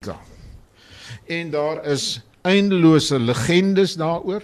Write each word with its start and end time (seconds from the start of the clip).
Afrika. 0.00 0.20
En 1.26 1.50
daar 1.50 1.84
is 1.84 2.20
eindelose 2.40 3.18
legendes 3.18 3.94
daaroor 4.00 4.42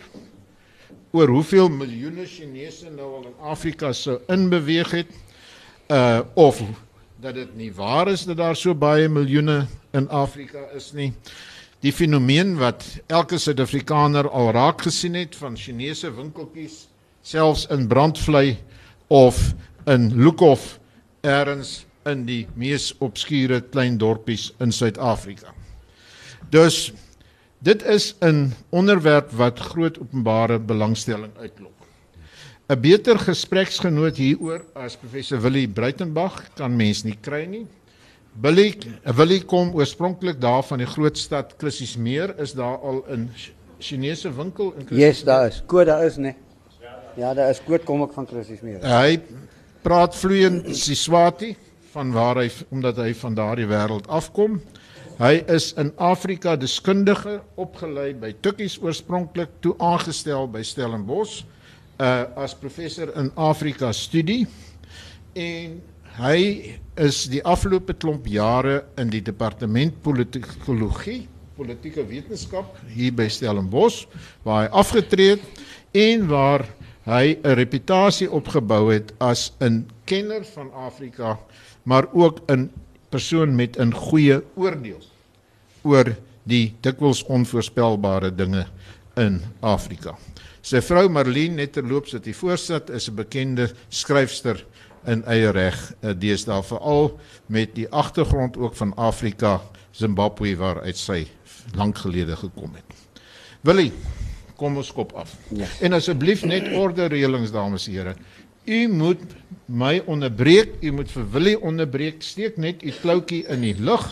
oor 1.10 1.29
hoeveel 1.29 1.71
miljoene 1.72 2.26
Chinese 2.26 2.90
nou 2.90 3.14
al 3.14 3.22
in 3.30 3.38
Afrika 3.40 3.92
sou 3.96 4.19
inbeweeg 4.29 4.90
het 4.90 5.14
uh 5.88 6.21
of 6.34 6.61
dat 7.24 7.34
dit 7.40 7.56
nie 7.56 7.71
waar 7.72 8.12
is 8.12 8.27
dat 8.29 8.37
daar 8.37 8.56
so 8.56 8.74
baie 8.74 9.08
miljoene 9.08 9.64
in 9.96 10.08
Afrika 10.08 10.66
is 10.77 10.90
nie. 10.92 11.14
Die 11.80 11.93
fenomeen 11.93 12.59
wat 12.61 12.84
elke 13.07 13.38
Suid-Afrikaner 13.38 14.29
al 14.29 14.52
raak 14.52 14.84
gesien 14.84 15.16
het 15.16 15.41
van 15.41 15.57
Chinese 15.57 16.12
winkeltjies 16.12 16.82
selfs 17.23 17.64
in 17.73 17.88
Brandvlei 17.88 18.59
of 19.09 19.54
in 19.86 20.12
Lukhof 20.20 20.79
ergens 21.25 21.86
in 22.07 22.25
die 22.27 22.46
mees 22.54 22.93
obskure 23.04 23.61
klein 23.61 23.98
dorpies 23.98 24.50
in 24.61 24.73
Suid-Afrika. 24.73 25.55
Dus 26.50 26.93
dit 27.59 27.82
is 27.82 28.15
'n 28.23 28.52
onderwerp 28.70 29.32
wat 29.32 29.59
groot 29.59 29.98
openbare 29.98 30.59
belangstelling 30.59 31.32
uitlok. 31.38 31.73
'n 32.69 32.80
Beter 32.80 33.19
gespreksgenoot 33.19 34.16
hieroor 34.16 34.65
as 34.74 34.96
professor 34.96 35.41
Willie 35.41 35.69
Bruitenberg 35.69 36.51
kan 36.55 36.77
mens 36.77 37.05
nie 37.05 37.19
kry 37.20 37.45
nie. 37.45 37.66
Willie 38.41 38.74
Willie 39.16 39.45
kom 39.45 39.74
oorspronklik 39.74 40.41
daar 40.41 40.62
van 40.62 40.79
die 40.79 40.87
groot 40.87 41.18
stad 41.18 41.54
Klissiesmeer, 41.57 42.34
is 42.38 42.52
daar 42.52 42.79
al 42.79 43.04
in 43.09 43.30
Chinese 43.79 44.32
winkel 44.34 44.73
in 44.73 44.84
Klissiesmeer? 44.84 45.07
Yes, 45.09 45.23
daar 45.24 45.46
is. 45.46 45.62
Kood 45.66 45.87
daar 45.87 46.04
is, 46.04 46.16
nee. 46.16 46.34
Ja, 47.16 47.34
daar 47.34 47.51
is 47.51 47.62
kood 47.65 47.84
kom 47.84 48.02
ek 48.02 48.12
van 48.12 48.27
Klissiesmeer. 48.27 48.82
Hy 48.84 49.20
praat 49.82 50.16
vloeiend 50.16 50.77
Siswati 50.77 51.54
van 51.96 52.12
waar 52.12 52.42
hy 52.42 52.50
omdat 52.74 52.98
hy 53.00 53.12
van 53.16 53.36
daardie 53.36 53.68
wêreld 53.70 54.09
afkom. 54.12 54.60
Hy 55.16 55.38
is 55.48 55.70
in 55.80 55.95
Afrika 55.96 56.56
deskundige 56.60 57.38
opgelei 57.56 58.10
by 58.20 58.34
Tukkies 58.45 58.77
oorspronklik 58.84 59.54
toe 59.65 59.73
aangestel 59.80 60.48
by 60.52 60.60
Stellenbosch 60.66 61.45
uh 61.96 62.26
as 62.45 62.52
professor 62.60 63.09
in 63.16 63.30
Afrika 63.40 63.88
studie 63.96 64.43
en 65.41 65.78
hy 66.19 66.41
is 67.00 67.22
die 67.32 67.41
afgelope 67.48 67.97
klomp 67.97 68.28
jare 68.28 68.82
in 69.00 69.09
die 69.12 69.22
departement 69.25 69.97
politikologie 70.04 71.22
politieke 71.56 72.04
wetenskap 72.04 72.76
hier 72.93 73.16
by 73.16 73.31
Stellenbosch 73.32 74.04
waar 74.44 74.66
hy 74.66 74.72
afgetree 74.84 75.38
het 75.38 75.65
en 75.97 76.28
waar 76.28 76.66
hy 77.09 77.38
'n 77.41 77.56
reputasie 77.56 78.28
opgebou 78.28 78.93
het 78.93 79.15
as 79.16 79.53
'n 79.65 79.87
kenner 80.04 80.44
van 80.44 80.69
Afrika 80.75 81.38
maar 81.87 82.06
ook 82.12 82.41
'n 82.50 82.70
persoon 83.09 83.54
met 83.54 83.78
'n 83.78 83.92
goeie 83.94 84.42
oordeel 84.54 85.03
oor 85.82 86.16
die 86.43 86.75
dikwels 86.81 87.22
onvoorspelbare 87.25 88.34
dinge 88.34 88.66
in 89.15 89.43
Afrika. 89.60 90.19
Sy 90.60 90.81
vrou 90.81 91.09
Marlene 91.09 91.54
Netterloops 91.54 92.12
wat 92.12 92.25
hier 92.25 92.34
voorsit 92.34 92.91
is 92.91 93.09
'n 93.09 93.15
bekende 93.15 93.70
skryfster 93.88 94.65
in 95.06 95.25
eie 95.25 95.50
reg, 95.50 95.94
eh, 96.00 96.10
deesdae 96.19 96.62
veral 96.62 97.20
met 97.47 97.75
die 97.75 97.88
agtergrond 97.88 98.56
ook 98.56 98.75
van 98.75 98.94
Afrika, 98.97 99.60
Zimbabwe 99.91 100.56
waaruit 100.56 100.97
sy 100.97 101.26
lank 101.75 101.98
gelede 101.98 102.37
gekom 102.37 102.75
het. 102.75 102.84
Willie, 103.60 103.93
kom 104.56 104.76
ons 104.76 104.93
kop 104.93 105.12
af. 105.12 105.37
Ja. 105.48 105.66
En 105.81 105.93
asseblief 105.93 106.44
net 106.44 106.69
orde 106.75 107.06
reëlings 107.06 107.53
dames 107.53 107.87
en 107.87 107.93
here. 107.93 108.15
U 108.66 108.88
moet 108.88 109.22
my 109.66 110.00
onderbreek, 110.06 110.81
u 110.82 110.91
moet 110.92 111.10
vir 111.10 111.26
Willie 111.31 111.59
onderbreek. 111.60 112.22
Steek 112.22 112.56
net 112.59 112.82
u 112.82 112.91
kloutjie 112.91 113.44
in 113.50 113.62
die 113.62 113.76
lug 113.78 114.09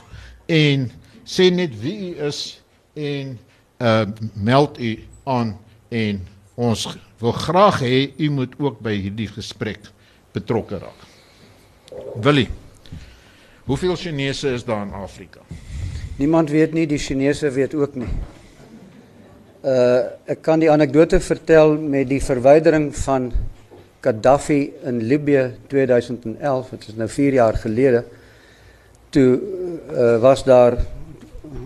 en 0.46 0.90
sê 1.26 1.48
net 1.50 1.74
wie 1.80 1.96
u 2.10 2.26
is 2.28 2.60
en 2.94 3.34
uh 3.82 4.04
meld 4.38 4.78
u 4.78 4.92
aan 5.26 5.56
en 5.90 6.20
ons 6.54 6.86
wil 7.18 7.32
graag 7.32 7.80
hê 7.82 8.12
u 8.16 8.28
moet 8.30 8.54
ook 8.60 8.78
by 8.84 8.94
hierdie 8.94 9.26
gesprek 9.32 9.90
betrokke 10.34 10.78
raak. 10.78 11.00
Willie. 12.22 12.48
Hoeveel 13.64 13.96
Chinese 13.96 14.52
is 14.54 14.64
daar 14.64 14.86
in 14.86 14.92
Afrika? 14.92 15.40
Niemand 16.16 16.50
weet 16.50 16.72
nie, 16.72 16.86
die 16.86 16.98
Chinese 16.98 17.50
weet 17.50 17.74
ook 17.74 17.94
nie. 17.98 18.12
Uh 19.64 20.30
ek 20.30 20.42
kan 20.46 20.62
die 20.62 20.70
anekdote 20.70 21.18
vertel 21.20 21.74
met 21.80 22.06
die 22.08 22.22
verwydering 22.22 22.92
van 23.02 23.32
Gaddafi 24.04 24.72
in 24.84 25.00
Libië 25.08 25.54
2011, 25.66 26.68
dit 26.74 26.88
is 26.88 26.96
nou 27.00 27.08
4 27.08 27.32
jaar 27.38 27.56
gelede. 27.56 28.02
Toe 29.08 29.28
uh, 29.32 30.18
was 30.20 30.44
daar 30.44 30.76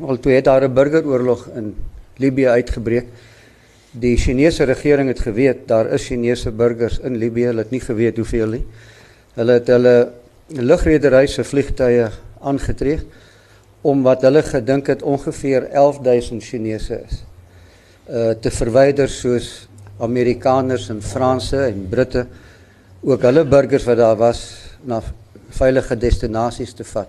al 0.06 0.20
toe 0.22 0.32
het 0.32 0.44
daar 0.44 0.62
'n 0.68 0.74
burgeroorlog 0.74 1.48
in 1.54 1.74
Libië 2.16 2.48
uitgebreek. 2.48 3.06
Die 3.90 4.16
Chinese 4.16 4.64
regering 4.64 5.08
het 5.08 5.20
geweet 5.20 5.66
daar 5.66 5.86
is 5.92 6.06
Chinese 6.06 6.50
burgers 6.50 6.98
in 6.98 7.16
Libië, 7.16 7.46
hulle 7.46 7.62
het 7.62 7.70
nie 7.70 7.80
geweet 7.80 8.16
hoeveel 8.16 8.48
nie. 8.48 8.64
Hulle 9.34 9.52
het 9.52 9.66
hulle 9.66 10.12
lugredery 10.48 11.26
se 11.26 11.44
vliegtye 11.44 12.10
aangetree 12.40 13.00
om 13.80 14.02
wat 14.02 14.22
hulle 14.22 14.42
gedink 14.42 14.86
het 14.86 15.02
ongeveer 15.02 15.68
11000 15.72 16.44
Chinese 16.44 17.02
is. 17.08 17.24
Uh 18.10 18.30
te 18.40 18.50
verwyder 18.50 19.08
soos 19.08 19.67
Amerikaners 20.00 20.88
en 20.92 21.02
Franse 21.02 21.64
en 21.66 21.86
Britte 21.90 22.26
ook 23.00 23.22
hulle 23.22 23.44
burgers 23.44 23.86
wat 23.86 23.96
daar 23.96 24.16
was 24.16 24.42
na 24.84 25.00
veilige 25.58 25.96
destinasies 25.96 26.74
te 26.74 26.84
vat. 26.84 27.08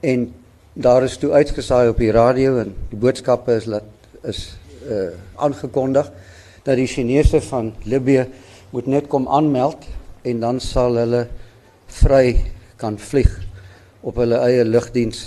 En 0.00 0.28
daar 0.72 1.02
is 1.02 1.16
toe 1.18 1.32
uitgesaai 1.32 1.88
op 1.88 1.98
die 1.98 2.12
radio 2.14 2.58
en 2.62 2.74
die 2.90 2.98
boodskappe 2.98 3.56
is 3.58 3.66
dat 3.70 3.84
is 4.22 4.44
uh 4.88 5.10
aangekondig 5.36 6.10
dat 6.64 6.76
die 6.76 6.86
Chinese 6.86 7.40
van 7.40 7.72
Libië 7.82 8.26
moet 8.70 8.86
net 8.86 9.06
kom 9.06 9.28
aanmeld 9.28 9.86
en 10.22 10.40
dan 10.40 10.60
sal 10.60 10.96
hulle 10.96 11.26
vry 11.86 12.36
kan 12.76 12.98
vlieg 12.98 13.30
op 14.00 14.16
hulle 14.20 14.38
eie 14.46 14.64
lugdiens 14.64 15.24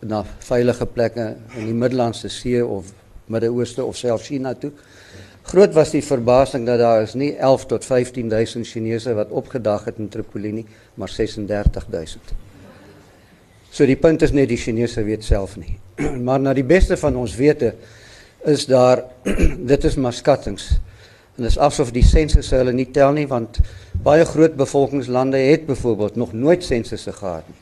na 0.00 0.24
veilige 0.44 0.86
plekke 0.86 1.26
in 1.56 1.68
die 1.70 1.76
Middellandse 1.76 2.28
See 2.28 2.60
of 2.64 2.92
Midde-Ooste 3.26 3.84
of 3.84 3.96
selfs 3.96 4.26
China 4.28 4.54
toe. 4.54 4.72
Groot 5.52 5.74
was 5.76 5.90
die 5.92 6.00
verbasing 6.00 6.64
dat 6.64 6.78
daar 6.80 7.02
is 7.04 7.12
nie 7.12 7.34
11 7.36 7.66
tot 7.68 7.84
15000 7.84 8.64
Chinese 8.64 9.12
wat 9.12 9.28
opgedag 9.28 9.84
het 9.84 9.98
in 10.00 10.08
Tripoli 10.08 10.52
nie, 10.52 10.64
maar 10.96 11.10
36000. 11.12 12.30
So 13.68 13.84
die 13.84 13.98
punt 14.00 14.24
is 14.24 14.32
net 14.32 14.48
die 14.48 14.56
Chinese 14.56 15.04
weet 15.04 15.26
self 15.28 15.58
nie. 15.60 15.74
maar 16.26 16.40
na 16.40 16.54
die 16.56 16.64
beste 16.64 16.96
van 16.96 17.18
ons 17.20 17.34
wete 17.36 17.74
is 18.48 18.64
daar 18.70 19.04
dit 19.74 19.84
is 19.84 19.98
maar 20.00 20.16
skattings. 20.16 20.70
En 21.36 21.44
dit 21.44 21.50
is 21.50 21.60
asof 21.60 21.92
die 21.92 22.06
sensusse 22.06 22.56
hulle 22.56 22.72
nie 22.72 22.88
tel 22.88 23.12
nie 23.12 23.26
want 23.28 23.60
baie 24.08 24.24
groot 24.24 24.56
bevolkingslande 24.56 25.36
het 25.50 25.68
byvoorbeeld 25.68 26.16
nog 26.16 26.32
nooit 26.32 26.64
sensusse 26.64 27.12
gehad 27.12 27.44
nie. 27.52 27.60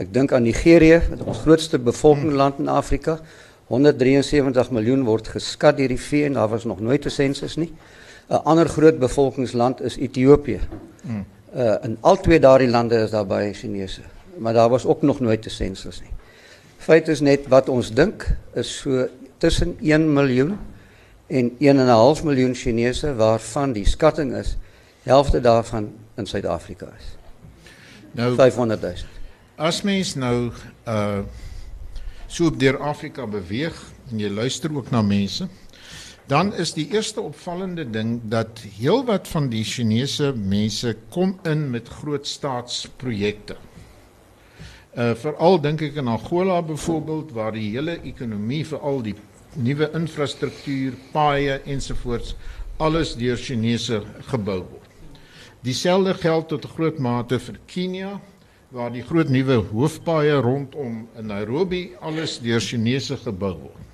Ek 0.00 0.14
dink 0.14 0.32
aan 0.32 0.48
Nigerië, 0.48 1.02
ons 1.26 1.44
grootste 1.44 1.76
bevolkingsland 1.76 2.64
in 2.64 2.72
Afrika. 2.72 3.18
173 3.68 4.70
miljoen 4.70 5.04
word 5.04 5.28
geskat 5.28 5.76
deur 5.76 5.88
die 5.92 6.30
daar 6.32 6.48
was 6.48 6.64
nog 6.64 6.80
nooit 6.80 7.04
'n 7.04 7.10
sensus 7.10 7.56
nie. 7.56 7.72
'n 8.28 8.44
Ander 8.44 8.68
groot 8.68 8.98
bevolkingsland 8.98 9.80
is 9.80 9.96
Ethiopië. 9.96 10.60
Mm. 11.02 11.24
Uh 11.54 11.74
in 11.82 11.96
al 12.00 12.20
twee 12.20 12.40
daardie 12.40 12.68
lande 12.68 12.96
is 12.96 13.10
daar 13.10 13.26
baie 13.26 13.52
Chinese, 13.52 14.00
maar 14.38 14.52
daar 14.52 14.68
was 14.68 14.86
ook 14.86 15.02
nog 15.02 15.20
nooit 15.20 15.46
'n 15.46 15.50
sensus 15.50 16.00
nie. 16.00 16.10
Feit 16.76 17.08
is 17.08 17.20
net 17.20 17.48
wat 17.48 17.68
ons 17.68 17.92
dink 17.92 18.36
is 18.54 18.78
so 18.78 19.08
tussen 19.38 19.76
1 19.80 20.12
miljoen 20.12 20.58
en 21.26 21.50
1.5 21.58 22.24
miljoen 22.24 22.54
Chinese 22.54 23.14
waarvan 23.14 23.72
die 23.72 23.86
skatting 23.86 24.34
is 24.36 24.56
helfte 25.02 25.40
daarvan 25.40 25.92
in 26.14 26.26
Suid-Afrika 26.26 26.86
is. 26.98 27.16
Nou 28.12 28.34
500 28.34 28.80
000. 28.80 28.94
As 29.56 29.82
mens 29.82 30.14
nou 30.14 30.50
uh 30.86 31.18
so 32.28 32.50
deur 32.50 32.78
Afrika 32.84 33.26
beweeg 33.26 33.76
en 34.10 34.20
jy 34.20 34.28
luister 34.30 34.72
ook 34.74 34.90
na 34.92 35.02
mense, 35.02 35.48
dan 36.28 36.52
is 36.60 36.74
die 36.76 36.86
eerste 36.92 37.22
opvallende 37.24 37.86
ding 37.88 38.18
dat 38.28 38.60
heelwat 38.76 39.28
van 39.32 39.48
die 39.48 39.64
Chinese 39.64 40.34
mense 40.36 40.92
kom 41.14 41.38
in 41.48 41.70
met 41.72 41.88
groot 41.88 42.28
staatsprojekte. 42.28 43.56
Uh 44.92 45.14
veral 45.16 45.60
dink 45.64 45.82
ek 45.86 45.96
aan 46.00 46.12
Angola 46.12 46.60
byvoorbeeld 46.62 47.32
waar 47.32 47.56
die 47.56 47.70
hele 47.70 47.96
ekonomie 48.04 48.64
veral 48.66 49.00
die 49.06 49.14
nuwe 49.56 49.88
infrastruktuur, 49.96 50.96
paaie 51.12 51.60
ensovoorts 51.64 52.34
alles 52.78 53.14
deur 53.16 53.36
Chinese 53.40 54.02
gebou 54.28 54.60
word. 54.66 54.84
Dieselfde 55.64 56.14
geld 56.14 56.48
tot 56.48 56.64
'n 56.64 56.74
groot 56.76 56.98
mate 56.98 57.38
vir 57.38 57.58
Kenia 57.66 58.20
waar 58.74 58.90
die 58.92 59.02
groot 59.02 59.30
nuwe 59.32 59.62
hoofpaaie 59.70 60.40
rondom 60.44 61.06
in 61.16 61.30
Nairobi 61.30 61.94
alles 62.04 62.36
deur 62.44 62.60
Chinese 62.60 63.16
gebou 63.16 63.54
word. 63.62 63.84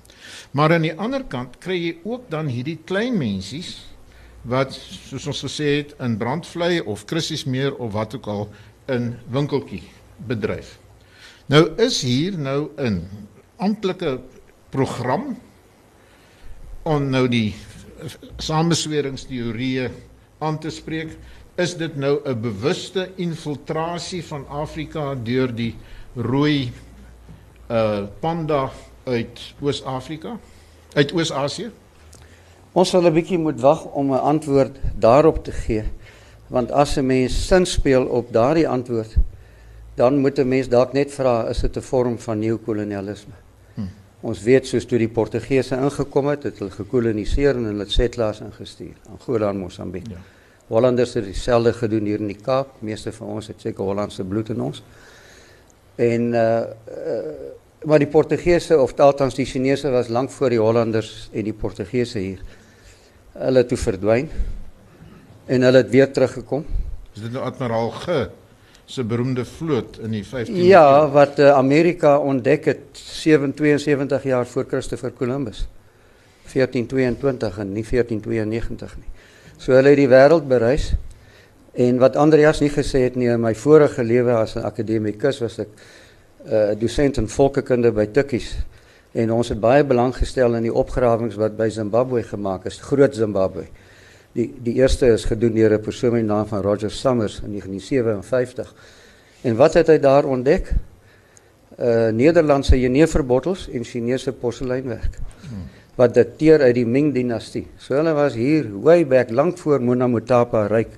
Maar 0.51 0.75
aan 0.75 0.87
die 0.87 0.95
ander 0.99 1.23
kant 1.31 1.55
kry 1.63 1.77
jy 1.79 1.93
ook 2.03 2.27
dan 2.31 2.49
hierdie 2.51 2.77
klein 2.87 3.15
mensies 3.19 3.77
wat 4.43 4.75
soos 4.75 5.27
ons 5.31 5.43
gesê 5.47 5.69
het 5.79 5.95
in 6.03 6.17
Brandvlei 6.19 6.81
of 6.83 7.05
Christiesmeer 7.07 7.75
of 7.79 7.93
wat 7.95 8.17
ook 8.19 8.27
al 8.27 8.43
in 8.91 9.13
winkeltjie 9.31 9.83
bedryf. 10.27 10.75
Nou 11.47 11.63
is 11.81 12.01
hier 12.03 12.35
nou 12.37 12.69
in 12.81 13.03
amptelike 13.63 14.17
program 14.75 15.33
om 16.83 17.07
nou 17.09 17.25
die 17.31 17.55
samesweringsteorieë 18.43 19.89
aan 20.43 20.59
te 20.59 20.69
spreek. 20.69 21.15
Is 21.55 21.77
dit 21.77 21.95
nou 21.95 22.19
'n 22.23 22.41
bewuste 22.41 23.09
infiltrasie 23.15 24.23
van 24.23 24.47
Afrika 24.47 25.15
deur 25.15 25.55
die 25.55 25.75
rooi 26.15 26.71
uh 27.71 28.03
panda 28.19 28.71
uit 29.03 29.53
Oos-Afrika? 29.61 30.39
Uit 30.93 31.13
Oos-Asië? 31.13 31.71
Ons 32.71 32.89
sal 32.89 33.07
'n 33.07 33.13
bietjie 33.13 33.37
moet 33.37 33.61
wag 33.61 33.85
om 33.85 34.11
'n 34.11 34.19
antwoord 34.19 34.75
daarop 34.99 35.43
te 35.43 35.51
gee. 35.51 35.83
Want 36.47 36.71
as 36.71 36.97
'n 36.97 37.05
mens 37.05 37.47
sin 37.47 37.65
speel 37.65 38.05
op 38.05 38.33
daardie 38.33 38.67
antwoord, 38.67 39.15
dan 39.95 40.17
moet 40.17 40.39
'n 40.39 40.47
mens 40.47 40.67
dalk 40.67 40.93
net 40.93 41.13
vra, 41.13 41.47
is 41.47 41.59
dit 41.59 41.77
'n 41.77 41.81
vorm 41.81 42.19
van 42.19 42.39
neokolonialisme? 42.39 43.33
Hmm. 43.73 43.89
Ons 44.21 44.43
weet 44.43 44.67
soos 44.67 44.85
toe 44.85 44.97
die 44.97 45.09
Portugese 45.09 45.75
ingekom 45.75 46.27
het, 46.27 46.43
het 46.43 46.59
hulle 46.59 46.71
gekoloniseer 46.71 47.55
en 47.55 47.63
hulle 47.63 47.85
settlers 47.87 48.39
ingestuur, 48.39 48.95
Angola 49.09 49.49
en 49.49 49.57
Mosambiek. 49.57 50.07
Ja. 50.07 50.34
Hollanders 50.67 51.13
het 51.13 51.25
dieselfde 51.25 51.73
gedoen 51.73 52.05
hier 52.05 52.19
in 52.19 52.31
die 52.31 52.41
Kaap. 52.41 52.71
Meeste 52.79 53.11
van 53.13 53.27
ons 53.37 53.47
het 53.47 53.61
seker 53.61 53.83
Hollandse 53.85 54.23
bloed 54.23 54.49
in 54.49 54.61
ons. 54.61 54.83
En 55.95 56.33
uh, 56.33 56.63
uh 56.89 57.53
maar 57.85 58.01
die 58.01 58.09
Portugese 58.09 58.79
of 58.81 58.95
althans 58.99 59.35
die 59.37 59.45
Chinese 59.45 59.89
was 59.93 60.07
lank 60.09 60.31
voor 60.33 60.49
die 60.49 60.57
Hollanders 60.59 61.29
en 61.33 61.45
die 61.45 61.53
Portugese 61.53 62.19
hier. 62.19 62.39
Hulle 63.35 63.61
het 63.61 63.69
toe 63.69 63.77
verdwyn 63.77 64.29
en 65.45 65.61
hulle 65.67 65.83
het 65.83 65.91
weer 65.93 66.09
teruggekom. 66.11 66.65
Is 67.13 67.21
dit 67.21 67.35
nou 67.35 67.43
admiraal 67.45 67.91
Ge 67.91 68.17
se 68.85 69.03
beroemde 69.03 69.45
vloot 69.45 69.99
in 70.01 70.13
die 70.13 70.23
15de 70.25 70.65
Ja, 70.65 71.07
wat 71.09 71.39
uh, 71.39 71.51
Amerika 71.57 72.17
ontdek 72.17 72.65
het 72.65 72.85
772 72.93 74.23
jaar 74.23 74.45
voor 74.45 74.65
Christopher 74.69 75.13
Columbus. 75.13 75.67
1422 76.53 77.57
en 77.57 77.71
nie 77.73 77.85
1492 77.89 78.97
nie. 78.97 79.14
So 79.57 79.73
hulle 79.73 79.89
het 79.89 79.97
die 79.97 80.11
wêreld 80.11 80.47
bereis. 80.47 80.93
En 81.75 81.97
wat 81.99 82.15
Andreas 82.15 82.61
nie 82.63 82.71
gesê 82.71 83.03
het 83.03 83.15
nie 83.19 83.27
in 83.27 83.41
my 83.41 83.53
vorige 83.55 84.03
lewe 84.03 84.31
as 84.31 84.55
'n 84.55 84.63
akademikus 84.63 85.39
was 85.39 85.59
ek 85.59 85.67
'n 85.67 86.53
uh, 86.53 86.71
eh, 86.71 86.79
dosent 86.79 87.17
in 87.17 87.27
volkekunde 87.27 87.91
by 87.91 88.05
Tukkies 88.05 88.55
en 89.11 89.31
ons 89.31 89.49
het 89.49 89.59
baie 89.59 89.83
belang 89.83 90.15
gestel 90.15 90.55
in 90.55 90.63
die 90.63 90.73
opgrawings 90.73 91.35
wat 91.35 91.57
by 91.57 91.69
Zimbabwe 91.69 92.23
gemaak 92.23 92.65
is, 92.65 92.79
groot 92.79 93.15
Zimbabwe. 93.15 93.65
Die 94.35 94.53
die 94.63 94.73
eerste 94.73 95.07
is 95.07 95.25
gedoen 95.25 95.53
deur 95.53 95.73
'n 95.73 95.81
persoon 95.81 96.11
met 96.11 96.21
die 96.21 96.29
naam 96.29 96.47
van 96.47 96.61
Roger 96.61 96.91
Summers 96.91 97.41
in 97.43 97.51
1957. 97.51 98.73
En 99.41 99.55
wat 99.55 99.73
het 99.73 99.87
hy 99.87 99.99
daar 99.99 100.25
ontdek? 100.25 100.73
Uh 101.79 102.07
Nederlandse 102.09 102.79
jeneverbottels 102.79 103.69
en 103.69 103.83
Chinese 103.83 104.31
porseleinwerk. 104.31 105.17
Hmm. 105.49 105.64
Wat 105.95 106.13
dateer 106.13 106.59
uit 106.59 106.75
die 106.75 106.85
Ming 106.85 107.13
dinastie. 107.15 107.67
So 107.79 107.95
hulle 107.95 108.13
was 108.13 108.33
hier 108.35 108.67
way 108.83 109.05
back 109.07 109.29
lank 109.31 109.57
voor 109.57 109.79
Mona 109.79 110.07
Motapa 110.07 110.67
ryk 110.67 110.97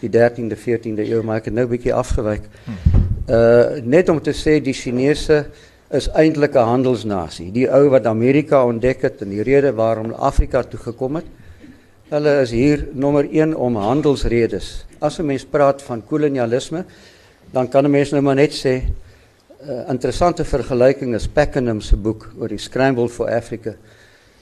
die 0.00 0.08
13de 0.08 0.56
14de 0.56 1.04
eeu, 1.04 1.22
maar 1.22 1.42
ek 1.42 1.50
het 1.50 1.54
nou 1.54 1.66
'n 1.66 1.70
bietjie 1.70 1.94
afgewyk. 1.94 2.48
Uh 3.28 3.80
net 3.84 4.08
om 4.08 4.20
te 4.20 4.32
sê 4.32 4.60
die 4.62 4.72
Chinese 4.72 5.46
is 5.90 6.08
eintlik 6.08 6.54
'n 6.54 6.68
handelsnasie. 6.72 7.50
Die 7.52 7.68
ou 7.68 7.88
wat 7.90 8.06
Amerika 8.06 8.64
ontdek 8.64 9.02
het 9.02 9.22
en 9.22 9.28
die 9.28 9.42
rede 9.42 9.72
waarom 9.72 10.12
Afrika 10.12 10.62
toe 10.62 10.80
gekom 10.80 11.16
het. 11.16 11.26
Hulle 12.08 12.40
is 12.40 12.50
hier 12.50 12.88
nommer 12.92 13.28
1 13.30 13.54
om 13.54 13.76
handelsredes. 13.76 14.86
As 15.00 15.18
'n 15.18 15.26
mens 15.26 15.44
praat 15.44 15.82
van 15.82 16.02
kolonialisme, 16.06 16.84
dan 17.52 17.68
kan 17.68 17.84
'n 17.84 17.90
mens 17.90 18.10
nou 18.10 18.22
maar 18.22 18.34
net 18.34 18.52
sê 18.52 18.82
'n 18.82 19.70
uh, 19.70 19.88
interessante 19.88 20.44
vergelyking 20.44 21.14
is 21.14 21.28
Pakenham 21.28 21.80
se 21.80 21.96
boek 21.96 22.32
oor 22.38 22.48
die 22.48 22.58
Scramble 22.58 23.08
for 23.08 23.28
Africa. 23.28 23.74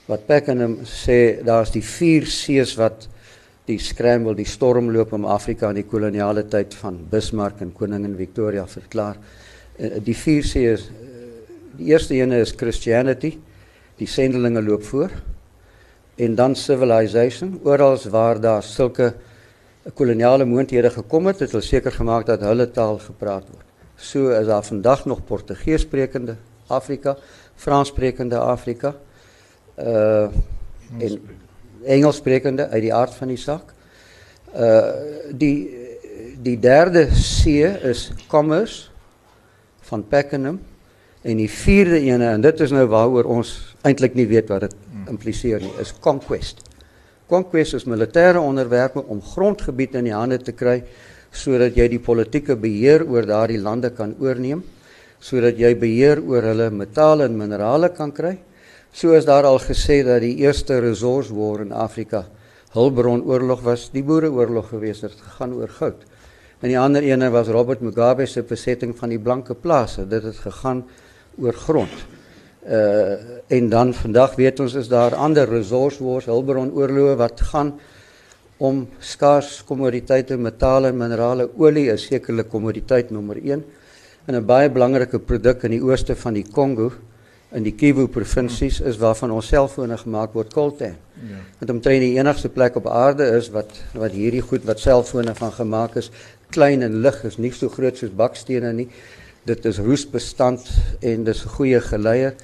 Wat 0.08 0.26
Pakenham 0.26 0.78
sê, 0.88 1.42
daar's 1.44 1.70
die 1.74 1.84
vier 1.84 2.26
sees 2.26 2.74
wat 2.80 3.08
die 3.68 3.78
scramble, 3.78 4.32
die 4.34 4.48
stormloop 4.48 5.12
om 5.12 5.26
Afrika 5.28 5.68
in 5.68 5.82
die 5.82 5.88
koloniale 5.88 6.46
tyd 6.48 6.72
van 6.80 6.96
Bismarck 7.10 7.60
en 7.60 7.74
koningin 7.76 8.16
Victoria 8.16 8.64
verklaar. 8.66 9.20
Uh, 9.78 9.98
die 10.02 10.16
vier 10.16 10.46
sees 10.48 10.88
Die 11.78 11.92
eerste 11.92 12.16
ene 12.18 12.40
is 12.42 12.50
Christianity. 12.58 13.36
Die 13.98 14.08
sendelinge 14.10 14.62
loop 14.62 14.82
voor. 14.82 15.12
En 16.18 16.34
dan 16.34 16.56
civilization. 16.56 17.60
Oral 17.62 17.98
waar 18.10 18.40
daar 18.40 18.62
sulke 18.62 19.12
koloniale 19.94 20.44
moondhede 20.44 20.90
gekom 20.90 21.26
het, 21.30 21.38
het 21.40 21.54
hulle 21.54 21.62
seker 21.62 21.94
gemaak 21.94 22.26
dat 22.26 22.42
hulle 22.42 22.66
taal 22.70 22.98
gepraat 22.98 23.46
word. 23.48 23.64
So 23.96 24.28
is 24.34 24.46
daar 24.46 24.64
vandag 24.66 25.06
nog 25.06 25.24
Portugees 25.24 25.86
sprekende 25.86 26.36
Afrika, 26.66 27.16
Frans 27.56 27.88
sprekende 27.88 28.38
Afrika. 28.38 28.94
Uh 29.78 30.30
en 30.98 31.20
Engels 31.84 32.16
sprekende 32.16 32.68
uit 32.68 32.82
die 32.82 32.94
aard 32.94 33.14
van 33.14 33.28
die 33.28 33.40
saak. 33.40 33.74
Uh 34.54 35.30
die 35.32 35.56
die 36.42 36.58
derde 36.58 37.06
C 37.10 37.62
is 37.84 38.10
commerce 38.28 38.88
van 39.90 40.04
Pakenham 40.08 40.60
En 41.28 41.40
die 41.40 41.50
vierde 41.50 41.98
ene 41.98 42.30
en 42.30 42.42
dit 42.44 42.60
is 42.62 42.72
nou 42.72 42.84
waaroor 42.88 43.26
ons 43.38 43.50
eintlik 43.86 44.14
nie 44.14 44.28
weet 44.30 44.50
wat 44.52 44.68
dit 44.68 44.74
impliseer 45.10 45.62
nie, 45.64 45.72
is 45.82 45.90
conquest. 46.04 46.62
Conquest 47.28 47.74
is 47.74 47.88
militêre 47.90 48.40
onderwerpe 48.40 49.02
om 49.02 49.20
grondgebied 49.34 49.96
in 49.98 50.08
die 50.08 50.14
hande 50.14 50.38
te 50.38 50.54
kry 50.54 50.80
sodat 51.34 51.76
jy 51.76 51.88
die 51.92 52.00
politieke 52.00 52.56
beheer 52.56 53.02
oor 53.04 53.26
daardie 53.28 53.58
lande 53.60 53.90
kan 53.92 54.14
oorneem, 54.22 54.62
sodat 55.20 55.58
jy 55.60 55.74
beheer 55.76 56.22
oor 56.24 56.46
hulle 56.48 56.70
metale 56.72 57.26
en 57.28 57.36
minerale 57.36 57.90
kan 57.92 58.14
kry. 58.14 58.38
So 58.92 59.12
is 59.12 59.24
daar 59.24 59.44
al 59.44 59.58
gesê 59.60 60.00
dat 60.04 60.22
die 60.24 60.36
eerste 60.42 60.80
resource 60.80 61.34
war 61.34 61.60
in 61.60 61.72
Afrika 61.72 62.24
hulpbronoorlog 62.72 63.60
was, 63.64 63.88
die 63.92 64.02
boereoorlog 64.04 64.68
gewees 64.72 65.00
het, 65.04 65.16
gegaan 65.16 65.54
oor 65.56 65.70
goud. 65.72 66.04
En 66.60 66.72
die 66.72 66.78
ander 66.78 67.04
ene 67.06 67.30
was 67.30 67.48
Robert 67.52 67.80
Mugabe 67.80 68.26
se 68.26 68.42
besetting 68.42 68.94
van 68.98 69.12
die 69.12 69.20
blanke 69.20 69.54
plase. 69.54 70.06
Dit 70.08 70.24
het 70.26 70.40
gegaan 70.42 70.82
oor 71.38 71.54
grond. 71.54 72.06
Uh 72.66 73.36
en 73.48 73.70
dan 73.72 73.94
vandag 73.96 74.34
weet 74.36 74.60
ons 74.60 74.74
is 74.76 74.90
daar 74.92 75.14
ander 75.16 75.48
resource 75.48 76.04
wars, 76.04 76.26
hulpbron 76.28 76.68
oorloë 76.76 77.14
wat 77.16 77.40
gaan 77.40 77.70
om 78.58 78.82
skaars 78.98 79.62
kommoditeite, 79.64 80.36
metale 80.36 80.92
minerale. 80.92 81.46
Olie 81.56 81.86
is 81.92 82.04
sekerlik 82.10 82.50
kommoditeit 82.52 83.10
nommer 83.10 83.38
1 83.40 83.64
en 84.26 84.34
'n 84.34 84.44
baie 84.44 84.68
belangrike 84.68 85.18
produk 85.18 85.62
in 85.64 85.70
die 85.70 85.82
ooste 85.82 86.16
van 86.16 86.34
die 86.34 86.44
Kongo 86.44 86.92
in 87.52 87.62
die 87.64 87.72
Kivu 87.72 88.06
provinsies 88.12 88.80
is 88.80 88.98
waarvan 89.00 89.30
ons 89.30 89.46
selfone 89.48 89.96
gemaak 89.96 90.34
word 90.36 90.52
coltan. 90.52 90.96
Ja. 91.28 91.38
Dit 91.60 91.70
omtrent 91.70 92.04
die 92.04 92.18
enigste 92.18 92.48
plek 92.48 92.76
op 92.76 92.86
aarde 92.86 93.24
is 93.38 93.48
wat 93.54 93.72
wat 93.94 94.12
hierdie 94.12 94.42
goed 94.44 94.66
wat 94.68 94.80
selfone 94.80 95.34
van 95.34 95.52
gemaak 95.52 95.96
is, 95.96 96.10
klein 96.50 96.82
en 96.82 97.00
lig 97.00 97.24
is, 97.24 97.38
nie 97.38 97.52
so 97.52 97.68
groot 97.68 97.96
soos 97.96 98.12
bakstene 98.12 98.72
nie 98.72 98.88
dit 99.48 99.64
is 99.64 99.80
roesbestand 99.80 100.68
en 101.00 101.24
dis 101.24 101.44
'n 101.44 101.48
goeie 101.56 101.80
geleier 101.80 102.34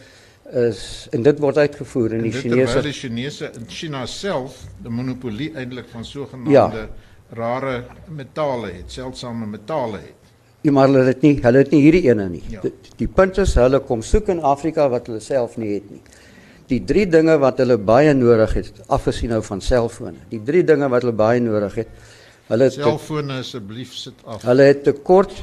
is 0.68 1.08
en 1.12 1.22
dit 1.22 1.38
word 1.38 1.56
uitgevoer 1.58 2.12
in 2.12 2.22
die 2.22 2.32
Chinese 2.32 2.82
die 2.82 2.92
Chinese 2.92 3.50
in 3.60 3.66
China 3.68 4.06
self 4.06 4.60
die 4.82 4.90
monopolie 4.90 5.50
eintlik 5.54 5.88
van 5.92 6.04
sogenaamde 6.04 6.84
ja. 6.84 6.88
rare 7.32 7.84
metale 8.08 8.70
het, 8.72 8.92
seldsame 8.92 9.46
metale 9.46 9.98
het. 9.98 10.23
Ja, 10.64 10.72
maar 10.72 10.88
hulle 10.88 11.04
het 11.04 11.22
nie, 11.22 11.34
hulle 11.44 11.60
het 11.60 11.72
nie 11.74 11.82
hierdie 11.84 12.06
ene 12.08 12.28
nie. 12.28 12.42
Ja. 12.50 12.62
Die, 12.64 12.72
die 13.02 13.08
punt 13.08 13.38
is 13.42 13.54
hulle 13.60 13.82
kom 13.84 14.02
soek 14.02 14.30
in 14.32 14.40
Afrika 14.40 14.88
wat 14.88 15.10
hulle 15.10 15.20
self 15.20 15.58
nie 15.60 15.74
het 15.74 15.90
nie. 15.92 16.00
Die 16.70 16.80
drie 16.88 17.04
dinge 17.06 17.36
wat 17.38 17.58
hulle 17.60 17.76
baie 17.76 18.14
nodig 18.16 18.54
het, 18.56 18.80
afgesien 18.88 19.34
nou 19.34 19.42
van 19.44 19.60
selfone. 19.60 20.24
Die 20.30 20.40
drie 20.40 20.64
dinge 20.64 20.88
wat 20.88 21.04
hulle 21.04 21.16
baie 21.16 21.42
nodig 21.44 21.82
het. 21.82 21.92
Hulle 22.48 22.70
selfone 22.72 23.42
asseblief 23.42 23.92
sit 23.92 24.24
af. 24.24 24.40
Hulle 24.48 24.72
het 24.72 24.82
tekort 24.88 25.36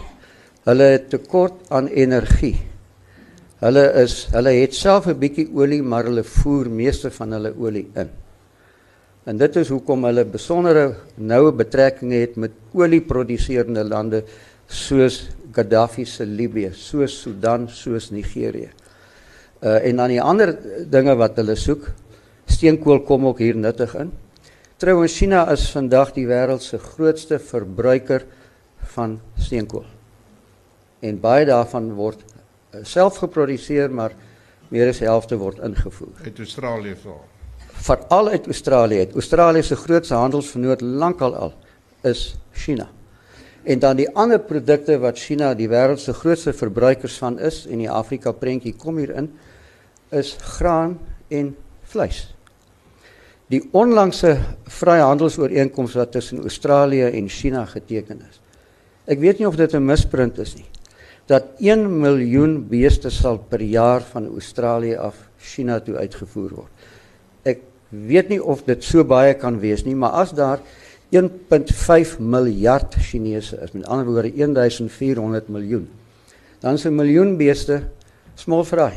Hulle 0.61 0.91
het 0.93 1.07
tekort 1.09 1.71
aan 1.73 1.87
energie. 1.89 2.53
Hulle 3.61 3.81
is 4.03 4.27
hulle 4.33 4.51
het 4.53 4.75
self 4.77 5.07
'n 5.07 5.17
bietjie 5.17 5.49
olie, 5.53 5.81
maar 5.81 6.05
hulle 6.05 6.23
voer 6.23 6.69
meeste 6.69 7.09
van 7.09 7.31
hulle 7.31 7.53
olie 7.57 7.87
in. 7.95 8.09
En 9.25 9.37
dit 9.37 9.55
is 9.55 9.69
hoekom 9.69 10.05
hulle 10.05 10.25
besondere 10.25 10.95
noue 11.15 11.51
betrekkinge 11.51 12.15
het 12.15 12.35
met 12.35 12.51
olieproduserende 12.73 13.83
lande 13.83 14.23
soos 14.71 15.27
Gaddafi 15.51 16.05
se 16.07 16.25
Libië, 16.25 16.71
soos 16.73 17.17
Sudan, 17.21 17.67
soos 17.69 18.11
Nigerië. 18.11 18.71
Uh 19.61 19.77
en 19.85 19.99
dan 19.99 20.09
die 20.09 20.21
ander 20.21 20.55
dinge 20.89 21.15
wat 21.19 21.35
hulle 21.37 21.55
soek, 21.59 21.89
steenkool 22.49 23.03
kom 23.05 23.27
ook 23.27 23.41
hier 23.43 23.55
nuttig 23.55 23.93
in. 23.99 24.13
Trouwens 24.81 25.17
China 25.17 25.43
is 25.51 25.67
vandag 25.75 26.13
die 26.15 26.25
wêreld 26.25 26.63
se 26.65 26.79
grootste 26.81 27.37
verbruiker 27.39 28.25
van 28.95 29.19
steenkool. 29.37 29.85
En 31.01 31.19
baie 31.21 31.45
daarvan 31.45 31.91
word 31.97 32.23
uh, 32.23 32.81
self 32.83 33.19
geproduseer 33.21 33.91
maar 33.91 34.15
meer 34.71 34.89
as 34.89 35.03
die 35.03 35.09
helfte 35.09 35.37
word 35.37 35.59
ingevoer. 35.59 36.15
Uit 36.23 36.39
Australië 36.39 36.95
veral 37.03 37.27
veral 37.81 38.27
uit 38.29 38.45
Australië. 38.45 39.05
Australië 39.13 39.63
se 39.65 39.75
grootste 39.75 40.15
handelsvernoot 40.15 40.81
lankal 40.81 41.35
al 41.35 41.53
is 42.05 42.35
China 42.53 42.89
en 43.63 43.79
dan 43.79 43.95
die 43.99 44.09
ander 44.17 44.39
produkte 44.39 44.97
wat 45.01 45.19
China 45.19 45.53
die 45.53 45.69
wêreld 45.69 46.01
se 46.01 46.13
grootste 46.13 46.53
verbruikers 46.53 47.17
van 47.21 47.39
is 47.39 47.65
en 47.69 47.83
die 47.83 47.89
Afrika 47.89 48.33
prentjie 48.33 48.73
kom 48.73 48.97
hier 48.97 49.13
in 49.15 49.29
is 50.11 50.35
graan 50.57 50.97
en 51.29 51.53
vleis. 51.93 52.25
Die 53.51 53.61
onlangse 53.75 54.37
vryhandelsooreenkoms 54.79 55.95
wat 55.99 56.13
tussen 56.15 56.41
Australië 56.41 57.11
en 57.11 57.29
China 57.29 57.65
geteken 57.67 58.21
is. 58.29 58.39
Ek 59.11 59.19
weet 59.19 59.39
nie 59.39 59.47
of 59.47 59.55
dit 59.55 59.73
'n 59.73 59.85
misprint 59.85 60.37
is 60.39 60.55
nie. 60.55 60.67
Dat 61.27 61.43
1 61.59 61.99
miljoen 61.99 62.67
beeste 62.67 63.09
sal 63.09 63.37
per 63.37 63.61
jaar 63.61 64.01
van 64.01 64.27
Australië 64.27 64.95
af 64.95 65.15
China 65.37 65.79
toe 65.79 65.95
uitgevoer 65.95 66.49
word. 66.49 66.71
Ek 67.43 67.59
weet 67.89 68.29
nie 68.29 68.43
of 68.43 68.63
dit 68.63 68.83
so 68.83 69.03
baie 69.03 69.33
kan 69.33 69.59
wees 69.59 69.83
nie, 69.83 69.95
maar 69.95 70.11
as 70.11 70.31
daar 70.31 70.59
1.5 71.11 72.19
miljard 72.19 72.95
Chinese 72.95 73.57
is, 73.59 73.71
met 73.75 73.85
ander 73.85 74.05
woorde 74.05 74.31
1400 74.33 75.47
miljoen. 75.47 75.89
Dan 76.59 76.73
is 76.73 76.85
'n 76.85 76.95
miljoen 76.95 77.37
beeste 77.37 77.89
small 78.35 78.63
fry. 78.63 78.93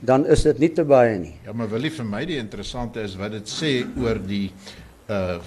Dan 0.00 0.26
is 0.26 0.42
dit 0.42 0.58
nie 0.58 0.72
te 0.72 0.84
baie 0.84 1.18
nie. 1.18 1.34
Ja, 1.44 1.52
maar 1.52 1.68
jy 1.68 1.90
vir 1.90 2.04
my 2.04 2.24
die 2.24 2.36
interessante 2.36 3.00
is 3.00 3.16
wat 3.16 3.32
dit 3.32 3.48
sê 3.48 3.86
oor 3.96 4.18
die 4.26 4.52
uh 5.08 5.38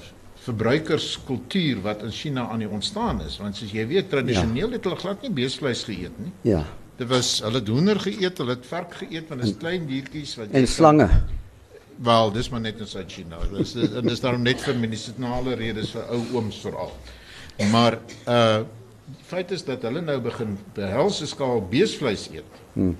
verbruikerskultuur 0.42 1.82
wat 1.82 2.02
in 2.02 2.12
China 2.12 2.48
aan 2.50 2.64
die 2.64 2.70
ontstaan 2.70 3.22
is, 3.22 3.38
want 3.38 3.56
soos 3.56 3.72
jy 3.72 3.84
weet 3.88 4.10
tradisioneel 4.10 4.72
ja. 4.72 4.74
het 4.74 4.88
hulle 4.88 4.96
glad 4.96 5.22
nie 5.22 5.30
beesvleis 5.30 5.84
geëet 5.84 6.16
nie. 6.18 6.32
Ja. 6.42 6.64
Dit 6.98 7.08
was 7.12 7.30
hulle 7.46 7.62
het 7.62 7.70
hoender 7.70 8.00
geëet, 8.02 8.42
hulle 8.42 8.56
het 8.56 8.66
vark 8.66 8.96
geëet 9.04 9.30
want 9.30 9.44
dit 9.44 9.52
is 9.52 9.60
klein 9.62 9.86
diertjies 9.86 10.34
wat 10.40 10.58
en 10.58 10.68
slange. 10.68 11.08
Kan, 11.08 11.41
Wel, 12.02 12.32
dis 12.34 12.50
maar 12.50 12.62
net 12.62 12.80
in 12.82 12.88
Suid-China. 12.90 13.38
Dis 13.54 13.76
en 13.78 14.08
dis 14.08 14.22
daarom 14.24 14.42
net 14.42 14.62
vir 14.66 14.78
medisinale 14.80 15.54
redes 15.60 15.92
vir 15.94 16.08
ou 16.16 16.22
ooms 16.38 16.62
veral. 16.66 16.94
Maar 17.72 18.00
uh 18.26 18.62
die 19.12 19.26
feit 19.28 19.50
is 19.52 19.66
dat 19.68 19.82
hulle 19.84 20.00
nou 20.00 20.16
begin 20.24 20.54
behelse 20.76 21.26
skaal 21.28 21.60
beesvleis 21.68 22.30
eet. 22.32 22.60
Hmm. 22.78 22.94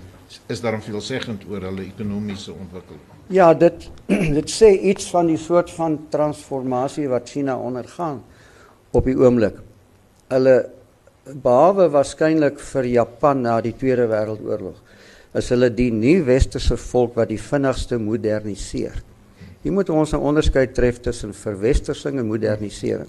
Is 0.52 0.60
daarom 0.60 0.82
veelzeggend 0.84 1.46
oor 1.48 1.64
hulle 1.70 1.86
ekonomiese 1.86 2.52
ontwikkeling. 2.52 3.00
Ja, 3.32 3.54
dit 3.56 3.88
dit 4.38 4.52
sê 4.52 4.68
iets 4.92 5.08
van 5.14 5.30
die 5.32 5.38
soort 5.40 5.72
van 5.72 5.96
transformasie 6.12 7.08
wat 7.08 7.32
China 7.32 7.56
ondergaan 7.56 8.20
op 8.92 9.08
die 9.08 9.16
oomblik. 9.16 9.56
Hulle 10.28 10.56
behalwe 11.24 11.88
waarskynlik 11.96 12.60
vir 12.60 12.90
Japan 12.92 13.42
na 13.46 13.56
die 13.64 13.74
Tweede 13.78 14.06
Wêreldoorlog 14.10 14.91
is 15.34 15.48
hulle 15.52 15.70
die 15.72 15.90
nuwe 15.94 16.26
westerse 16.28 16.76
volk 16.76 17.16
wat 17.16 17.30
die 17.32 17.40
vinnigste 17.40 17.98
moderniseer. 17.98 18.98
Jy 19.62 19.70
moet 19.70 19.90
ons 19.90 20.12
'n 20.12 20.20
onderskeid 20.20 20.74
tref 20.74 21.00
tussen 21.00 21.32
verwestersing 21.32 22.18
en 22.18 22.26
modernisering. 22.26 23.08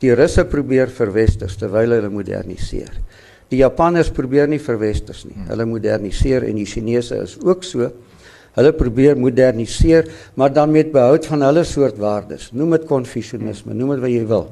Die 0.00 0.14
Russe 0.14 0.44
probeer 0.44 0.88
verwesters 0.88 1.56
terwyl 1.56 1.90
hulle 1.90 2.08
moderniseer. 2.08 2.92
Die 3.50 3.58
Japanners 3.58 4.10
probeer 4.10 4.48
nie 4.48 4.58
verwesters 4.58 5.24
nie. 5.24 5.38
Hulle 5.48 5.66
moderniseer 5.66 6.44
en 6.44 6.56
die 6.56 6.66
Chinese 6.66 7.16
is 7.22 7.36
ook 7.42 7.64
so. 7.64 7.90
Hulle 8.56 8.72
probeer 8.72 9.16
moderniseer, 9.16 10.08
maar 10.34 10.52
dan 10.52 10.72
met 10.72 10.92
behoud 10.92 11.26
van 11.26 11.42
hulle 11.42 11.64
soort 11.64 11.98
waardes. 11.98 12.50
Noem 12.52 12.70
dit 12.70 12.86
konfusionisme, 12.88 13.74
noem 13.74 13.90
dit 13.94 14.00
wat 14.00 14.10
jy 14.10 14.24
wil. 14.26 14.46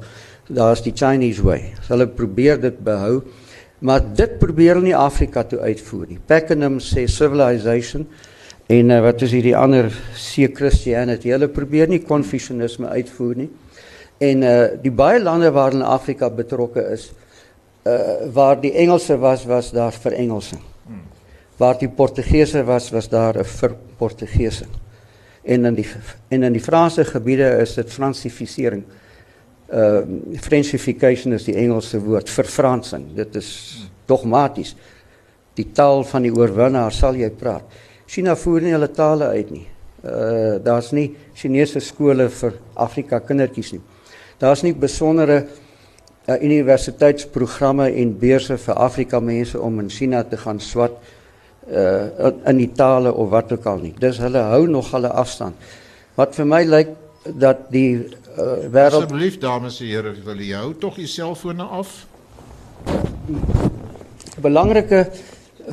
Daar's 0.47 0.83
die 0.85 0.93
Chinese 0.93 1.43
way. 1.43 1.73
Hulle 1.89 2.07
probeer 2.07 2.61
dit 2.61 2.77
behou. 2.85 3.23
Maar 3.79 4.03
dit 4.15 4.37
probeer 4.39 4.75
hulle 4.75 4.89
nie 4.89 4.95
Afrika 4.95 5.43
toe 5.43 5.59
uitvoer 5.59 6.07
nie. 6.13 6.19
Pakenham 6.27 6.79
sê 6.79 7.05
civilization 7.11 8.07
en 8.71 8.89
uh, 8.89 9.01
wat 9.03 9.21
is 9.21 9.33
hierdie 9.35 9.55
ander 9.57 9.91
see 10.17 10.47
Christianity. 10.47 11.33
Hulle 11.33 11.51
probeer 11.53 11.91
nie 11.91 12.01
konfusionisme 12.05 12.89
uitvoer 12.95 13.43
nie. 13.43 13.49
En 14.23 14.45
uh 14.47 14.55
die 14.81 14.93
baie 14.95 15.19
lande 15.19 15.51
waarin 15.51 15.83
Afrika 15.83 16.29
betrokke 16.31 16.85
is, 16.93 17.09
uh 17.83 18.31
waar 18.33 18.61
die 18.61 18.71
Engelse 18.71 19.17
was, 19.19 19.43
was 19.45 19.71
daar 19.75 19.93
vir 19.93 20.15
Engelse. 20.23 20.57
Waar 21.59 21.77
die 21.79 21.89
Portugese 21.89 22.63
was, 22.67 22.89
was 22.91 23.09
daar 23.09 23.43
vir 23.43 23.75
Portugese. 23.97 24.65
En 25.43 25.65
in 25.65 25.75
die 25.75 25.87
en 26.29 26.43
in 26.43 26.53
die 26.53 26.63
Franse 26.63 27.05
gebiede 27.05 27.49
is 27.61 27.75
dit 27.75 27.91
fransifisering 27.91 28.83
uh 29.73 30.01
Frenchification 30.41 31.33
is 31.33 31.47
die 31.47 31.55
Engelse 31.57 31.99
woord 32.03 32.29
vir 32.29 32.45
Fransing. 32.45 33.07
Dit 33.17 33.35
is 33.35 33.49
dogmaties. 34.05 34.75
Die 35.57 35.71
taal 35.73 36.03
van 36.05 36.25
die 36.27 36.33
oorwinnaar 36.33 36.93
sal 36.93 37.17
jy 37.17 37.31
praat. 37.33 37.65
China 38.05 38.35
voer 38.37 38.61
nie 38.61 38.75
hulle 38.75 38.91
tale 38.93 39.31
uit 39.33 39.51
nie. 39.51 39.65
Uh 40.05 40.57
daar's 40.63 40.91
nie 40.93 41.09
Chinese 41.33 41.81
skole 41.81 42.29
vir 42.29 42.59
Afrika 42.75 43.19
kindertjies 43.19 43.73
nie. 43.73 43.81
Daar's 44.37 44.61
nie 44.65 44.73
besondere 44.75 45.45
uh, 46.27 46.35
universiteitsprogramme 46.35 47.87
en 47.95 48.11
beurse 48.19 48.57
vir 48.61 48.81
Afrika 48.83 49.19
mense 49.19 49.59
om 49.59 49.79
in 49.79 49.89
China 49.89 50.23
te 50.23 50.37
gaan 50.37 50.59
swat 50.59 50.99
uh 51.65 52.29
in 52.45 52.61
die 52.61 52.69
tale 52.77 53.13
of 53.13 53.31
wat 53.31 53.55
ook 53.55 53.65
al 53.65 53.81
nie. 53.81 53.95
Dis 53.97 54.21
hulle 54.21 54.45
hou 54.51 54.67
nog 54.69 54.91
hulle 54.93 55.09
afstand. 55.09 55.57
Wat 56.15 56.35
vir 56.37 56.45
my 56.45 56.61
lyk 56.63 56.93
dat 57.25 57.65
die 57.73 58.05
uh, 58.37 58.67
wêreld 58.71 59.05
Asseblief 59.05 59.39
dames 59.39 59.79
en 59.81 59.87
here, 59.87 60.13
wil 60.25 60.43
jy 60.43 60.53
hou 60.57 60.73
tog 60.79 60.99
die 60.99 61.07
selfone 61.09 61.63
af? 61.63 62.05
Belangrike 64.43 65.05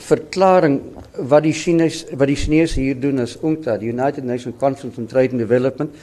verklaring 0.00 0.81
wat 1.28 1.45
die 1.45 1.52
Chinese 1.52 2.16
wat 2.16 2.31
die 2.31 2.38
Chinese 2.38 2.81
hier 2.81 2.99
doen 2.99 3.21
is 3.21 3.37
UNCTAD, 3.42 3.81
die 3.83 3.92
United 3.92 4.25
Nations 4.25 4.57
Conference 4.59 5.00
on 5.00 5.07
Trade 5.11 5.37
and 5.37 5.42
Development 5.45 5.97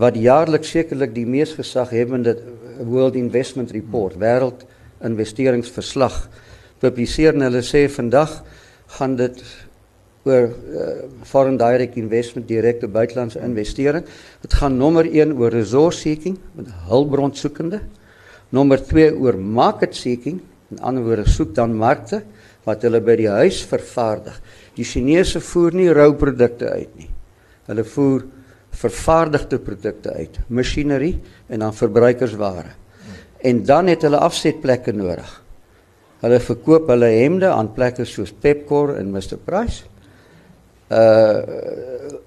wat 0.00 0.16
jaarliks 0.18 0.72
sekerlik 0.74 1.12
die 1.14 1.26
mees 1.26 1.52
gesaghebbende 1.54 2.34
World 2.82 3.14
Investment 3.14 3.70
Report, 3.70 4.16
wêreld 4.18 4.64
investeringsverslag 5.04 6.16
publiseer 6.82 7.36
en 7.36 7.46
hulle 7.46 7.62
sê 7.62 7.84
vandag 7.92 8.40
gaan 8.96 9.14
dit 9.20 9.42
oor 10.24 10.48
uh, 10.48 10.94
foreign 11.28 11.58
direct 11.60 11.98
investment 12.00 12.48
direkte 12.48 12.88
buitelandse 12.88 13.42
investering. 13.44 14.06
Dit 14.42 14.56
gaan 14.60 14.78
nommer 14.80 15.04
1 15.04 15.36
oor 15.36 15.52
resource 15.52 16.00
seeking, 16.00 16.38
met 16.56 16.72
hulpbron 16.88 17.34
soekende. 17.36 17.82
Nommer 18.54 18.80
2 18.80 19.12
oor 19.20 19.36
market 19.38 19.96
seeking, 19.96 20.40
in 20.72 20.80
ander 20.80 21.04
woorde 21.04 21.28
soek 21.30 21.54
dan 21.54 21.74
markte 21.76 22.22
wat 22.64 22.84
hulle 22.86 23.00
by 23.04 23.16
die 23.20 23.28
huis 23.28 23.60
vervaardig. 23.68 24.36
Die 24.78 24.86
Chinese 24.88 25.42
voer 25.44 25.76
nie 25.76 25.90
rou 25.92 26.14
produkte 26.18 26.70
uit 26.72 26.96
nie. 26.96 27.10
Hulle 27.68 27.84
voer 27.84 28.24
vervaardigde 28.74 29.60
produkte 29.62 30.14
uit, 30.16 30.40
masjinerie 30.48 31.18
en 31.52 31.62
dan 31.62 31.76
verbruikersware. 31.76 32.72
En 33.44 33.60
dan 33.68 33.92
het 33.92 34.02
hulle 34.06 34.22
afsetplekke 34.24 34.94
nodig. 34.96 35.28
Hulle 36.24 36.40
verkoop 36.40 36.88
hulle 36.88 37.10
hemde 37.12 37.50
aan 37.52 37.74
plekke 37.76 38.06
soos 38.08 38.32
Pepkor 38.32 38.94
en 38.96 39.12
Mr 39.12 39.36
Price. 39.44 39.84
Uh 40.88 42.22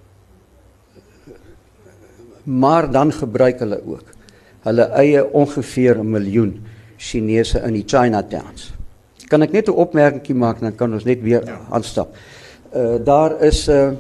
maar 2.48 2.92
dan 2.92 3.12
gebruik 3.12 3.60
hulle 3.60 3.82
ook 3.84 4.04
hulle 4.64 4.86
eie 4.96 5.24
ongeveer 5.32 6.00
'n 6.00 6.10
miljoen 6.10 6.64
Chinese 6.98 7.60
in 7.60 7.74
die 7.74 7.84
Chinatowns. 7.86 8.74
Kan 9.28 9.42
ek 9.42 9.52
net 9.52 9.68
'n 9.68 9.76
opmerkingie 9.76 10.36
maak 10.36 10.60
dan 10.60 10.76
kan 10.76 10.94
ons 10.94 11.04
net 11.04 11.22
weer 11.22 11.46
ja. 11.46 11.60
aanstap. 11.70 12.16
Uh 12.74 13.04
daar 13.04 13.42
is 13.42 13.68
uh 13.68 13.92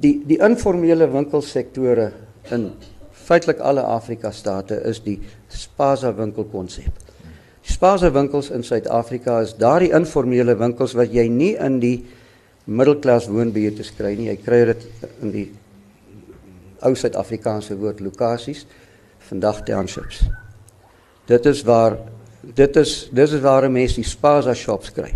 die 0.00 0.22
die 0.26 0.38
informele 0.38 1.10
winkelsektore 1.10 2.12
in 2.50 2.72
feitelik 3.10 3.58
alle 3.58 3.82
Afrika 3.82 4.30
state 4.30 4.80
is 4.84 5.02
die 5.02 5.20
spaza 5.48 6.14
winkelkonsep. 6.14 6.92
Spaza 7.62 8.10
winkels 8.12 8.50
in 8.50 8.64
Suid-Afrika 8.64 9.40
is 9.40 9.54
daardie 9.56 9.92
informele 9.96 10.56
winkels 10.56 10.92
wat 10.92 11.12
jy 11.12 11.28
nie 11.28 11.54
in 11.56 11.78
die 11.80 12.04
middelklas 12.64 13.28
woonbuurte 13.28 13.84
kry 13.96 14.14
nie. 14.16 14.30
Jy 14.32 14.38
kry 14.44 14.60
dit 14.72 14.86
in 15.22 15.32
die 15.34 15.46
ou 16.84 16.92
Suid-Afrikaanse 16.96 17.76
woord 17.80 18.02
lokasies, 18.04 18.64
vandag 19.28 19.62
townships. 19.64 20.24
Dit 21.28 21.46
is 21.48 21.62
waar 21.64 21.96
dit 22.44 22.76
is 22.76 23.08
dis 23.12 23.32
is 23.32 23.40
waar 23.40 23.70
mense 23.72 23.96
die 23.96 24.08
spaza 24.08 24.54
shops 24.54 24.92
kry. 24.92 25.14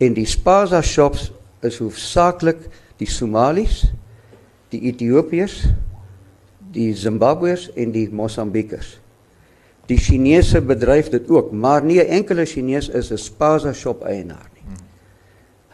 En 0.00 0.16
die 0.16 0.26
spaza 0.28 0.80
shops 0.82 1.30
is 1.64 1.78
hoofsaaklik 1.80 2.64
die 3.00 3.08
Somalis, 3.08 3.82
die 4.72 4.86
Ethiopiërs, 4.88 5.66
die 6.72 6.92
Zimbabweërs 6.96 7.70
en 7.76 7.92
die 7.92 8.08
Mosambikers. 8.08 8.96
Die 9.86 10.00
Chinese 10.00 10.60
bedryf 10.64 11.12
dit 11.12 11.28
ook, 11.30 11.52
maar 11.52 11.84
nie 11.84 12.00
'n 12.00 12.08
enkele 12.20 12.44
Chinees 12.44 12.88
is 12.88 13.12
'n 13.12 13.18
spaza 13.18 13.72
shop 13.72 14.02
eienaar 14.02 14.55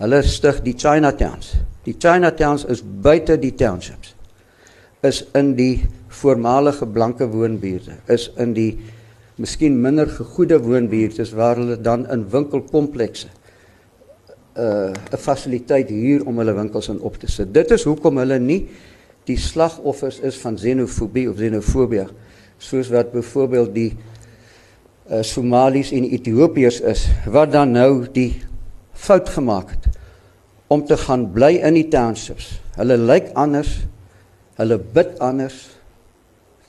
Hulle 0.03 0.23
stig 0.27 0.59
die 0.65 0.75
Chinatowns. 0.75 1.53
Die 1.87 1.95
Chinatowns 1.95 2.65
is 2.65 2.83
buite 2.83 3.37
die 3.39 3.53
townships. 3.55 4.17
Is 5.03 5.23
in 5.39 5.55
die 5.59 5.85
voormalige 6.13 6.87
blanke 6.87 7.29
woonbuurte, 7.31 8.01
is 8.11 8.29
in 8.43 8.55
die 8.55 8.73
miskien 9.41 9.79
minder 9.83 10.11
gegoede 10.11 10.59
woonbuurte 10.63 11.25
waar 11.39 11.59
hulle 11.59 11.79
dan 11.81 12.05
in 12.11 12.27
winkelkomplekse 12.31 13.31
uh 14.53 14.93
'n 14.93 15.17
fasiliteit 15.17 15.89
huur 15.89 16.27
om 16.27 16.39
hulle 16.39 16.53
winkels 16.53 16.89
in 16.89 17.01
op 17.01 17.17
te 17.17 17.27
sit. 17.27 17.55
Dit 17.55 17.71
is 17.71 17.85
hoekom 17.85 18.19
hulle 18.19 18.39
nie 18.39 18.69
die 19.25 19.39
slagoffers 19.39 20.21
is 20.21 20.37
van 20.37 20.57
xenofobie 20.57 21.31
of 21.31 21.37
xenofobie 21.37 22.07
soos 22.59 22.91
wat 22.91 23.13
byvoorbeeld 23.13 23.75
die 23.75 23.93
uh 25.11 25.23
Somalis 25.23 25.93
en 25.93 26.05
Ethiopiërs 26.05 26.81
is 26.81 27.09
wat 27.27 27.53
dan 27.53 27.73
nou 27.73 28.07
die 28.13 28.43
fout 29.03 29.29
gemaak 29.35 29.75
het 29.75 29.89
om 30.73 30.85
te 30.89 30.97
gaan 30.97 31.27
bly 31.35 31.59
in 31.61 31.77
die 31.77 31.89
townships. 31.93 32.55
Hulle 32.79 32.97
lyk 32.97 33.33
anders. 33.37 33.83
Hulle 34.57 34.79
bid 34.81 35.19
anders. 35.21 35.59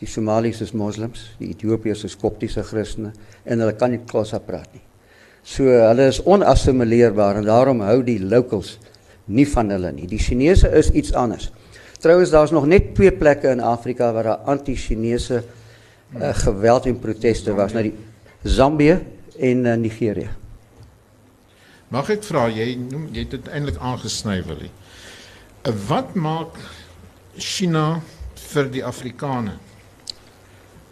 Die 0.02 0.10
Somalis 0.12 0.60
is 0.66 0.74
moslems, 0.76 1.30
die 1.40 1.54
Ethiopiërs 1.54 2.04
is 2.10 2.18
koptiese 2.20 2.66
Christene 2.68 3.14
en 3.48 3.64
hulle 3.64 3.76
kan 3.80 3.94
nie 3.94 4.02
Xhosa 4.04 4.42
praat 4.44 4.74
nie. 4.76 4.84
So 5.48 5.68
hulle 5.68 6.10
is 6.12 6.20
onassimileerbaar 6.28 7.40
en 7.40 7.48
daarom 7.48 7.84
hou 7.88 8.02
die 8.04 8.20
locals 8.20 8.78
nie 9.32 9.48
van 9.48 9.72
hulle 9.72 9.94
nie. 9.96 10.10
Die 10.12 10.20
Chinese 10.20 10.72
is 10.76 10.92
iets 10.92 11.16
anders. 11.16 11.52
Trouwens 12.04 12.36
daar's 12.36 12.52
nog 12.52 12.68
net 12.68 12.92
twee 12.98 13.16
plekke 13.16 13.54
in 13.56 13.64
Afrika 13.64 14.12
waar 14.12 14.28
daar 14.28 14.48
anti-Chinese 14.52 15.40
uh, 15.40 16.36
geweld 16.44 16.92
en 16.92 17.00
proteste 17.00 17.56
was, 17.56 17.72
nou 17.72 17.88
die 17.88 17.96
Zambië 18.44 19.00
en 19.40 19.66
uh, 19.66 19.80
Nigerië. 19.80 20.43
Mag 21.94 22.10
ek 22.10 22.24
vra 22.26 22.48
jy 22.50 22.72
noem 22.80 23.10
jy 23.14 23.22
het 23.22 23.36
dit 23.36 23.50
eintlik 23.54 23.76
aangesny 23.78 24.40
wil 24.48 24.64
wat 25.88 26.16
maak 26.18 26.58
China 27.38 28.02
vir 28.50 28.72
die 28.74 28.82
Afrikaners? 28.84 29.60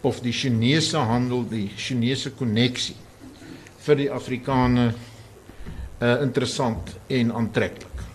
Of 0.02 0.20
die 0.22 0.34
Chinese 0.34 0.98
handel, 0.98 1.42
die 1.46 1.68
Chinese 1.78 2.30
koneksie 2.34 2.96
vir 3.82 3.98
die 3.98 4.08
Afrikaners 4.10 4.94
uh 6.02 6.14
interessant 6.22 6.94
en 7.10 7.34
aantreklik. 7.40 8.06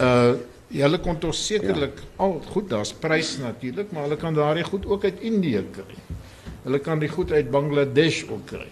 Uh 0.00 0.36
hulle 0.68 1.00
kon 1.00 1.16
tog 1.16 1.32
sekerlik 1.36 1.96
ja. 1.96 2.08
al 2.24 2.38
goed, 2.52 2.68
daar's 2.68 2.92
prys 2.92 3.38
natuurlik, 3.40 3.92
maar 3.92 4.04
hulle 4.04 4.20
kan 4.20 4.36
daardie 4.36 4.64
goed 4.68 4.84
ook 4.86 5.04
uit 5.08 5.20
Indië 5.24 5.64
kry. 5.72 6.00
Hulle 6.66 6.80
kan 6.84 7.00
die 7.00 7.08
goed 7.08 7.32
uit 7.32 7.48
Bangladesh 7.50 8.26
ook 8.28 8.44
kry. 8.52 8.68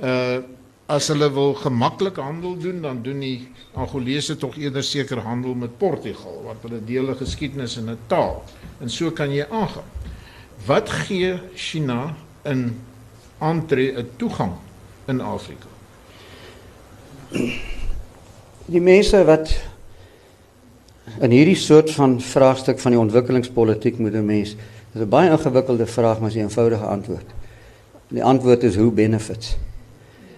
Uh 0.00 0.55
as 0.86 1.08
hulle 1.10 1.26
wil 1.34 1.54
gemaklik 1.58 2.16
handel 2.22 2.54
doen, 2.58 2.80
dan 2.82 3.02
doen 3.02 3.20
die 3.20 3.48
Angolese 3.74 4.36
tog 4.38 4.54
eerder 4.56 4.84
seker 4.86 5.18
handel 5.26 5.56
met 5.58 5.78
Portugal, 5.78 6.42
want 6.46 6.62
hulle 6.62 6.80
deel 6.84 7.10
'n 7.10 7.16
geskiedenis 7.16 7.76
en 7.76 7.90
'n 7.90 7.98
taal. 8.06 8.44
En 8.80 8.90
so 8.90 9.10
kan 9.10 9.30
jy 9.30 9.46
aangaan. 9.50 9.90
Wat 10.66 10.90
gee 10.90 11.40
China 11.54 12.14
in 12.44 12.80
aantree 13.38 13.98
'n 13.98 14.08
toegang 14.16 14.52
in 15.06 15.20
Afrika? 15.20 15.66
Die 18.66 18.80
mense 18.80 19.24
wat 19.24 19.50
in 21.20 21.30
hierdie 21.30 21.56
soort 21.56 21.90
van 21.90 22.20
vraagstuk 22.20 22.78
van 22.78 22.90
die 22.90 23.00
ontwikkelingspolitiek 23.00 23.98
moet 23.98 24.14
'n 24.14 24.24
mens 24.24 24.56
dis 24.92 25.02
'n 25.02 25.08
baie 25.08 25.30
ingewikkelde 25.30 25.86
vraag 25.86 26.20
maar 26.20 26.30
'n 26.30 26.38
eenvoudige 26.38 26.84
antwoord. 26.84 27.26
Die 28.08 28.24
antwoord 28.24 28.62
is 28.62 28.76
hoe 28.76 28.90
benefits. 28.90 29.56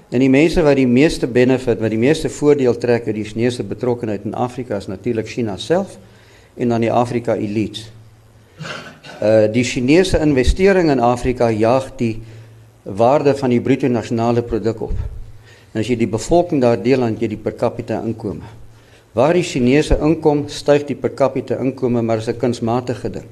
En 0.08 0.22
die 0.24 0.30
mense 0.32 0.62
wat 0.64 0.78
die 0.78 0.88
meeste 0.88 1.28
benefit, 1.28 1.82
wat 1.82 1.92
die 1.92 2.00
meeste 2.00 2.30
voordeel 2.32 2.76
trek 2.80 3.10
uit 3.10 3.16
die 3.18 3.26
Chinese 3.28 3.64
betrokkeheid 3.64 4.24
in 4.24 4.34
Afrika 4.34 4.78
is 4.80 4.88
natuurlik 4.88 5.28
China 5.28 5.56
self 5.60 5.98
en 6.56 6.72
dan 6.72 6.80
die 6.80 6.92
Afrika 6.92 7.36
elites. 7.36 7.90
Uh 9.20 9.50
die 9.52 9.64
Chinese 9.64 10.18
investering 10.24 10.88
in 10.90 11.02
Afrika 11.04 11.50
jaag 11.50 11.90
die 12.00 12.22
waarde 12.82 13.34
van 13.36 13.52
die 13.52 13.60
bruto 13.60 13.88
nasionale 13.88 14.42
produk 14.42 14.80
op. 14.88 14.94
En 15.74 15.82
as 15.82 15.90
jy 15.90 15.98
die 16.00 16.08
bevolking 16.08 16.62
daar 16.64 16.80
deel 16.80 17.04
aan 17.04 17.18
jy 17.20 17.28
die 17.34 17.40
per 17.42 17.58
capita 17.58 18.00
inkome. 18.00 18.48
Waar 19.12 19.36
die 19.36 19.44
Chinese 19.44 19.98
inkom, 20.00 20.46
styg 20.48 20.86
die 20.88 20.96
per 20.96 21.12
capita 21.18 21.58
inkome, 21.60 22.00
maar 22.02 22.18
is 22.18 22.28
'n 22.28 22.38
kunsmatige 22.38 23.10
ding. 23.10 23.28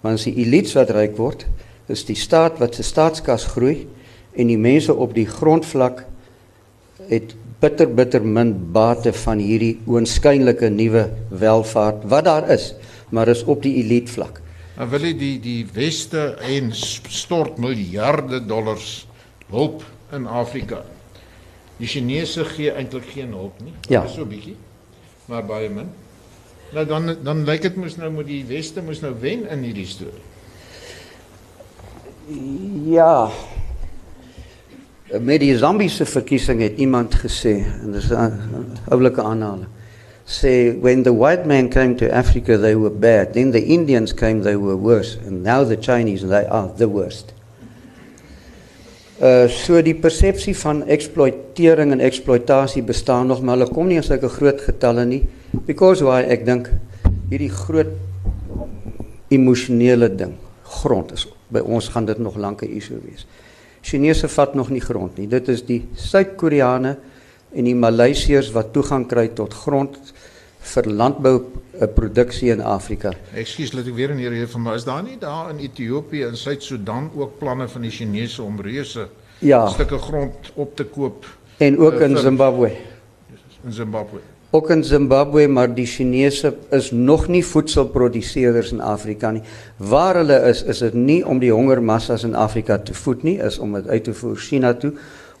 Want 0.00 0.14
as 0.14 0.24
die 0.24 0.36
elites 0.40 0.72
wat 0.72 0.90
ryk 0.90 1.16
word, 1.16 1.46
is 1.88 2.04
die 2.04 2.16
staat 2.16 2.58
wat 2.58 2.74
se 2.74 2.82
staatskas 2.82 3.44
groei 3.44 3.86
en 4.32 4.46
die 4.46 4.58
mense 4.58 4.94
op 4.94 5.14
die 5.14 5.26
grondvlak 5.26 6.06
het 7.08 7.34
bitter 7.60 7.88
bitter 7.94 8.24
min 8.24 8.52
bate 8.72 9.12
van 9.24 9.40
hierdie 9.40 9.78
oënskynlike 9.88 10.68
nuwe 10.70 11.06
welvaart 11.30 12.04
wat 12.12 12.24
daar 12.28 12.48
is, 12.50 12.74
maar 13.10 13.28
is 13.28 13.44
op 13.44 13.62
die 13.62 13.76
elite 13.82 14.12
vlak. 14.12 14.40
En 14.76 14.90
wil 14.90 15.06
jy 15.06 15.14
die 15.16 15.36
die 15.40 15.62
weste 15.72 16.34
en 16.42 16.72
stort 16.74 17.58
miljarde 17.62 18.40
dollars 18.46 19.06
hulp 19.52 19.84
in 20.12 20.26
Afrika. 20.26 20.82
Die 21.78 21.88
Chinese 21.90 22.44
gee 22.44 22.72
eintlik 22.74 23.06
geen 23.14 23.34
hulp 23.34 23.60
nie. 23.62 23.74
Ja. 23.88 24.06
So 24.06 24.22
'n 24.22 24.28
bietjie. 24.28 24.56
Maar 25.26 25.44
baie 25.44 25.68
min. 25.68 25.88
Nou 26.72 26.86
dan 26.86 27.16
dan 27.22 27.44
lyk 27.44 27.62
dit 27.62 27.76
mos 27.76 27.96
nou 27.96 28.10
moet 28.12 28.26
die 28.26 28.44
weste 28.44 28.82
mos 28.82 29.00
nou 29.00 29.14
wen 29.20 29.48
in 29.48 29.62
hierdie 29.62 29.86
storie. 29.86 30.22
Ja. 32.90 33.30
Met 35.12 35.40
die 35.40 35.56
Zambiese 35.58 36.06
verkiesing 36.06 36.60
het 36.60 36.78
iemand 36.78 37.14
gesê 37.14 37.64
en 37.82 37.92
dis 37.92 38.10
'n 38.10 38.78
oulike 38.88 39.22
aanhaling 39.22 39.68
say 40.24 40.72
when 40.72 41.02
the 41.02 41.12
white 41.12 41.46
man 41.46 41.68
came 41.68 41.96
to 41.96 42.10
Africa, 42.10 42.56
they 42.56 42.74
were 42.74 42.90
bad. 42.90 43.34
Then 43.34 43.50
the 43.50 43.62
Indians 43.62 44.12
came, 44.12 44.42
they 44.42 44.56
were 44.56 44.76
worse. 44.76 45.16
And 45.16 45.42
now 45.42 45.64
the 45.64 45.76
Chinese, 45.76 46.26
they 46.26 46.46
are 46.46 46.68
the 46.68 46.88
worst. 46.88 47.32
Uh, 49.20 49.46
so 49.48 49.78
die 49.82 49.94
persepsie 49.94 50.56
van 50.58 50.82
eksploitering 50.90 51.92
en 51.94 52.00
eksploitasie 52.02 52.82
bestaan 52.82 53.28
nog 53.30 53.44
maar 53.46 53.54
hulle 53.54 53.70
kom 53.70 53.86
nie 53.86 54.00
in 54.00 54.02
sulke 54.02 54.26
groot 54.28 54.58
getalle 54.60 55.04
nie 55.06 55.20
because 55.68 56.02
why 56.02 56.24
ek 56.26 56.42
dink 56.44 56.66
hierdie 57.30 57.48
groot 57.48 57.92
emosionele 59.30 60.10
ding 60.18 60.34
grond 60.80 61.14
is 61.14 61.28
by 61.54 61.62
ons 61.62 61.92
gaan 61.94 62.10
dit 62.10 62.18
nog 62.18 62.34
lank 62.42 62.66
'n 62.66 62.74
issue 62.74 62.98
wees. 63.06 63.22
Chinese 63.84 64.28
vat 64.32 64.54
nog 64.56 64.70
nie 64.72 64.80
grond 64.80 65.18
nie. 65.20 65.26
Dit 65.28 65.48
is 65.52 65.64
die 65.68 65.82
Suid-Koreane 66.00 66.96
en 67.54 67.68
die 67.68 67.76
Maleisiërs 67.76 68.50
wat 68.54 68.72
toegang 68.72 69.04
kry 69.10 69.28
tot 69.36 69.54
grond 69.64 69.98
vir 70.64 70.88
landbouproduksie 70.88 72.48
in 72.54 72.62
Afrika. 72.64 73.12
Ekskuus, 73.36 73.74
laat 73.76 73.90
ek 73.90 73.98
weer 73.98 74.14
in 74.14 74.22
hierdie 74.24 74.46
van 74.48 74.64
maar 74.64 74.80
is 74.80 74.86
daar 74.88 75.04
nie 75.04 75.18
daar 75.20 75.52
in 75.52 75.60
Ethiopië 75.66 76.30
en 76.30 76.38
Suid-Sudan 76.40 77.10
ook 77.12 77.38
planne 77.38 77.68
van 77.68 77.84
die 77.84 77.92
Chinese 77.92 78.42
om 78.42 78.56
reuse 78.64 79.08
ja. 79.44 79.66
stukke 79.68 80.00
grond 80.00 80.52
op 80.54 80.76
te 80.76 80.88
koop 80.88 81.28
en 81.56 81.78
ook 81.78 82.00
uh, 82.00 82.08
in 82.08 82.16
Zimbabwe. 82.18 82.72
In 83.64 83.72
Zimbabwe. 83.72 84.24
Ook 84.54 84.70
in 84.70 84.84
Zimbabwe, 84.84 85.48
maar 85.48 85.74
die 85.74 85.86
Chinese 85.86 86.56
is 86.70 86.90
nog 86.90 87.26
nie 87.28 87.42
voedselproduseerders 87.44 88.70
in 88.72 88.80
Afrika 88.80 89.32
nie. 89.34 89.42
Waar 89.76 90.14
hulle 90.20 90.36
is, 90.46 90.60
is 90.62 90.78
dit 90.78 90.94
nie 90.94 91.24
om 91.26 91.40
die 91.42 91.50
hongermassas 91.50 92.22
in 92.22 92.36
Afrika 92.38 92.76
te 92.78 92.94
voed 92.94 93.24
nie, 93.26 93.34
is 93.42 93.58
om 93.58 93.74
dit 93.74 93.88
uit 93.88 94.04
te 94.06 94.14
voer 94.14 94.36
China 94.38 94.70
toe 94.78 94.92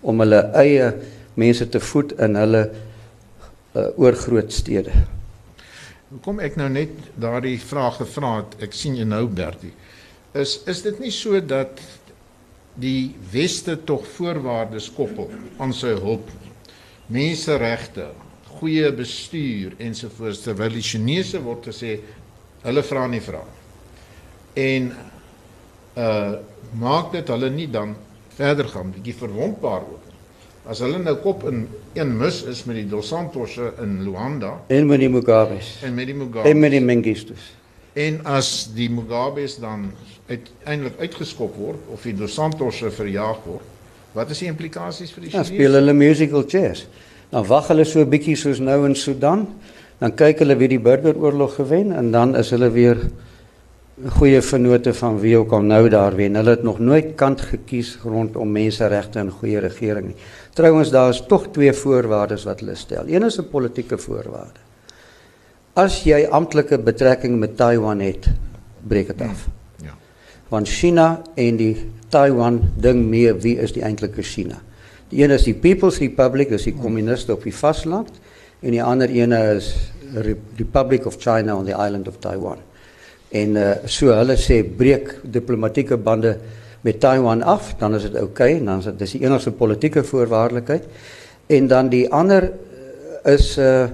om 0.02 0.18
hulle 0.18 0.40
eie 0.58 0.88
mense 1.38 1.68
te 1.70 1.78
voed 1.92 2.16
in 2.26 2.34
hulle 2.40 2.64
uh, 2.64 3.86
oorgroot 4.02 4.50
stede. 4.52 4.96
Hoekom 6.10 6.42
ek 6.42 6.58
nou 6.58 6.72
net 6.74 6.98
daardie 7.14 7.60
vraag 7.62 8.02
gevra 8.02 8.34
het, 8.40 8.58
ek 8.66 8.74
sien 8.74 8.98
jy 8.98 9.06
nou 9.06 9.28
Bertie. 9.30 9.70
Is 10.34 10.56
is 10.66 10.82
dit 10.82 10.98
nie 10.98 11.14
so 11.14 11.38
dat 11.38 11.78
die 12.82 13.14
weste 13.30 13.78
tog 13.86 14.10
voorwaardes 14.18 14.90
koppel 14.98 15.30
aan 15.62 15.70
sy 15.70 15.94
hulp? 16.02 16.34
Menseregte, 17.06 18.10
goeie 18.64 18.92
bestuur 18.96 19.76
ensovoorts 19.84 20.40
terwyl 20.46 20.72
die 20.72 20.84
Chinese 20.84 21.42
word 21.44 21.68
gesê 21.68 21.98
hulle 22.64 22.82
vra 22.82 23.04
nie 23.12 23.22
vra. 23.24 23.44
En 24.56 24.90
uh 26.00 26.34
maak 26.74 27.12
dit 27.12 27.28
hulle 27.30 27.52
nie 27.54 27.68
dan 27.70 27.92
verder 28.34 28.66
gaan 28.66 28.88
bietjie 28.90 29.12
verwondbaar 29.14 29.84
ook 29.86 30.04
As 30.64 30.80
hulle 30.80 30.96
nou 30.96 31.12
kop 31.20 31.42
in 31.44 31.66
een 31.92 32.12
mis 32.16 32.38
is 32.48 32.62
met 32.64 32.78
die 32.78 32.86
Dos 32.88 33.10
Santosse 33.12 33.74
in 33.82 33.98
Luanda 34.06 34.54
en 34.72 34.86
met 34.88 35.02
die 35.02 35.10
Mugabes 35.12 35.74
en 35.84 35.92
met 35.94 36.08
die 36.08 36.16
Mugabes 36.16 36.48
en 36.48 36.62
met 36.62 36.72
die 36.72 36.80
Mengistus. 36.80 37.50
En 37.92 38.22
as 38.24 38.70
die 38.72 38.88
Mugabes 38.88 39.58
dan 39.60 39.90
uiteindelik 40.30 40.96
uitgeskop 41.04 41.58
word 41.60 41.90
of 41.92 42.06
die 42.08 42.14
Dos 42.16 42.38
Santosse 42.38 42.88
verjaag 42.96 43.42
word, 43.44 43.66
wat 44.16 44.32
is 44.32 44.40
die 44.40 44.48
implikasies 44.48 45.12
vir 45.12 45.26
die 45.26 45.34
Chinese? 45.34 45.52
Ja, 45.52 45.58
speel 45.60 45.76
hulle 45.76 45.92
musical 45.98 46.48
chairs. 46.48 46.86
Dan 47.34 47.46
wag 47.50 47.66
hulle 47.72 47.82
so 47.84 47.98
'n 47.98 48.10
bietjie 48.10 48.36
soos 48.36 48.60
nou 48.62 48.84
in 48.86 48.94
Sudan, 48.94 49.48
dan 49.98 50.14
kyk 50.14 50.38
hulle 50.38 50.54
wie 50.56 50.68
die 50.68 50.78
burgeroorlog 50.78 51.54
gewen 51.54 51.90
en 51.92 52.12
dan 52.12 52.36
is 52.36 52.50
hulle 52.50 52.70
weer 52.70 52.96
goeie 54.18 54.42
vennote 54.42 54.94
van 54.94 55.18
wie 55.18 55.36
ook 55.36 55.52
al 55.52 55.62
nou 55.62 55.88
daar 55.88 56.14
wen. 56.14 56.34
Hulle 56.34 56.50
het 56.50 56.62
nog 56.62 56.78
nooit 56.78 57.14
kant 57.16 57.40
gekies 57.40 57.98
rondom 58.04 58.52
menseregte 58.52 59.18
en 59.18 59.30
goeie 59.30 59.58
regering 59.58 60.06
nie. 60.06 60.16
Trouwens 60.54 60.90
daar 60.90 61.10
is 61.10 61.24
tog 61.26 61.48
twee 61.50 61.72
voorwaardes 61.72 62.44
wat 62.44 62.60
hulle 62.60 62.74
stel. 62.74 63.04
Een 63.06 63.22
is 63.22 63.38
'n 63.38 63.48
politieke 63.50 63.98
voorwaarde. 63.98 64.60
As 65.72 66.04
jy 66.04 66.26
amptelike 66.30 66.78
betrekking 66.78 67.38
met 67.38 67.56
Taiwan 67.56 68.00
het, 68.00 68.30
breek 68.86 69.06
dit 69.06 69.20
af. 69.20 69.48
Ja. 69.82 69.94
Want 70.48 70.68
China 70.68 71.22
en 71.34 71.56
die 71.56 71.90
Taiwan 72.08 72.60
ding 72.76 73.08
meer 73.08 73.40
wie 73.40 73.58
is 73.58 73.72
die 73.72 73.82
eintlike 73.82 74.22
China? 74.22 74.62
Die 75.14 75.22
een 75.22 75.30
is 75.30 75.44
die 75.46 75.54
People's 75.54 76.00
Republic, 76.02 76.48
dis 76.50 76.64
die 76.66 76.74
kommuniste 76.74 77.36
op 77.36 77.44
die 77.46 77.54
vasteland 77.54 78.10
en 78.64 78.72
die 78.74 78.82
ander 78.82 79.10
ene 79.14 79.38
is 79.54 79.68
Republic 80.18 81.06
of 81.06 81.20
China 81.22 81.54
on 81.54 81.68
the 81.68 81.76
island 81.76 82.08
of 82.10 82.16
Taiwan. 82.18 82.58
En 83.30 83.54
uh, 83.54 83.68
so 83.86 84.10
hulle 84.10 84.34
sê 84.38 84.58
breek 84.66 85.12
diplomatieke 85.22 86.00
bande 86.02 86.32
met 86.82 86.98
Taiwan 87.00 87.44
af, 87.46 87.76
dan 87.78 87.94
is 87.94 88.08
dit 88.08 88.16
oukei 88.18 88.56
okay, 88.56 88.64
dan 88.66 88.82
is 88.82 88.88
dit 88.90 88.98
dis 89.04 89.14
die 89.14 89.22
enigste 89.28 89.54
politieke 89.54 90.02
voorwaardelikheid. 90.04 90.90
En 91.46 91.70
dan 91.70 91.92
die 91.94 92.08
ander 92.10 92.50
uh, 92.50 93.34
is 93.36 93.54
uh 93.58 93.86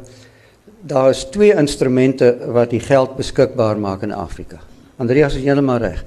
daar 0.81 1.11
is 1.13 1.27
twee 1.29 1.53
instrumente 1.53 2.31
wat 2.57 2.71
die 2.73 2.81
geld 2.81 3.19
beskikbaar 3.19 3.77
maak 3.77 4.01
in 4.07 4.15
Afrika. 4.17 4.63
Andreas 4.97 5.37
is 5.37 5.45
heeltemal 5.45 5.83
reg. 5.85 6.01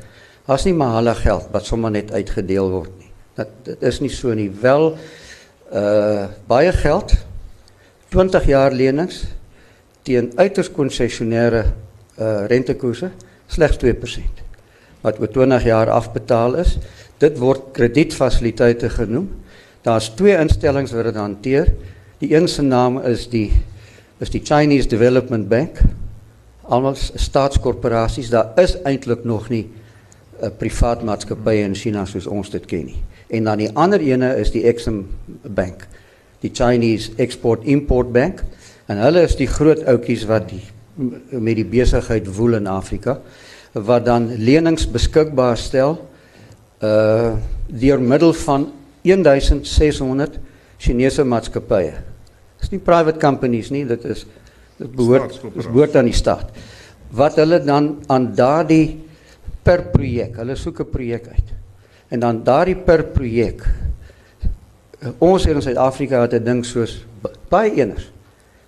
Daar's 0.47 0.65
nie 0.65 0.73
maar 0.73 0.95
hulle 0.97 1.13
geld 1.21 1.45
wat 1.53 1.69
sommer 1.69 1.93
net 1.93 2.09
uitgedeel 2.09 2.71
word 2.73 2.89
nie. 2.97 3.02
Dat 3.35 3.47
dit 3.63 3.81
is 3.81 3.99
nie 3.99 4.11
so 4.13 4.33
nie. 4.33 4.49
Wel 4.61 4.97
uh 5.73 6.25
baie 6.47 6.71
geld 6.71 7.15
20 8.13 8.45
jaar 8.45 8.71
lenings 8.71 9.23
teen 10.05 10.31
uiters 10.35 10.69
konsessionêre 10.71 11.63
uh 12.19 12.45
rentekoerse 12.51 13.09
slegs 13.47 13.79
2% 13.81 14.43
wat 15.03 15.19
oor 15.19 15.31
20 15.31 15.63
jaar 15.67 15.89
afbetaal 15.91 16.55
is. 16.61 16.77
Dit 17.19 17.37
word 17.41 17.71
kredietfasiliteite 17.75 18.89
genoem. 18.89 19.27
Daar's 19.83 20.13
twee 20.15 20.37
instellings 20.39 20.93
wat 20.95 21.09
dit 21.09 21.19
hanteer. 21.19 21.73
Die 22.21 22.31
een 22.35 22.47
se 22.47 22.63
naam 22.63 23.01
is 23.03 23.27
die 23.29 23.51
is 24.23 24.31
die 24.31 24.41
Chinese 24.43 24.87
Development 24.87 25.49
Bank. 25.49 25.81
Almal 26.61 26.95
staatskorporasies. 26.95 28.29
Daar 28.31 28.53
is 28.61 28.77
eintlik 28.87 29.23
nog 29.23 29.49
nie 29.49 29.67
'n 30.41 30.51
privaat 30.57 31.03
maatskappy 31.03 31.55
in 31.63 31.75
China 31.75 32.05
soos 32.05 32.27
ons 32.27 32.49
dit 32.49 32.65
ken 32.65 32.85
nie. 32.85 33.03
En 33.33 33.49
dan 33.49 33.57
die 33.63 33.71
ander 33.73 34.01
ene 34.03 34.35
is 34.37 34.51
die 34.53 34.63
Exim 34.69 35.07
Bank, 35.41 35.87
die 36.45 36.51
Chinese 36.53 37.11
Export 37.17 37.65
Import 37.65 38.11
Bank. 38.13 38.43
En 38.91 38.99
hulle 39.01 39.23
is 39.25 39.35
die 39.39 39.49
groot 39.49 39.81
ouetjies 39.89 40.27
wat 40.29 40.51
die 40.51 40.61
met 40.95 41.57
die 41.57 41.65
besigheid 41.65 42.27
woel 42.37 42.59
in 42.59 42.67
Afrika 42.69 43.17
wat 43.73 44.03
dan 44.05 44.27
lenings 44.37 44.85
beskikbaar 44.85 45.57
stel 45.57 45.95
uh 46.85 47.33
deur 47.73 48.01
middel 48.03 48.33
van 48.43 48.67
1600 49.01 50.35
Chinese 50.77 51.23
maatskappye. 51.23 51.93
Dis 52.59 52.69
nie 52.69 52.79
private 52.83 53.17
companies 53.19 53.71
nie, 53.71 53.85
dit 53.87 54.05
is 54.05 54.25
dit 54.77 54.91
behoort 54.93 55.39
dit 55.41 55.71
behoort 55.71 55.95
aan 55.97 56.11
die 56.11 56.17
staat. 56.17 56.51
Wat 57.09 57.39
hulle 57.41 57.63
dan 57.63 57.95
aan 58.11 58.29
daardie 58.35 58.99
per 59.63 59.87
projek, 59.95 60.37
hulle 60.37 60.55
soek 60.59 60.83
'n 60.83 60.91
projek 60.91 61.27
uit. 61.27 61.49
En 62.13 62.21
dan 62.21 62.43
daardie 62.45 62.77
per 62.77 63.07
projek 63.09 63.63
ons 65.17 65.43
hier 65.43 65.57
in 65.57 65.65
Suid-Afrika 65.65 66.21
het 66.21 66.33
'n 66.37 66.43
ding 66.43 66.65
soos 66.65 67.05
baie 67.49 67.73
eners 67.73 68.11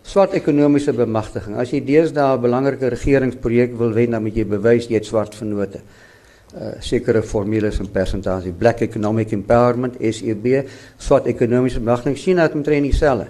swart 0.05 0.34
ekonomiese 0.38 0.93
bemagtiging. 0.93 1.55
As 1.58 1.71
jy 1.71 1.81
deesdae 1.86 2.38
'n 2.38 2.41
belangrike 2.41 2.89
regeringsprojek 2.89 3.77
wil 3.77 3.93
wen, 3.93 4.12
dan 4.12 4.21
moet 4.21 4.36
jy 4.36 4.45
bewys 4.45 4.88
jy 4.88 4.95
het 4.95 5.05
swart 5.05 5.36
vennote. 5.36 5.79
Uh, 6.55 6.67
sekere 6.79 7.21
formules 7.21 7.79
en 7.79 7.91
persentasie. 7.91 8.51
Black 8.51 8.81
Economic 8.81 9.31
Empowerment, 9.31 9.95
SEB, 9.99 10.67
swart 10.97 11.25
ekonomiese 11.25 11.79
bemagtiging. 11.79 12.17
China 12.17 12.41
het 12.41 12.53
omtrent 12.53 12.84
dieselfde. 12.84 13.27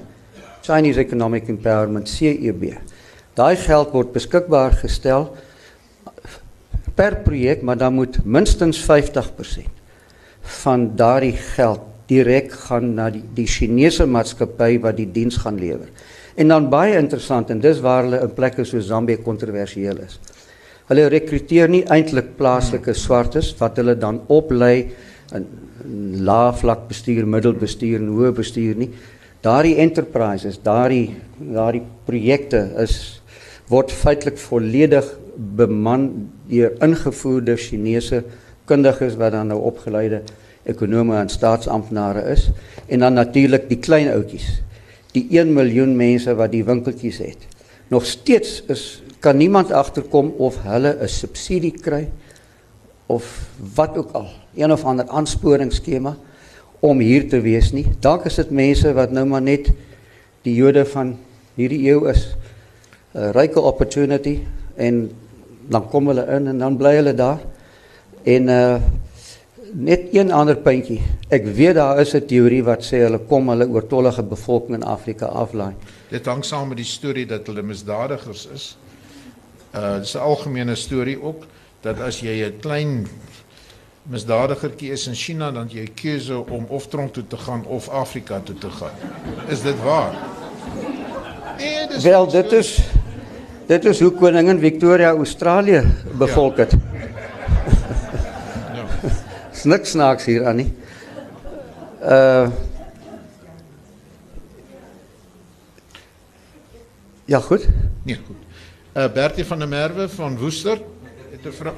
Chinese 0.61 0.99
Economic 0.99 1.47
Empowerment, 1.47 2.09
CEB. 2.09 2.77
Daai 3.33 3.55
geld 3.55 3.91
word 3.91 4.11
beskikbaar 4.11 4.71
gestel 4.71 5.35
per 6.93 7.15
projek, 7.15 7.61
maar 7.61 7.77
dan 7.77 7.93
moet 7.93 8.25
minstens 8.25 8.85
50% 8.85 9.74
van 10.63 10.89
daardie 10.97 11.35
geld 11.55 11.81
direk 12.09 12.51
gaan 12.67 12.93
na 12.97 13.09
die 13.09 13.23
die 13.35 13.47
Chinese 13.49 14.05
maatskappy 14.05 14.77
wat 14.83 14.97
die 14.99 15.09
diens 15.11 15.39
gaan 15.41 15.57
lewer. 15.59 15.89
En 16.35 16.51
dan 16.51 16.69
baie 16.69 16.97
interessant 16.99 17.49
en 17.49 17.61
dis 17.63 17.79
waar 17.81 18.03
hulle 18.05 18.21
in 18.21 18.33
plekke 18.35 18.65
so 18.65 18.81
Zambië 18.83 19.23
kontroversieel 19.23 20.03
is. 20.05 20.19
Hulle 20.89 21.07
rekruteer 21.09 21.71
nie 21.71 21.83
eintlik 21.89 22.35
plaaslike 22.37 22.93
swartes 22.93 23.53
wat 23.59 23.79
hulle 23.81 23.95
dan 23.97 24.21
oplei 24.29 24.91
in 25.33 25.47
lae 26.25 26.53
vlak 26.53 26.85
bestuur, 26.89 27.25
middelbestuur 27.25 28.01
en 28.01 28.11
hoë 28.13 28.33
bestuur 28.37 28.77
nie. 28.77 28.91
Daardie 29.45 29.77
enterprises, 29.81 30.59
daardie 30.61 31.15
daardie 31.39 31.83
projekte 32.05 32.61
is 32.81 33.21
word 33.69 33.91
feitelik 33.93 34.37
volledig 34.37 35.07
beman 35.35 36.07
deur 36.49 36.75
ingevoerde 36.85 37.57
Chinese 37.57 38.23
kundiges 38.65 39.15
wat 39.15 39.31
dan 39.31 39.47
nou 39.47 39.61
opgeleide 39.61 40.21
ekonome 40.63 41.17
en 41.19 41.29
staatsamptenare 41.29 42.21
is 42.33 42.49
en 42.87 42.99
dan 42.99 43.13
natuurlik 43.13 43.69
die 43.69 43.79
klein 43.79 44.09
ouetjies 44.09 44.61
die 45.15 45.25
1 45.39 45.53
miljoen 45.55 45.95
mense 45.95 46.33
wat 46.35 46.51
die 46.51 46.63
winkeltjies 46.67 47.21
het. 47.23 47.47
Nog 47.93 48.05
steeds 48.09 48.61
is 48.71 49.01
kan 49.23 49.37
niemand 49.37 49.71
agterkom 49.71 50.33
of 50.37 50.59
hulle 50.63 50.97
'n 51.01 51.07
subsidie 51.07 51.71
kry 51.71 52.09
of 53.07 53.49
wat 53.75 53.97
ook 53.97 54.11
al, 54.11 54.27
een 54.55 54.71
of 54.71 54.83
ander 54.83 55.07
aansporingsskema 55.07 56.17
om 56.79 56.99
hier 56.99 57.29
te 57.29 57.41
wees 57.41 57.71
nie. 57.71 57.87
Dalk 57.99 58.25
is 58.25 58.35
dit 58.35 58.51
mense 58.51 58.93
wat 58.93 59.11
nou 59.11 59.25
maar 59.25 59.41
net 59.41 59.71
die 60.41 60.55
Jode 60.55 60.85
van 60.85 61.17
hierdie 61.55 61.87
eeu 61.89 62.09
is. 62.09 62.35
'n 63.13 63.31
Ryke 63.31 63.61
opportunity 63.61 64.39
en 64.75 65.11
dan 65.69 65.89
kom 65.89 66.07
hulle 66.07 66.25
in 66.27 66.47
en 66.47 66.57
dan 66.57 66.77
bly 66.77 66.95
hulle 66.95 67.13
daar. 67.13 67.39
En 68.25 68.49
uh 68.49 68.75
net 69.75 70.07
een 70.13 70.31
ander 70.31 70.55
puntjie. 70.55 71.01
Ek 71.27 71.45
weet 71.57 71.75
daar 71.75 71.99
is 71.99 72.13
'n 72.15 72.25
teorie 72.25 72.63
wat 72.63 72.83
sê 72.83 73.03
hulle 73.03 73.19
kom 73.27 73.49
hulle 73.49 73.67
oortollige 73.67 74.23
bevolking 74.23 74.75
in 74.75 74.83
Afrika 74.83 75.25
aflaai. 75.25 75.73
Dit 76.09 76.25
hang 76.25 76.45
saam 76.45 76.67
met 76.67 76.77
die 76.77 76.85
storie 76.85 77.25
dat 77.25 77.47
hulle 77.47 77.61
misdadigers 77.61 78.47
is. 78.53 78.77
Uh 79.75 79.99
dis 79.99 80.15
'n 80.15 80.19
algemene 80.19 80.75
storie 80.75 81.21
ook 81.21 81.43
dat 81.81 81.99
as 81.99 82.19
jy 82.19 82.45
'n 82.45 82.59
klein 82.59 83.07
misdadigertjie 84.03 84.91
is 84.91 85.07
in 85.07 85.15
China 85.15 85.51
dan 85.51 85.67
jy 85.69 85.87
keuse 85.95 86.45
om 86.49 86.65
of 86.69 86.87
tronk 86.87 87.13
toe 87.13 87.27
te 87.27 87.37
gaan 87.37 87.65
of 87.65 87.89
Afrika 87.89 88.39
toe 88.39 88.57
te 88.57 88.69
gaan. 88.69 88.95
Is 89.47 89.61
dit 89.61 89.83
waar? 89.83 90.13
Nee, 91.57 91.87
dis 91.87 92.03
Wel, 92.03 92.27
dit 92.27 92.51
is 92.51 92.79
dit 93.67 93.85
is 93.85 93.99
hoe 93.99 94.11
koningin 94.11 94.59
Victoria 94.59 95.09
Australië 95.09 95.83
bevolk 96.17 96.57
het. 96.57 96.71
Ja 96.71 96.94
niks 99.65 99.89
snaaks 99.89 100.25
hier 100.25 100.45
aan 100.47 100.55
nie. 100.55 100.73
Uh 102.01 102.49
Ja, 107.25 107.39
goed. 107.39 107.67
Nee, 108.03 108.19
goed. 108.25 108.35
Uh 108.93 109.11
Bertie 109.13 109.45
van 109.45 109.59
der 109.59 109.67
Merwe 109.67 110.09
van 110.09 110.37
Woester 110.37 110.77
het 111.31 111.45
'n 111.45 111.51
vraag. 111.51 111.73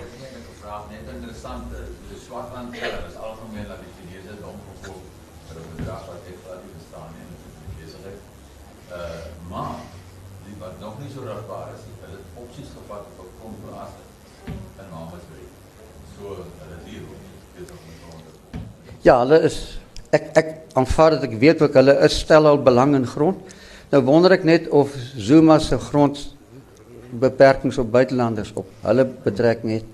vraag 0.62 0.84
net 0.90 1.16
interessant. 1.16 1.64
Die 2.10 2.20
Swartland 2.26 2.76
Ja, 19.08 19.22
hulle 19.24 19.38
is 19.48 19.58
ek 20.12 20.26
ek 20.36 20.48
aanvaar 20.76 21.16
dat 21.16 21.28
ek 21.30 21.38
weet 21.40 21.62
ook 21.64 21.76
hulle 21.80 21.94
is 22.04 22.16
stel 22.26 22.48
al 22.50 22.58
belang 22.60 22.96
in 22.98 23.06
grond. 23.08 23.54
Nou 23.94 24.02
wonder 24.04 24.34
ek 24.36 24.44
net 24.44 24.66
of 24.76 24.92
Zuma 25.16 25.56
se 25.64 25.78
grond 25.80 26.20
beperkings 27.22 27.80
op 27.80 27.88
buitelanders 27.94 28.52
op 28.60 28.68
hulle 28.84 29.06
betrekking 29.24 29.78
het. 29.78 29.86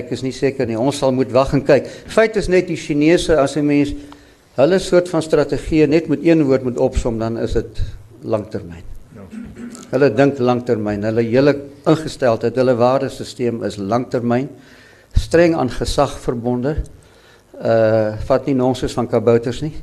Ek 0.00 0.08
is 0.16 0.22
nie 0.24 0.32
seker 0.32 0.70
nie. 0.70 0.78
Ons 0.80 1.02
sal 1.02 1.12
moet 1.12 1.34
wag 1.36 1.52
en 1.52 1.64
kyk. 1.68 1.90
Feit 2.08 2.38
is 2.40 2.48
net 2.48 2.70
die 2.70 2.78
Chinese 2.80 3.36
as 3.36 3.58
'n 3.60 3.66
mens 3.66 3.92
hulle 4.56 4.78
soort 4.78 5.12
van 5.12 5.22
strategie 5.22 5.86
net 5.86 6.08
met 6.08 6.24
een 6.24 6.46
woord 6.48 6.64
moet 6.64 6.78
opsom 6.78 7.18
dan 7.18 7.36
is 7.38 7.52
dit 7.52 7.82
langtermyn. 8.24 8.88
Ja. 9.14 9.28
Hulle 9.90 10.08
dink 10.14 10.38
langtermyn. 10.38 11.04
Hulle 11.04 11.28
hele 11.28 11.60
ingesteldheid, 11.84 12.56
hulle 12.56 12.74
waardesisteem 12.74 13.62
is 13.64 13.76
langtermyn, 13.76 14.48
streng 15.12 15.54
aan 15.54 15.70
gesag 15.70 16.16
verbonde 16.18 16.76
uh 17.62 18.14
vat 18.26 18.46
nie 18.46 18.54
nonsens 18.58 18.94
van 18.98 19.08
kabouters 19.08 19.60
nie. 19.62 19.74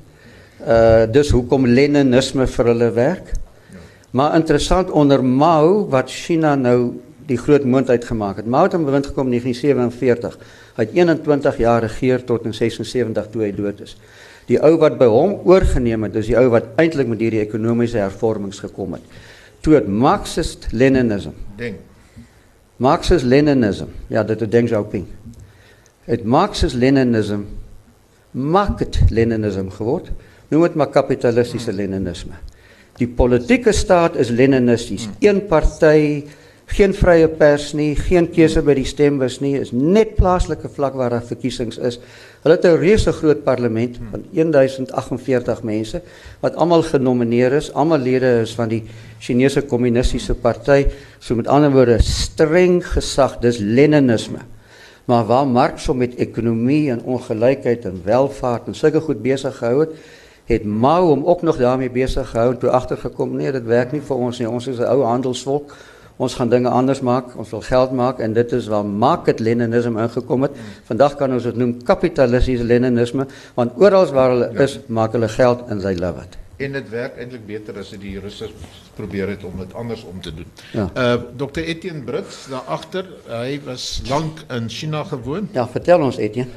Uh 0.60 1.06
dis 1.12 1.32
hoekom 1.32 1.68
Leninisme 1.68 2.48
vir 2.48 2.72
hulle 2.74 2.92
werk. 2.92 3.32
Maar 4.12 4.36
interessant 4.36 4.92
onder 4.92 5.24
Mao 5.24 5.86
wat 5.90 6.10
China 6.10 6.56
nou 6.56 7.00
die 7.30 7.38
groot 7.38 7.64
moond 7.64 7.90
uitgemaak 7.90 8.42
het. 8.42 8.48
Mao 8.50 8.66
het 8.66 8.74
aan 8.74 8.86
bewind 8.86 9.06
gekom 9.06 9.30
in 9.30 9.38
1947. 9.38 10.38
Hy 10.76 10.84
het 10.84 10.96
21 10.98 11.58
jaar 11.58 11.82
regeer 11.86 12.24
tot 12.26 12.46
in 12.50 12.54
76 12.54 13.30
toe 13.30 13.44
hy 13.46 13.52
dood 13.54 13.84
is. 13.86 13.96
Die 14.50 14.58
ou 14.66 14.74
wat 14.82 14.98
by 14.98 15.06
hom 15.06 15.36
oorgeneem 15.46 16.08
het, 16.08 16.16
is 16.18 16.32
die 16.32 16.38
ou 16.40 16.48
wat 16.50 16.72
eintlik 16.82 17.08
met 17.08 17.22
hierdie 17.22 17.44
ekonomiese 17.44 18.02
hervormings 18.02 18.64
gekom 18.64 18.98
het. 18.98 19.06
Toe 19.62 19.76
het 19.78 19.88
Marxist 19.88 20.72
Leninism. 20.74 21.36
Ding. 21.60 21.78
Marxist 22.82 23.28
Leninism. 23.30 23.92
Ja, 24.10 24.24
dit 24.24 24.40
het 24.40 24.52
Deng 24.52 24.66
Xiaoping. 24.66 25.06
Het 26.10 26.24
Marxist 26.26 26.76
Leninism 26.76 27.46
market 28.32 29.00
Leninism 29.10 29.70
geword. 29.70 30.12
Noem 30.50 30.68
dit 30.68 30.76
maar 30.76 30.92
kapitalistiese 30.94 31.74
Leninisme. 31.74 32.38
Die 33.00 33.08
politieke 33.08 33.72
staat 33.72 34.16
is 34.20 34.30
Leninisties. 34.30 35.08
Een 35.24 35.46
party 35.48 36.24
Geen 36.70 36.92
vrye 36.94 37.26
pers 37.34 37.72
nie, 37.74 37.96
geen 37.98 38.28
keuse 38.30 38.62
by 38.62 38.76
die 38.78 38.86
stembus 38.86 39.40
nie, 39.42 39.56
is 39.58 39.72
net 39.74 40.12
plaaslike 40.20 40.70
vlak 40.76 40.94
waar 41.00 41.16
daar 41.16 41.26
verkiesings 41.26 41.80
is. 41.82 41.98
Hulle 42.44 42.56
het 42.56 42.66
'n 42.66 42.78
reuse 42.78 43.12
groot 43.12 43.44
parlement 43.44 43.98
van 44.12 44.24
1048 44.32 45.64
mense 45.64 46.02
wat 46.42 46.56
almal 46.56 46.84
genomineer 46.84 47.54
is, 47.54 47.74
almal 47.74 47.98
lede 47.98 48.42
is 48.42 48.54
van 48.54 48.70
die 48.70 48.84
Chinese 49.20 49.62
Kommunistiese 49.62 50.36
Party, 50.36 50.86
so 51.20 51.36
met 51.36 51.48
ander 51.48 51.72
woorde 51.72 52.02
streng 52.02 52.86
gesag, 52.86 53.40
dis 53.42 53.58
Leninisme. 53.58 54.40
Maar 55.10 55.26
waar 55.26 55.48
Marx 55.48 55.86
hom 55.90 55.98
met 55.98 56.16
ekonomie 56.22 56.92
en 56.94 57.02
ongelykheid 57.02 57.86
en 57.86 58.02
welvaart 58.06 58.68
en 58.70 58.76
sulke 58.78 59.00
goed 59.02 59.22
besig 59.22 59.56
gehou 59.58 59.80
het, 59.80 59.94
het 60.46 60.66
Mao 60.66 61.08
hom 61.08 61.24
ook 61.26 61.42
nog 61.42 61.58
daarmee 61.58 61.90
besig 61.90 62.30
gehou 62.30 62.52
en 62.52 62.60
toe 62.62 62.70
agtergekom 62.70 63.34
nee, 63.36 63.52
dit 63.52 63.66
werk 63.66 63.92
nie 63.92 64.02
vir 64.06 64.16
ons 64.16 64.40
nie. 64.40 64.50
Ons 64.50 64.68
is 64.68 64.78
'n 64.78 64.86
ou 64.86 65.02
handelsvolk. 65.04 65.74
Ons 66.18 66.36
gaan 66.36 66.50
dinge 66.50 66.70
anders 66.70 67.02
maak. 67.02 67.38
Ons 67.38 67.50
wil 67.50 67.62
geld 67.62 67.92
maak 67.92 68.20
en 68.20 68.34
dit 68.34 68.52
is 68.52 68.68
waar 68.68 68.86
market 68.86 69.40
leninisme 69.40 70.02
ingekom 70.02 70.42
het. 70.42 70.52
Vandag 70.84 71.16
kan 71.16 71.34
ons 71.34 71.44
dit 71.44 71.56
noem 71.56 71.84
kapitalistiese 71.84 72.64
leninisme 72.64 73.26
want 73.54 73.72
oral 73.78 74.06
waar 74.06 74.30
hulle 74.30 74.52
is, 74.54 74.80
maak 74.88 75.12
hulle 75.12 75.30
geld 75.30 75.64
en 75.68 75.80
they 75.80 75.96
love 75.96 76.22
it. 76.22 76.49
En 76.60 76.72
dit 76.76 76.90
werk 76.92 77.18
eintlik 77.18 77.46
beter 77.48 77.74
dit 77.74 78.02
die 78.02 78.18
Russe 78.20 78.50
probeer 78.98 79.30
het 79.32 79.44
om 79.48 79.62
dit 79.62 79.74
anders 79.74 80.04
om 80.04 80.22
te 80.22 80.34
doen. 80.34 80.50
Ja. 80.76 80.90
Uh 80.96 81.14
Dr 81.40 81.64
Etienne 81.64 82.04
Brits 82.04 82.48
daar 82.52 82.68
agter, 82.68 83.06
hy 83.28 83.62
was 83.64 84.02
lank 84.10 84.44
in 84.52 84.68
China 84.70 85.04
gewoon. 85.08 85.50
Ja, 85.56 85.68
vertel 85.68 86.04
ons 86.04 86.18
Etienne. 86.18 86.52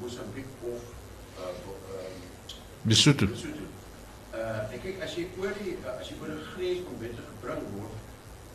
Mosambiek 0.00 0.46
of 0.62 0.82
uh 1.38 1.48
um 1.48 2.16
Lesotho. 2.88 3.26
Lesotho. 3.26 3.66
Uh 4.34 4.74
ek 4.74 4.82
kyk 4.82 5.02
as 5.06 5.16
jy 5.18 5.26
oor 5.40 5.54
die 5.60 5.76
uh, 5.82 5.96
as 6.00 6.10
jy 6.10 6.18
oor 6.20 6.32
'n 6.34 6.42
grens 6.52 6.90
onwettig 6.92 7.26
gebring 7.32 7.64
word, 7.76 7.96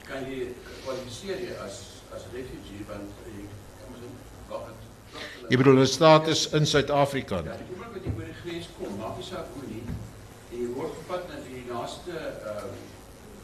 kan 0.07 0.25
jy 0.29 0.53
kwalifiseer 0.85 1.43
jy 1.47 1.57
as 1.65 1.81
as 2.15 2.27
refugee 2.35 2.85
want 2.87 3.25
jy 3.27 3.47
kan 3.79 3.91
mos 3.91 4.01
wag 4.49 4.69
het. 4.69 4.87
Jy 5.49 5.57
bedoel 5.57 5.83
'n 5.83 5.87
status 5.87 6.47
in 6.53 6.65
Suid-Afrika. 6.65 7.43
Ja, 7.45 7.57
die 7.59 7.67
oomblik 7.75 7.93
wat 7.95 8.03
jy 8.05 8.15
oor 8.15 8.29
die 8.31 8.39
grens 8.43 8.67
kom, 8.77 8.97
maak 8.97 9.17
nie 9.17 9.27
saak 9.27 9.47
hoe 9.53 9.67
nie. 9.67 9.83
En 10.51 10.57
jy 10.59 10.67
word 10.75 10.93
gevat 10.99 11.27
na 11.29 11.43
die 11.47 11.63
naaste 11.69 12.15
ehm 12.53 12.75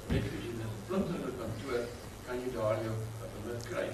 refugee 0.08 0.48
vlugtelinge 0.88 1.32
kantoor, 1.40 1.82
kan 2.28 2.40
jy 2.44 2.52
daar 2.56 2.78
jou 2.84 2.96
uh, 2.96 3.30
permit 3.34 3.66
kry. 3.68 3.88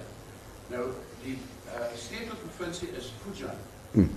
Nou 0.70 0.84
die 1.24 1.36
uh, 1.66 1.88
sleutelprovinsie 1.98 2.90
is 2.98 3.10
Fujian. 3.22 3.58
Hmm. 3.94 4.10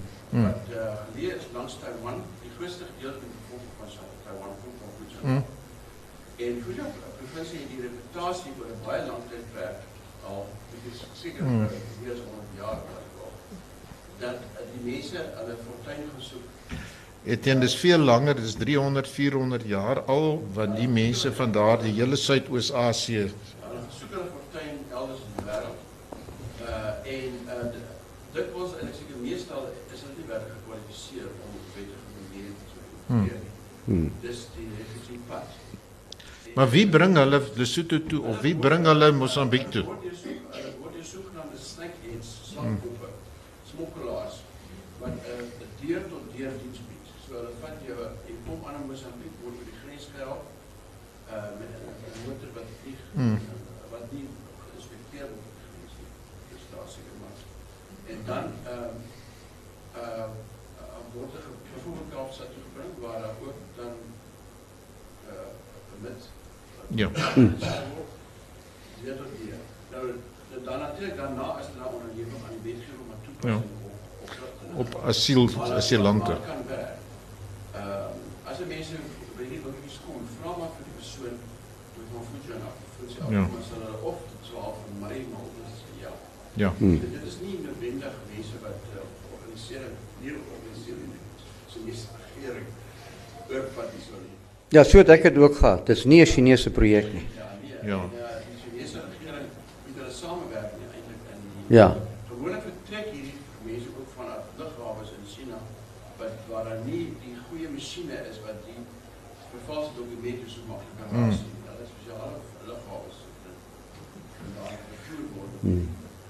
Wat 0.43 0.71
uh, 0.75 0.85
geleë 1.11 1.35
is 1.37 1.45
langs 1.55 1.77
Taiwan, 1.81 2.21
die 2.43 2.51
grootste 2.57 2.87
gedeelte 2.91 3.21
van 3.21 3.29
die 3.31 3.41
bevolking 3.43 3.75
van 3.79 4.09
Taiwan 4.25 4.55
kom 4.61 4.73
van 4.81 4.95
Fujian. 4.97 5.23
Hmm. 5.27 5.43
En 6.45 6.61
Fujian 6.65 6.91
provinsie 7.19 7.59
het 7.63 7.69
die 7.75 7.83
reputasie 7.85 8.53
oor 8.59 8.71
'n 8.73 8.81
baie 8.85 9.03
lang 9.07 9.23
tydperk 9.31 9.79
al, 10.27 10.45
dit 10.71 10.93
is 10.93 11.03
seker 11.21 11.43
Hmm. 11.43 11.63
uh, 11.63 11.81
meer 12.01 12.13
as 12.13 12.23
100 12.29 12.57
jaar 12.61 12.79
al 12.95 13.05
dat 14.19 14.39
uh, 14.41 14.65
die 14.73 14.83
mense 14.91 15.17
hulle 15.39 15.55
fortuin 15.65 16.03
gaan 16.11 16.23
soek 16.29 16.45
Etienne 17.27 17.61
dis 17.61 17.75
veel 17.75 17.99
langer, 17.99 18.35
dis 18.35 18.55
300, 18.55 19.07
400 19.07 19.63
jaar 19.67 19.99
al 20.13 20.43
wat 20.53 20.75
die 20.77 20.87
mense 20.87 21.33
van 21.33 21.51
daar 21.51 21.81
die 21.81 21.91
hele 21.99 22.15
Suidoos-Asië 22.15 23.25
soek 23.99 24.11
hulle 24.11 24.29
fortuin 24.35 24.77
elders 24.91 25.19
in 25.25 25.31
die 25.37 25.45
wêreld. 25.49 25.79
Uh 26.61 27.13
en 27.17 27.33
uh 27.55 27.65
dit 28.33 28.47
was 28.53 28.73
en 28.79 28.87
ek 28.87 28.95
seker 28.99 29.06
meestal 29.27 29.63
is 29.93 29.99
hulle 30.03 30.15
nie 30.17 30.27
werklik 30.33 30.55
gekwalifiseer 30.59 31.29
om 31.45 31.51
op 31.59 31.67
wettige 31.75 32.07
manier 32.17 32.51
te 32.71 32.75
opereer 32.95 33.39
nie. 33.45 33.53
Hmm. 33.87 34.11
Dis 34.21 34.39
die 34.55 34.67
refugee 34.79 35.19
pad. 35.27 35.47
Maar 36.55 36.69
wie 36.73 36.87
bring 36.89 37.15
hulle 37.17 37.39
Lesotho 37.55 37.97
toe 38.09 38.21
of 38.31 38.41
wie 38.41 38.55
bring 38.55 38.85
hulle 38.85 39.11
Mosambiek 39.11 39.69
toe? 39.75 39.83
Hulle 39.85 40.71
word 40.81 40.93
deur 40.97 41.05
sogenaamde 41.13 41.57
snakeheads, 41.71 42.29
slangkoppe, 42.51 43.09
smokkelaars 43.71 44.35
wat 44.99 45.13
'n 45.13 45.19
uh, 45.33 45.67
deur 45.81 46.01
tot 46.11 46.23
deur 46.37 46.53
diens 46.61 46.79
bied. 46.87 47.05
So 47.25 47.33
hulle 47.39 47.53
vat 47.61 47.77
jou 47.87 47.97
en 48.29 48.37
kom 48.45 48.59
aan 48.67 48.79
in 48.81 48.87
Mosambiek 48.91 49.35
word 49.43 49.55
oor 49.59 49.67
die 49.71 49.79
grens 49.83 50.05
gehelp 50.13 50.43
uh 51.35 51.49
met 51.59 51.71
'n 51.75 51.81
'n 51.85 52.23
motor 52.25 52.49
wat 52.57 52.69
vlieg 52.81 53.01
Hmm. 53.17 53.35
uh, 53.35 53.85
wat 53.93 54.05
nie 54.11 54.25
geïnspekteer 54.65 55.27
word 55.33 55.45
op 55.51 55.55
die 55.59 55.67
grens 55.71 55.93
nie. 55.99 56.09
Dis 56.51 56.65
daar 56.73 56.87
seker 56.95 57.15
maar. 57.21 57.37
En 58.13 58.19
dan 58.29 58.45
ehm 58.73 58.97
uh 60.01 60.27
uh 60.81 61.05
word 61.13 61.31
er 61.37 61.41
ge- 61.45 61.61
byvoorbeeld 61.73 62.11
Kaapstad 62.13 62.49
toe 62.53 62.63
gebring 62.67 62.93
waar 63.03 63.19
daar 63.23 63.37
ook 63.47 63.59
dan 63.79 63.93
uh 65.29 65.47
permit 65.89 66.21
Ja. 66.23 66.86
Ja, 66.86 66.86
tot 66.86 66.86
hier. 66.86 66.86
Nou, 66.86 66.86
dan- 66.86 66.86
dan 66.86 66.86
natuurlijk 66.86 66.86
daarna 66.86 66.86
is 66.86 66.86
er 66.86 66.86
nou 66.86 66.86
onderneming 66.86 66.86
aan 66.86 66.86
die 66.86 66.86
wetgeving 66.86 66.86
maar 73.09 73.19
toepassing 73.25 73.65
op, 73.71 73.81
op, 73.87 74.29
vluchtelingen. 74.35 74.77
Op 74.83 74.89
asiel 75.09 75.43
Maar- 75.57 75.71
asielante. 75.81 76.31
maar 76.31 76.39
het 76.41 76.49
kan 76.51 76.61
werk. 76.75 76.95
Ehm, 77.79 78.13
als 78.49 78.57
er 78.61 78.67
mensen 78.75 78.99
bij 79.37 79.47
die 79.51 79.59
ook 79.67 79.79
iets 79.87 79.99
komen, 80.05 80.27
vraag 80.39 80.55
maar 80.61 80.71
voor 80.75 80.85
die 80.89 80.97
persoon 81.01 81.35
door 81.93 82.05
van 82.13 82.23
voedsel 82.29 82.59
af. 82.69 82.75
Voedsel 82.97 83.21
af. 83.25 83.29
Ja. 83.37 83.43
Maar 83.53 83.63
ze 83.67 83.69
zullen 83.73 83.95
of 84.11 84.17
het 84.31 84.41
12 84.49 84.75
van 84.85 84.95
mij, 85.05 85.17
maar 85.31 85.43
of 85.47 85.51
het 85.59 85.67
is 85.75 85.81
ja. 86.05 86.11
Ja. 86.63 86.69
Hmm. 86.81 86.99
Dit 87.17 87.25
is 87.31 87.37
niet 87.47 87.59
noodwendig 87.67 88.13
mensen 88.33 88.57
wat 88.67 88.81
uh, 88.93 88.97
organiseren, 89.35 89.91
hier 90.23 90.35
organiseren, 90.55 91.05
ze 91.71 91.77
is 91.93 91.99
regering, 92.23 92.67
ook 93.55 93.69
wat 93.79 93.89
die 93.93 94.03
zullen. 94.09 94.26
Ja, 94.69 94.83
so 94.83 94.97
het 94.99 95.09
ek 95.09 95.23
dit 95.29 95.37
ook 95.39 95.55
gehad. 95.55 95.85
Dis 95.87 96.03
nie 96.05 96.21
'n 96.21 96.25
Chinese 96.27 96.69
projek 96.71 97.07
nie. 97.13 97.25
Ja, 97.35 97.47
nee. 97.61 97.89
Ja. 97.91 97.99
En, 98.03 98.11
uh, 98.11 98.27
die 98.47 98.57
Chinese 98.63 98.99
regering 99.07 99.47
moet 99.85 99.95
hulle 99.99 100.11
samewerking 100.23 100.87
eintlik 100.95 101.21
in 101.33 101.39
die 101.67 101.75
Ja. 101.77 101.87
Gewoonlik 102.29 102.61
vertrek 102.69 103.05
hierdie 103.13 103.37
mense 103.65 103.87
ook 103.99 104.09
vanuit 104.17 104.43
lughawens 104.59 105.09
in 105.19 105.25
China 105.35 105.57
wat 106.19 106.33
waar 106.49 106.63
daar 106.69 106.81
nie 106.85 107.03
die 107.23 107.35
goeie 107.49 107.69
masjiene 107.75 108.17
is 108.31 108.37
wat 108.45 108.57
die 108.67 108.79
vervalste 109.53 109.93
dokumente 109.99 110.47
so 110.53 110.59
maklik 110.71 110.93
kan 110.99 111.07
Mm. 111.11 111.23
raas 111.29 111.39
nie. 111.47 111.55
Hulle 111.67 111.83
is 111.87 111.91
spesiale 111.95 112.29
lughawens 112.69 113.17
en 114.43 114.49
daar 114.57 114.75
vervoer 114.89 115.25
word 115.35 115.51
Hmm. 115.61 115.87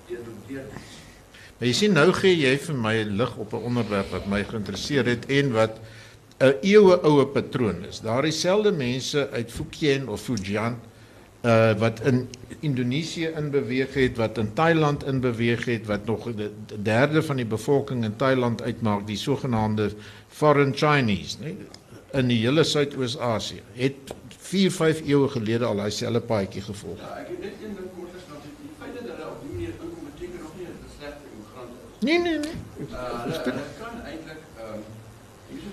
deur 0.10 0.24
deur 0.50 0.66
Maar 1.60 1.68
jy 1.68 1.74
sien 1.74 1.94
nou 1.94 2.12
gee 2.14 2.36
jy 2.38 2.58
vir 2.58 2.76
my 2.76 2.96
lig 3.04 3.38
op 3.38 3.54
'n 3.54 3.64
onderwerp 3.70 4.10
wat 4.12 4.26
my 4.28 4.44
geïnteresseer 4.44 5.06
het 5.06 5.26
en 5.26 5.52
wat 5.54 5.80
'n 6.40 6.54
eeue 6.62 7.02
oue 7.02 7.26
patroon 7.28 7.86
is. 7.90 8.00
Daar 8.02 8.26
is 8.26 8.40
selde 8.40 8.72
mense 8.72 9.30
uit 9.32 9.52
Fujian 9.52 10.08
of 10.08 10.22
Fujian 10.22 10.78
uh 11.42 11.74
wat 11.80 12.00
in 12.02 12.30
Indonesië 12.60 13.32
inbeweeg 13.36 13.94
het, 13.94 14.18
wat 14.18 14.38
in 14.38 14.54
Thailand 14.54 15.06
inbeweeg 15.06 15.66
het, 15.66 15.86
wat 15.86 16.06
nog 16.06 16.30
'n 16.30 16.52
derde 16.82 17.24
van 17.24 17.36
die 17.36 17.46
bevolking 17.46 18.04
in 18.04 18.16
Thailand 18.16 18.62
uitmaak, 18.62 19.08
die 19.08 19.18
sogenaamde 19.18 19.92
foreign 20.28 20.74
Chinese, 20.76 21.38
nee, 21.40 21.58
in 22.12 22.28
die 22.28 22.40
hele 22.40 22.64
Suidoos-Asië. 22.64 23.62
Het 23.74 23.96
4, 24.38 24.72
5 24.72 25.02
eeue 25.02 25.28
gelede 25.28 25.66
al 25.66 25.76
daai 25.76 25.92
selfe 25.92 26.20
paadjie 26.20 26.62
gevolg. 26.62 27.00
Ja, 27.00 27.18
ek 27.18 27.28
het 27.28 27.40
net 27.40 27.52
een 27.64 27.76
ding 27.76 27.90
kort 27.96 28.14
gesê, 28.14 28.38
die 28.62 28.72
feit 28.80 28.94
dat 28.94 29.04
hulle 29.12 29.28
op 29.32 29.42
die 29.42 29.52
manier 29.54 29.74
inkom 29.74 30.06
beteken 30.12 30.40
nog 30.42 30.54
nie 30.58 30.66
dat 30.66 30.78
dit 30.84 30.92
slegte 31.00 31.24
immigrante 31.34 31.76
is. 31.82 32.06
Nee, 32.08 32.20
nee, 32.20 32.38
nee. 32.40 32.56
Uh, 32.88 33.24
hulle, 33.24 33.42
hulle 33.44 33.77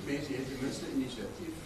hier 0.07 0.21
is 0.21 0.29
mense 0.29 0.39
het 0.39 0.49
ten 0.49 0.59
minste 0.65 0.87
inisiatief. 0.97 1.57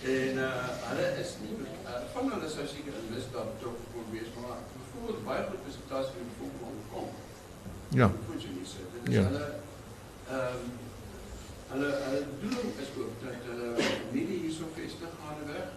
En 0.00 0.36
uh 0.48 0.68
hulle 0.88 1.06
is 1.22 1.30
nie 1.42 1.54
uh, 1.60 1.96
van 2.12 2.30
hulle 2.32 2.48
sou 2.48 2.66
seker 2.66 2.94
in 3.00 3.08
misdaad 3.14 3.48
betrokke 3.54 3.84
kon 3.94 4.06
wees, 4.12 4.30
maar 4.36 4.60
byvoorbeeld 4.74 5.24
baie 5.24 5.42
persentasie 5.64 6.14
van 6.16 6.28
die 6.28 6.36
bevolking 6.36 6.84
kom. 6.92 7.08
Ja. 8.00 8.08
Voedselise. 8.26 8.86
Dit 8.94 9.02
is 9.08 9.14
Ja. 9.14 9.24
hulle 9.28 9.46
ehm 10.36 10.64
hulle 11.72 11.90
hulle 12.04 12.22
bedoeling 12.30 12.72
is 12.84 12.90
ook 13.02 13.12
dat 13.24 13.44
hulle 13.50 13.68
familie 13.82 14.38
hierso 14.44 14.64
vestig 14.78 15.12
gaan 15.20 15.44
weg. 15.52 15.68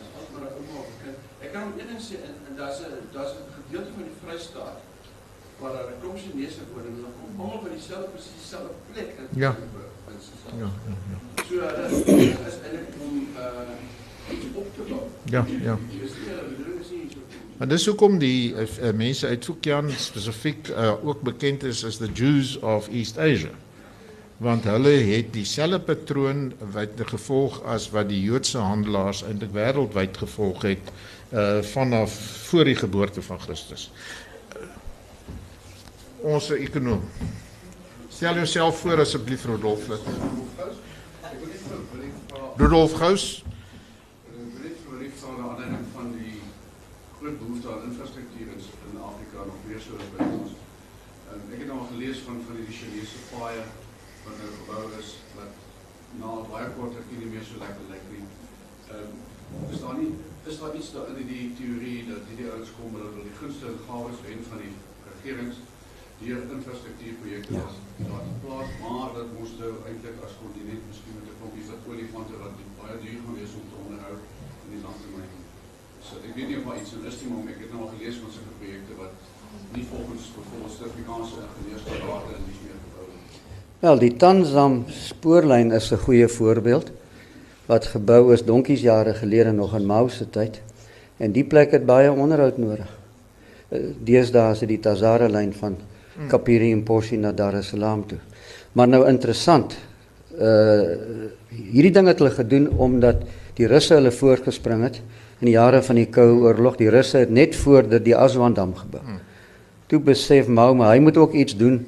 As 0.00 0.08
ons 0.18 0.28
maar 0.32 0.44
'n 0.48 0.54
ouma 0.58 0.78
of 0.86 0.96
kind. 1.02 1.18
Ek 1.44 1.52
kan 1.52 1.76
ding 1.76 2.02
sê 2.08 2.16
en, 2.28 2.34
en 2.48 2.54
daar's 2.60 2.80
'n 2.88 3.08
daar's 3.12 3.32
'n 3.38 3.54
gedeelte 3.58 3.90
van 3.96 4.04
die 4.08 4.18
Vrystaat 4.22 4.78
daar 5.60 5.88
'n 5.92 6.00
klomp 6.00 6.18
Chinese 6.24 6.60
woon 6.72 6.86
en 6.88 6.94
hulle 6.96 7.10
kom 7.18 7.40
almal 7.40 7.60
by 7.64 7.70
dieselfde 7.76 8.08
presies 8.14 8.36
dieselfde 8.40 8.72
plek 8.92 9.10
in 9.20 9.26
Ja. 9.44 9.50
in 9.62 9.68
provinsies. 9.74 10.40
Ja, 10.62 10.68
ja, 10.88 10.94
ja. 11.12 11.18
So 11.48 11.54
hulle 11.68 11.86
is 12.50 12.56
eintlik 12.64 12.94
om 13.06 13.14
uh 13.36 14.32
iets 14.34 14.46
op 14.54 14.68
te 14.76 14.82
bou. 14.88 15.00
Ja, 15.24 15.44
ja. 15.68 15.78
Dis 15.90 16.10
nie 16.18 16.28
hulle 16.28 16.44
bedoeling 16.50 16.80
is 16.80 16.90
nie 16.90 17.02
iets 17.06 17.14
op 17.14 17.26
te 17.30 17.36
bou. 17.36 17.58
En 17.58 17.68
dis 17.68 17.86
hoekom 17.86 18.18
die 18.18 18.52
uh, 18.54 18.60
uh, 18.82 18.92
mense 18.92 19.26
uit 19.26 19.44
Fujian 19.44 19.90
spesifiek 19.90 20.68
uh, 20.68 21.06
ook 21.06 21.20
bekend 21.20 21.62
is 21.62 21.84
as 21.84 21.96
the 21.96 22.10
Jews 22.12 22.58
of 22.58 22.88
East 22.88 23.18
Asia. 23.18 23.50
want 24.36 24.64
hulle 24.64 24.88
het 24.88 25.32
dieselfde 25.32 25.78
patroon 25.80 26.52
wat 26.74 26.88
gevolg 27.06 27.60
as 27.70 27.90
wat 27.94 28.08
die 28.10 28.22
Joodse 28.22 28.58
handelaars 28.58 29.22
eintlik 29.22 29.52
wêreldwyd 29.54 30.16
gevolg 30.16 30.62
het 30.62 30.90
uh 31.34 31.62
vanaf 31.62 32.12
voor 32.50 32.64
die 32.64 32.74
geboorte 32.76 33.22
van 33.22 33.40
Christus. 33.40 33.90
Ons 36.24 36.46
ekonom. 36.56 37.02
Stel 38.08 38.38
jouself 38.40 38.78
voor 38.80 39.00
asseblief 39.02 39.42
Rodolf. 39.44 39.82
Rudolf 42.56 42.92
Gous. 42.92 43.44
Dit 44.62 44.78
verlief 44.88 45.24
aan 45.28 45.36
de 45.36 45.42
aanleiding 45.48 45.84
van 45.92 46.14
die 46.16 46.40
groot 47.18 47.36
behoefte 47.38 47.68
aan 47.72 47.84
infrastructuur 47.90 48.54
in, 48.54 48.62
Afrika 49.08 49.44
nog 49.50 49.58
meer 49.66 49.82
so 49.84 49.98
as 50.00 50.08
by 50.14 50.28
ons. 50.38 50.54
Um, 51.28 51.44
ek 51.52 51.60
het 51.60 51.68
nou 51.68 51.82
gelees 51.90 52.24
van 52.24 52.40
van 52.46 52.56
die 52.62 52.78
Chinese 52.78 53.20
paaie 53.34 53.66
wat 54.24 54.40
nou 54.40 54.50
gebou 54.62 54.84
is 55.02 55.12
wat 55.36 55.52
na 56.22 56.38
baie 56.54 56.72
kort 56.78 56.96
ek 57.02 57.12
nie 57.18 57.28
meer 57.34 57.44
so 57.50 57.60
lekker 57.60 57.92
lyk 57.92 58.08
nie. 58.14 58.24
Ehm 58.94 59.12
is 59.74 59.84
daar 59.84 60.00
nie 60.00 60.14
is 60.48 60.56
daar 60.58 60.80
iets 60.80 60.92
daar 60.96 61.12
in 61.12 61.28
die 61.28 61.52
teorie 61.60 62.08
dat 62.08 62.24
hierdie 62.32 62.48
ouens 62.48 62.72
kom 62.80 62.96
hulle 62.96 63.12
wil 63.12 63.28
die 63.28 63.38
gunste 63.42 63.68
en 63.74 63.80
gawes 63.90 64.24
wen 64.24 64.44
van 64.48 64.64
die 64.64 64.72
regerings 65.12 65.60
deur 66.22 66.40
infrastruktuurprojekte 66.56 67.52
Ja. 67.58 67.66
daar 68.10 68.26
plaas 68.44 68.70
maar 68.84 69.10
dat 69.18 69.28
ons 69.40 69.52
nou 69.60 69.72
eintlik 69.88 70.16
as 70.26 70.34
kontinent 70.42 70.82
miskien 70.90 71.14
met 71.18 71.26
'n 71.30 71.36
klompies 71.38 71.68
wat 71.72 71.82
olifante 71.90 72.34
wat 72.44 72.54
baie 72.80 72.96
duur 73.04 73.18
gaan 73.24 73.36
wees 73.40 73.52
om 73.60 73.64
te 73.72 73.76
onderhou 73.84 74.16
in 74.64 74.70
die 74.74 74.82
landtermyn. 74.86 75.32
So 76.06 76.12
ek 76.28 76.32
weet 76.36 76.48
nie 76.50 76.58
of 76.60 76.64
daar 76.68 76.80
iets 76.82 76.92
in 76.96 77.04
is 77.10 77.16
nie, 77.20 77.28
maar 77.32 77.46
ek 77.54 77.60
het 77.64 77.70
nou 77.72 77.80
al 77.84 77.92
gelees 77.96 78.16
van 78.22 78.30
sulke 78.36 78.54
projekte 78.60 78.94
wat 79.02 79.14
nie 79.76 79.86
volgens 79.92 80.24
byvoorbeeld 80.36 80.72
Suid-Afrikaanse 80.76 81.36
ingenieursraad 81.48 82.24
en 82.36 82.42
dis 82.48 82.60
meer 82.64 82.78
gebou 82.84 83.04
word. 83.10 83.32
Wel, 83.84 83.96
die 84.06 84.14
Tanzam 84.22 84.74
spoorlyn 85.08 85.70
is 85.80 85.86
'n 85.92 86.04
goeie 86.06 86.28
voorbeeld 86.38 86.88
wat 87.66 87.84
gebou 87.96 88.32
is 88.32 88.44
donkies 88.44 88.80
jare 88.80 89.14
gelede 89.14 89.52
nog 89.52 89.74
in 89.74 89.86
Mao 89.86 90.08
se 90.08 90.30
tyd. 90.30 90.60
En 91.16 91.32
die 91.32 91.44
plek 91.44 91.70
het 91.70 91.86
baie 91.86 92.12
onderhoud 92.12 92.58
nodig. 92.58 92.90
Eh, 93.68 93.78
Deesdae 94.04 94.52
is 94.52 94.58
dit 94.58 94.68
die 94.68 94.80
Tazara 94.80 95.28
lyn 95.28 95.52
van 95.52 95.76
Kapiri 96.28 96.70
en 96.72 96.84
Poshi 96.86 97.16
na 97.18 97.32
Dar 97.32 97.54
es 97.58 97.72
Salaam 97.72 98.04
toe. 98.06 98.18
Maar 98.72 98.88
nou 98.88 99.02
interessant. 99.08 99.76
Uh 100.34 101.32
hierdie 101.54 101.92
ding 101.94 102.08
het 102.10 102.18
hulle 102.18 102.32
gedoen 102.34 102.64
omdat 102.82 103.20
die 103.54 103.68
Russe 103.70 103.94
hulle 103.94 104.10
voorgespring 104.10 104.80
het 104.82 104.96
in 105.38 105.46
die 105.46 105.54
jare 105.54 105.82
van 105.86 106.00
die 106.00 106.08
Koue 106.10 106.40
Oorlog. 106.48 106.78
Die 106.80 106.90
Russe 106.90 107.20
het 107.22 107.30
net 107.30 107.54
voor 107.56 107.86
dit 107.88 108.02
die 108.08 108.16
Aswan-dam 108.18 108.72
gebou. 108.74 109.02
Toe 109.86 110.00
besef 110.02 110.48
Mao 110.48 110.74
maar 110.74 110.94
hy 110.94 111.02
moet 111.04 111.16
ook 111.20 111.36
iets 111.38 111.54
doen 111.56 111.78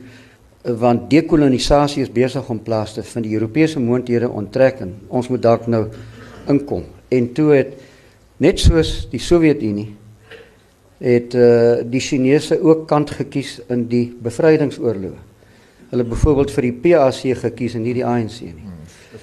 eh, 0.62 0.73
want 0.79 1.11
dekolonisasie 1.11 2.03
is 2.03 2.12
besig 2.12 2.49
om 2.49 2.62
plaas 2.62 2.95
te 2.95 3.03
vind. 3.03 3.27
Die 3.27 3.35
Europese 3.35 3.81
moondhede 3.81 4.31
onttrek 4.31 4.85
en 4.87 4.95
ons 5.09 5.29
moet 5.29 5.43
dalk 5.43 5.67
nou 5.67 5.87
inkom. 6.47 6.85
En 7.09 7.33
toe 7.33 7.51
het 7.55 7.75
net 8.39 8.61
soos 8.62 9.09
die 9.11 9.21
Sowjetunie 9.23 9.91
het 10.99 11.35
uh, 11.37 11.83
die 11.85 12.01
Chinese 12.01 12.61
ook 12.63 12.87
kant 12.89 13.11
gekies 13.11 13.59
in 13.69 13.85
die 13.91 14.07
bevrydingsoorloë. 14.23 15.19
Hulle 15.91 16.03
het 16.03 16.11
byvoorbeeld 16.11 16.51
vir 16.51 16.67
die 16.67 16.77
PAC 16.83 17.21
gekies 17.43 17.77
en 17.77 17.85
nie 17.85 17.95
die 17.95 18.05
ANC 18.07 18.41
nie. 18.49 18.73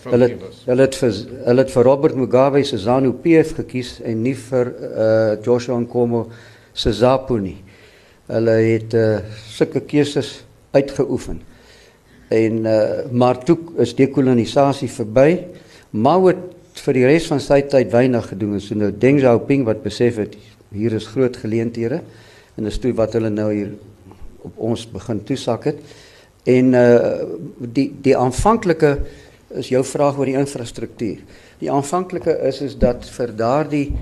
Hulle 0.04 0.28
het, 0.30 0.44
hulle 0.68 0.86
het 0.86 0.96
vir 1.00 1.18
hulle 1.48 1.64
het 1.64 1.72
vir 1.74 1.88
Robert 1.88 2.16
Mugabe 2.16 2.64
se 2.66 2.78
ZANU 2.78 3.14
PF 3.24 3.56
gekies 3.60 3.98
en 4.04 4.22
nie 4.24 4.36
vir 4.36 4.72
uh, 4.72 5.44
Joshua 5.44 5.80
Nkomo 5.80 6.26
se 6.74 6.94
ZAPU 6.94 7.40
nie. 7.40 7.58
Hulle 8.32 8.56
het 8.64 8.96
uh, 8.98 9.20
sulke 9.52 9.84
keuses 9.88 10.44
uitgeoefen. 10.72 11.42
En 12.34 12.66
uh, 12.66 12.80
maar 13.12 13.44
toe 13.44 13.58
is 13.84 13.96
dekolonisasie 13.96 14.90
verby. 14.92 15.44
Mao 15.92 16.28
het 16.30 16.80
vir 16.84 17.00
die 17.00 17.06
res 17.08 17.28
van 17.30 17.42
sy 17.44 17.62
tyd 17.70 17.92
weinig 17.94 18.28
gedoen. 18.32 18.60
So 18.64 18.76
nou 18.80 18.92
Deng 18.92 19.22
Xiaoping 19.22 19.68
wat 19.68 19.84
besef 19.86 20.20
het 20.24 20.38
hier 20.74 20.94
is 20.94 21.08
groot 21.14 21.38
geleenthede 21.38 22.02
en 22.58 22.68
dis 22.68 22.80
toe 22.82 22.94
wat 22.98 23.14
hulle 23.18 23.32
nou 23.34 23.50
hier 23.54 23.74
op 24.44 24.58
ons 24.72 24.86
begin 24.92 25.22
toesak 25.24 25.70
het. 25.72 25.80
En 26.50 26.74
uh 26.76 26.98
die 27.74 27.88
die 28.04 28.18
aanvanklike 28.18 28.98
is 29.54 29.70
jou 29.70 29.84
vraag 29.86 30.18
oor 30.18 30.30
die 30.30 30.40
infrastruktuur. 30.40 31.22
Die 31.62 31.72
aanvanklike 31.72 32.36
is 32.50 32.62
is 32.66 32.76
dat 32.80 33.06
vir 33.16 33.32
daardie 33.38 33.94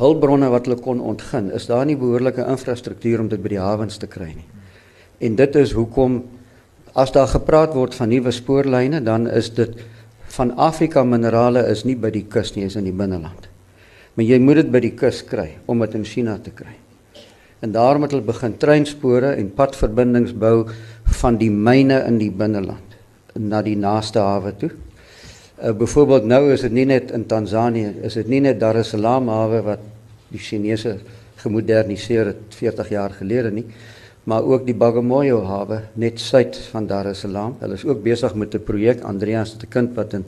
hulpbronne 0.00 0.48
wat 0.52 0.66
hulle 0.66 0.80
kon 0.82 1.00
ontgin, 1.00 1.50
is 1.56 1.68
daar 1.70 1.86
nie 1.86 1.96
behoorlike 1.96 2.44
infrastruktuur 2.44 3.22
om 3.22 3.28
dit 3.32 3.42
by 3.42 3.54
die 3.54 3.62
hawens 3.62 4.00
te 4.00 4.08
kry 4.10 4.32
nie. 4.34 4.48
En 5.20 5.36
dit 5.36 5.56
is 5.56 5.72
hoekom 5.72 6.22
as 6.96 7.12
daar 7.12 7.28
gepraat 7.28 7.74
word 7.76 7.94
van 7.96 8.08
nuwe 8.12 8.32
spoorlyne, 8.32 9.00
dan 9.04 9.28
is 9.28 9.50
dit 9.54 9.76
van 10.36 10.52
Afrika 10.56 11.04
minerale 11.04 11.64
is 11.70 11.84
nie 11.84 11.96
by 11.96 12.10
die 12.12 12.24
kus 12.28 12.54
nie, 12.56 12.66
is 12.68 12.76
in 12.76 12.88
die 12.88 12.96
binneland. 12.96 13.48
Maar 14.16 14.24
jy 14.24 14.38
moet 14.40 14.62
dit 14.62 14.72
by 14.72 14.80
die 14.80 14.94
kus 14.96 15.20
kry 15.28 15.50
om 15.68 15.84
dit 15.84 15.94
in 15.98 16.04
China 16.08 16.38
te 16.40 16.50
kry. 16.56 16.72
En 17.60 17.72
daarom 17.72 18.06
het 18.06 18.14
hulle 18.14 18.24
begin 18.24 18.56
treinspore 18.60 19.34
en 19.36 19.52
padverbindings 19.52 20.32
bou 20.36 20.66
van 21.20 21.36
die 21.40 21.50
myne 21.52 22.02
in 22.08 22.18
die 22.20 22.32
binneland 22.32 22.96
na 23.36 23.60
die 23.64 23.76
naaste 23.76 24.22
hawe 24.24 24.52
toe. 24.56 24.70
Uh, 25.56 25.72
Byvoorbeeld 25.76 26.24
nou 26.28 26.42
is 26.52 26.64
dit 26.64 26.72
nie 26.72 26.86
net 26.88 27.12
in 27.16 27.26
Tansanië, 27.28 27.92
is 28.04 28.16
dit 28.16 28.28
nie 28.32 28.40
net 28.44 28.60
Dar 28.60 28.76
es 28.80 28.92
Salaam 28.92 29.28
hawe 29.32 29.62
wat 29.64 29.84
die 30.32 30.40
Chinese 30.40 30.98
gemoderniseer 31.40 32.32
het 32.32 32.56
40 32.56 32.90
jaar 32.92 33.12
gelede 33.16 33.52
nie, 33.52 33.64
maar 34.24 34.44
ook 34.44 34.64
die 34.66 34.76
Bagamoyo 34.76 35.42
hawe 35.46 35.82
net 36.00 36.20
suid 36.20 36.56
van 36.72 36.88
Dar 36.88 37.08
es 37.12 37.22
Salaam. 37.24 37.56
Hulle 37.60 37.76
is 37.76 37.84
ook 37.84 38.02
besig 38.04 38.34
met 38.34 38.54
'n 38.54 38.64
projek 38.64 39.04
Andreas 39.04 39.56
se 39.60 39.66
kind 39.66 39.94
wat 39.94 40.12
in 40.12 40.24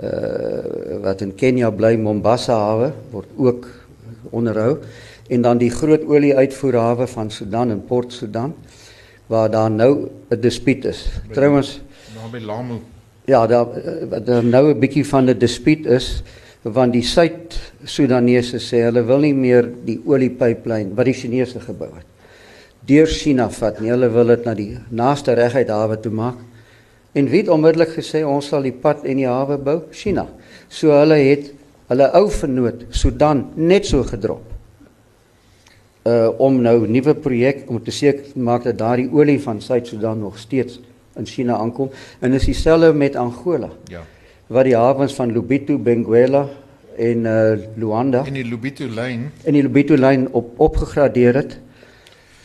uh 0.00 1.00
wat 1.02 1.20
in 1.20 1.34
Kenia 1.34 1.70
bly 1.70 1.96
Mombasa 1.96 2.54
hawe 2.56 2.92
word 3.10 3.28
ook 3.36 3.66
onderhou 4.30 4.78
en 5.28 5.42
dan 5.42 5.58
die 5.58 5.70
groot 5.70 6.04
olie 6.08 6.34
uitvoerhawe 6.36 7.06
van 7.06 7.30
Sudan 7.30 7.70
in 7.70 7.84
Port 7.84 8.12
Sudan 8.12 8.54
waar 9.26 9.50
daar 9.50 9.70
nou 9.70 10.08
'n 10.30 10.40
dispuut 10.40 10.84
is. 10.84 11.08
Trouwens 11.32 11.80
naby 12.14 12.44
Lamu. 12.44 12.80
Ja, 13.24 13.46
daar 13.46 13.66
eh, 13.76 14.08
wat 14.08 14.26
daar 14.26 14.44
nou 14.44 14.72
'n 14.74 14.78
bietjie 14.78 15.06
van 15.06 15.28
'n 15.28 15.38
dispuut 15.38 15.86
is 15.86 16.22
want 16.62 16.92
die 16.92 17.02
Suid-Sudanese 17.02 18.58
sê 18.58 18.84
hulle 18.86 19.02
wil 19.04 19.18
nie 19.18 19.34
meer 19.34 19.68
die 19.84 20.00
oliepyplyn 20.04 20.94
wat 20.94 21.04
die 21.04 21.14
Chinese 21.14 21.60
gebou 21.60 21.90
het 21.94 22.06
deur 22.86 23.06
China 23.06 23.48
vat 23.50 23.80
nie. 23.80 23.90
Hulle 23.92 24.08
wil 24.10 24.32
dit 24.34 24.46
na 24.46 24.54
die 24.58 24.78
naaste 24.90 25.36
reguit 25.38 25.70
hawe 25.70 25.98
toe 26.02 26.12
maak. 26.12 26.40
En 27.12 27.28
wie 27.28 27.42
het 27.42 27.48
onmiddellik 27.52 27.92
gesê 27.98 28.22
ons 28.24 28.46
sal 28.48 28.64
die 28.64 28.72
pad 28.72 29.04
en 29.04 29.18
die 29.20 29.28
hawe 29.28 29.58
bou? 29.60 29.82
China. 29.92 30.26
So 30.72 30.94
hulle 30.96 31.18
het 31.20 31.50
hulle 31.92 32.06
ou 32.16 32.30
vernoot 32.32 32.86
Sudan 32.96 33.50
net 33.54 33.86
so 33.86 34.02
gedrop. 34.08 34.46
Uh 36.08 36.30
om 36.42 36.56
nou 36.64 36.86
nuwe 36.88 37.14
projek 37.14 37.68
om 37.70 37.78
te 37.84 37.92
seker 37.94 38.32
maak 38.34 38.64
dat 38.64 38.78
daardie 38.80 39.10
olie 39.12 39.38
van 39.40 39.60
Suid-Sudan 39.62 40.18
nog 40.24 40.38
steeds 40.38 40.80
in 41.20 41.26
China 41.28 41.58
aankom 41.60 41.90
en 42.20 42.32
is 42.32 42.48
dieselfde 42.48 42.92
met 42.92 43.16
Angola 43.16 43.68
Ja. 43.90 44.00
wat 44.46 44.64
die 44.64 44.74
hawens 44.76 45.14
van 45.14 45.32
Lobito, 45.32 45.78
Benguela 45.78 46.48
en 46.96 47.24
uh 47.28 47.52
Luanda 47.76 48.24
In 48.26 48.34
die 48.34 48.48
Lobito 48.48 48.88
lyn, 48.88 49.30
in 49.44 49.52
die 49.54 49.62
Lobito 49.62 49.94
lyn 49.96 50.26
op 50.32 50.58
opgegradeer 50.60 51.34
het. 51.34 51.58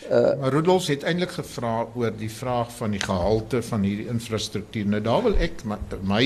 Maar 0.09 0.53
Rudolf 0.53 0.87
het 0.87 1.03
eintlik 1.03 1.35
gevra 1.35 1.87
oor 1.95 2.13
die 2.15 2.31
vraag 2.31 2.71
van 2.77 2.95
die 2.95 3.01
gehalte 3.03 3.61
van 3.65 3.83
hierdie 3.83 4.07
infrastruktuur. 4.11 4.87
Nou 4.87 5.01
daar 5.03 5.23
wil 5.27 5.37
ek 5.43 5.63
my, 5.67 5.77
my 6.07 6.23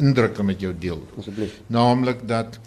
indrukke 0.00 0.44
met 0.46 0.60
jou 0.60 0.72
deel. 0.78 1.02
Asseblief. 1.18 1.58
Naamlik 1.72 2.26
dat 2.28 2.58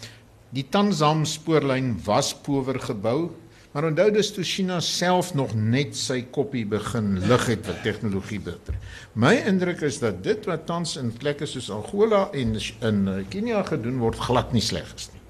die 0.54 0.66
Tanzam 0.70 1.24
spoorlyn 1.26 1.94
was 2.06 2.32
power 2.46 2.78
gebou, 2.80 3.32
maar 3.74 3.88
onthou 3.88 4.06
dis 4.14 4.30
toe 4.30 4.44
China 4.46 4.78
self 4.84 5.32
nog 5.34 5.54
net 5.58 5.96
sy 5.98 6.20
koppie 6.34 6.62
begin 6.70 7.16
lig 7.26 7.48
het 7.50 7.66
wat 7.66 7.82
tegnologie 7.82 8.38
betref. 8.44 8.78
My 9.18 9.34
indruk 9.50 9.82
is 9.82 9.98
dat 10.02 10.22
dit 10.22 10.46
wat 10.46 10.68
tans 10.68 10.94
in 11.00 11.10
plekke 11.10 11.48
soos 11.50 11.72
Angola 11.74 12.28
en 12.32 12.54
in 12.54 13.02
eh, 13.10 13.20
Kenia 13.32 13.64
gedoen 13.66 13.98
word 13.98 14.22
glad 14.28 14.54
nie 14.54 14.62
sleg 14.62 14.94
is 14.94 15.10
nie. 15.10 15.23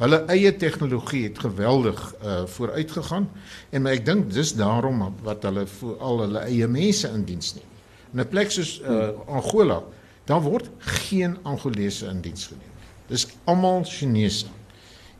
Hulle 0.00 0.22
eie 0.32 0.52
tegnologie 0.56 1.26
het 1.26 1.38
geweldig 1.38 1.98
uh 2.24 2.44
vooruit 2.48 2.90
gegaan 2.90 3.26
en 3.70 3.82
maar 3.84 3.98
ek 3.98 4.06
dink 4.06 4.30
dis 4.32 4.54
daarom 4.56 5.02
wat 5.26 5.42
hulle 5.44 5.66
voor 5.68 5.98
al 5.98 6.22
hulle 6.24 6.44
eie 6.46 6.68
mense 6.68 7.08
in 7.08 7.26
diens 7.28 7.54
neem. 7.58 7.66
In 8.14 8.20
'n 8.20 8.28
plek 8.28 8.50
soos 8.50 8.78
uh 8.80 9.10
Angola, 9.28 9.82
daar 10.24 10.40
word 10.42 10.70
geen 10.78 11.36
Angolese 11.42 12.06
in 12.06 12.20
diens 12.24 12.46
geneem. 12.46 12.72
Dis 13.08 13.26
almal 13.44 13.84
Chinese. 13.84 14.46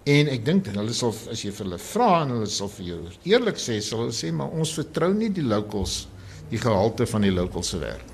En 0.09 0.29
ek 0.33 0.45
dink 0.45 0.67
hulle 0.73 0.95
sal 0.97 1.13
as 1.31 1.45
jy 1.45 1.53
vir 1.53 1.67
hulle 1.67 1.79
vra 1.79 2.23
en 2.23 2.33
hulle 2.39 2.47
sal 2.49 2.69
vir 2.69 2.87
jou 2.87 3.01
eerlik 3.25 3.61
sê, 3.61 3.81
sal 3.85 4.07
hulle 4.07 4.17
sê 4.17 4.33
maar 4.33 4.49
ons 4.49 4.73
vertrou 4.81 5.13
nie 5.13 5.29
die 5.29 5.45
locals 5.45 6.07
die 6.51 6.59
gehalte 6.59 7.07
van 7.07 7.21
die 7.21 7.35
locals 7.35 7.69
se 7.69 7.79
werk. 7.79 8.10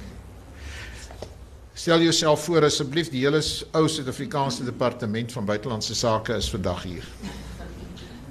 Stel 1.77 2.01
jouself 2.01 2.45
voor 2.45 2.65
asseblief 2.65 3.11
die 3.13 3.21
hele 3.27 3.43
ou 3.77 3.89
Suid-Afrikaanse 3.89 4.65
departement 4.65 5.33
van 5.33 5.45
buitelandse 5.45 5.95
sake 5.95 6.33
is 6.41 6.49
vandag 6.51 6.83
hier. 6.83 7.05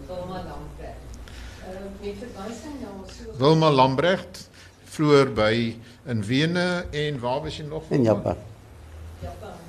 Wilma. 0.08 0.40
Uh, 0.82 2.16
na 2.26 2.48
so 3.06 3.36
Wilma 3.38 3.70
Lambrecht 3.72 4.50
vroeër 4.96 5.30
by 5.38 5.54
in 6.10 6.26
Wene 6.26 6.86
en 6.90 7.20
waar 7.20 7.42
was 7.46 7.60
jy 7.62 7.68
nog? 7.70 7.86
In 7.94 8.04
Japan. 8.10 8.42
Japan. 9.22 9.62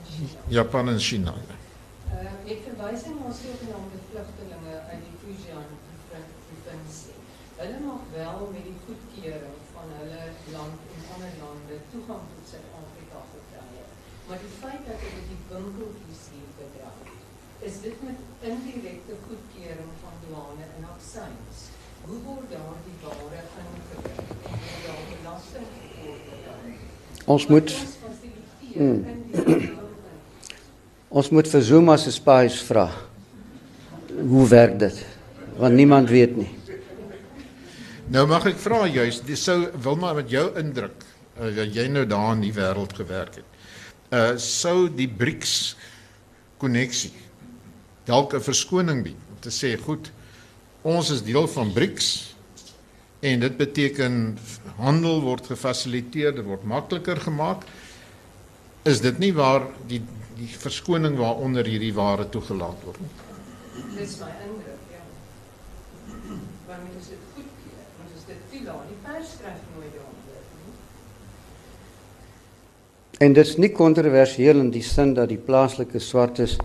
Japan 0.48 0.88
en 0.88 0.98
China. 0.98 1.34
ja. 1.36 1.54
Uh, 2.16 2.32
met 2.48 2.58
verwijzing 2.68 3.20
naar 3.20 3.36
zogenaamde 3.44 3.98
vluchtelingen 4.08 4.78
uit 4.90 5.02
die 5.04 5.16
Fujian 5.20 5.68
provincie. 6.08 7.16
Hulle 7.60 7.78
mag 7.90 8.02
wel 8.20 8.40
met 8.54 8.64
die 8.70 8.78
goedkeuring 8.86 9.58
van 9.74 9.86
hulle 9.98 10.24
land 10.56 10.78
en 10.94 11.02
ander 11.14 11.32
lande 11.42 11.76
toegang 11.92 12.24
tot 12.32 12.44
Suid-Afrika 12.50 13.18
verkry. 13.32 13.66
Maar 14.28 14.38
die 14.42 14.54
feit 14.60 14.82
dat 14.88 14.98
hulle 15.04 15.22
die 15.30 15.40
winkeltjies 15.50 16.22
hier 16.34 16.50
bedryf, 16.58 16.98
is 17.68 17.76
dit 17.84 17.98
met 18.06 18.18
indirecte 18.50 19.14
goedkeuring 19.26 19.92
van 20.02 20.14
douane 20.24 20.66
en 20.76 20.86
aksies. 20.94 21.60
Hoe 22.06 22.18
word 22.24 22.50
daardie 22.50 22.96
ware 23.02 23.42
ingedruk 23.62 24.06
en 24.18 24.58
word 24.62 24.82
daar 24.86 25.04
belasting? 25.12 25.68
Ons 27.26 27.46
moet 27.46 27.70
Ons 27.72 27.94
Mm. 28.76 28.82
indirecte 28.82 29.52
ingang. 29.52 29.78
ons 31.08 31.28
moet 31.32 31.48
vir 31.48 31.62
Zuma 31.62 31.96
se 31.96 32.10
spies 32.12 32.58
vra. 32.62 32.90
Hoe 34.28 34.46
werk 34.48 34.78
dit? 34.78 35.06
Want 35.56 35.74
niemand 35.74 36.10
weet 36.10 36.36
nie. 36.36 36.50
Nou 38.08 38.26
mag 38.26 38.44
ek 38.46 38.58
vra 38.62 38.84
juis, 38.86 39.20
dis 39.26 39.42
sou 39.42 39.56
Wilma 39.82 40.12
met 40.14 40.30
jou 40.30 40.44
indruk, 40.60 41.04
uh, 41.40 41.48
dat 41.56 41.74
jy 41.74 41.86
nou 41.88 42.04
daar 42.06 42.32
in 42.36 42.40
die 42.44 42.52
wêreld 42.54 42.92
gewerk 42.94 43.34
het. 43.40 43.44
Uh 44.10 44.36
sou 44.38 44.86
die 44.88 45.08
BRICS 45.08 45.76
koneksie 46.58 47.14
dalk 48.06 48.34
'n 48.34 48.40
verskoning 48.40 49.02
bied 49.02 49.18
om 49.30 49.38
te 49.40 49.50
sê 49.50 49.74
goed, 49.78 50.12
ons 50.82 51.10
is 51.10 51.22
deel 51.22 51.48
van 51.48 51.72
BRICS 51.72 52.34
en 53.20 53.40
dit 53.40 53.56
beteken 53.56 54.38
handel 54.76 55.22
word 55.22 55.46
gefasiliteer, 55.46 56.34
dit 56.36 56.44
word 56.44 56.64
makliker 56.64 57.16
gemaak. 57.20 57.64
Is 58.84 59.00
dit 59.00 59.18
nie 59.18 59.32
waar 59.34 59.66
die 59.88 60.02
die 60.36 60.52
verskoning 60.52 61.16
waaronder 61.16 61.64
hierdie 61.64 61.94
ware 61.96 62.28
toegelaat 62.28 62.82
word 62.84 63.00
nie? 63.00 63.12
Dis 63.96 64.18
my 64.20 64.28
indruk, 64.44 64.82
ja. 64.92 65.00
Moet 66.68 67.08
dit 67.08 67.22
goedkeur, 67.34 67.86
mens 67.98 68.12
is 68.18 68.26
dit 68.28 68.42
toelaat. 68.52 68.84
Die 68.92 69.00
pers 69.06 69.32
skryf 69.32 69.62
daaroor 69.72 70.12
nie. 70.12 70.25
En 73.18 73.32
dit 73.32 73.46
is 73.46 73.56
nie 73.56 73.72
kontroversieel 73.72 74.60
in 74.60 74.68
die 74.74 74.84
sin 74.84 75.14
dat 75.16 75.30
die 75.32 75.40
plaaslike 75.40 76.00
swartes 76.04 76.58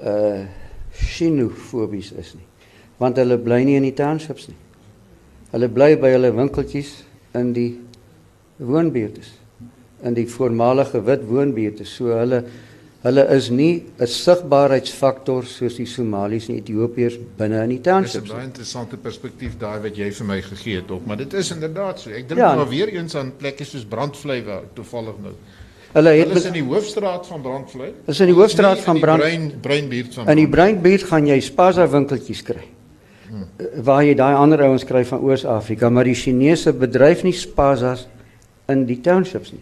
uh 0.00 0.46
xenofobies 0.90 2.08
is 2.18 2.32
nie. 2.34 2.46
Want 2.98 3.20
hulle 3.20 3.36
bly 3.38 3.60
nie 3.64 3.76
in 3.78 3.84
die 3.86 3.94
townships 3.94 4.48
nie. 4.50 4.56
Hulle 5.52 5.68
bly 5.70 5.92
by 6.00 6.10
hulle 6.16 6.32
winkeltjies 6.34 6.90
in 7.38 7.52
die 7.54 7.68
woonbuurte. 8.58 9.22
In 10.02 10.16
die 10.16 10.26
voormalige 10.26 11.04
wit 11.06 11.22
woonbuurte. 11.28 11.86
So 11.86 12.10
hulle 12.16 12.42
hulle 13.02 13.24
is 13.36 13.48
nie 13.50 13.84
'n 13.98 14.06
sigbaarheidsfaktor 14.06 15.44
soos 15.46 15.76
die 15.76 15.86
Somaliërs 15.86 16.48
en 16.50 16.56
Ethiopiërs 16.56 17.16
binne 17.38 17.62
in 17.62 17.68
die 17.70 17.78
Dis 17.80 17.86
'n 17.86 17.90
townships. 18.02 18.30
baie 18.30 18.44
interessante 18.44 18.96
perspektief 18.96 19.56
daai 19.58 19.80
wat 19.82 19.96
jy 19.96 20.10
vir 20.12 20.26
my 20.26 20.40
gegee 20.42 20.76
het 20.76 20.90
ook, 20.90 21.06
maar 21.06 21.16
dit 21.16 21.32
is 21.32 21.50
inderdaad 21.50 22.00
so. 22.00 22.10
Ek 22.10 22.28
dink 22.28 22.38
Ja. 22.40 22.54
maar 22.54 22.68
weer 22.68 22.88
eens 22.88 23.14
aan 23.16 23.32
plekke 23.36 23.64
soos 23.64 23.84
Brandvlei 23.84 24.42
waar 24.44 24.62
toevallig 24.74 25.14
nou. 25.22 25.32
Hulle 25.92 26.08
het 26.10 26.26
Hulle 26.28 26.38
is 26.38 26.44
in 26.44 26.52
die 26.52 26.62
hoofstraat 26.62 27.26
van 27.26 27.40
Brandvlei. 27.42 27.92
is 28.06 28.20
in 28.20 28.26
die 28.26 28.34
hoofstraat 28.34 28.78
van 28.80 29.00
Brand 29.00 29.20
Brein 29.20 29.52
breinbuurt 29.60 30.14
van 30.14 30.28
In 30.28 30.36
die 30.36 30.48
Breinbuurt 30.48 31.02
gaan 31.02 31.26
jy 31.26 31.40
Spaza 31.40 31.88
winkeltjies 31.88 32.42
kry. 32.42 32.62
Hmm. 33.28 33.46
Waar 33.84 34.02
jy 34.04 34.14
daai 34.14 34.34
ander 34.36 34.62
ouens 34.62 34.84
kry 34.84 35.04
van 35.04 35.20
Oos-Afrika, 35.20 35.88
maar 35.90 36.04
die 36.04 36.14
Chinese 36.14 36.72
bedryf 36.72 37.22
nie 37.22 37.32
Spazas 37.32 38.06
in 38.68 38.86
die 38.86 39.00
townships 39.00 39.52
nie. 39.52 39.60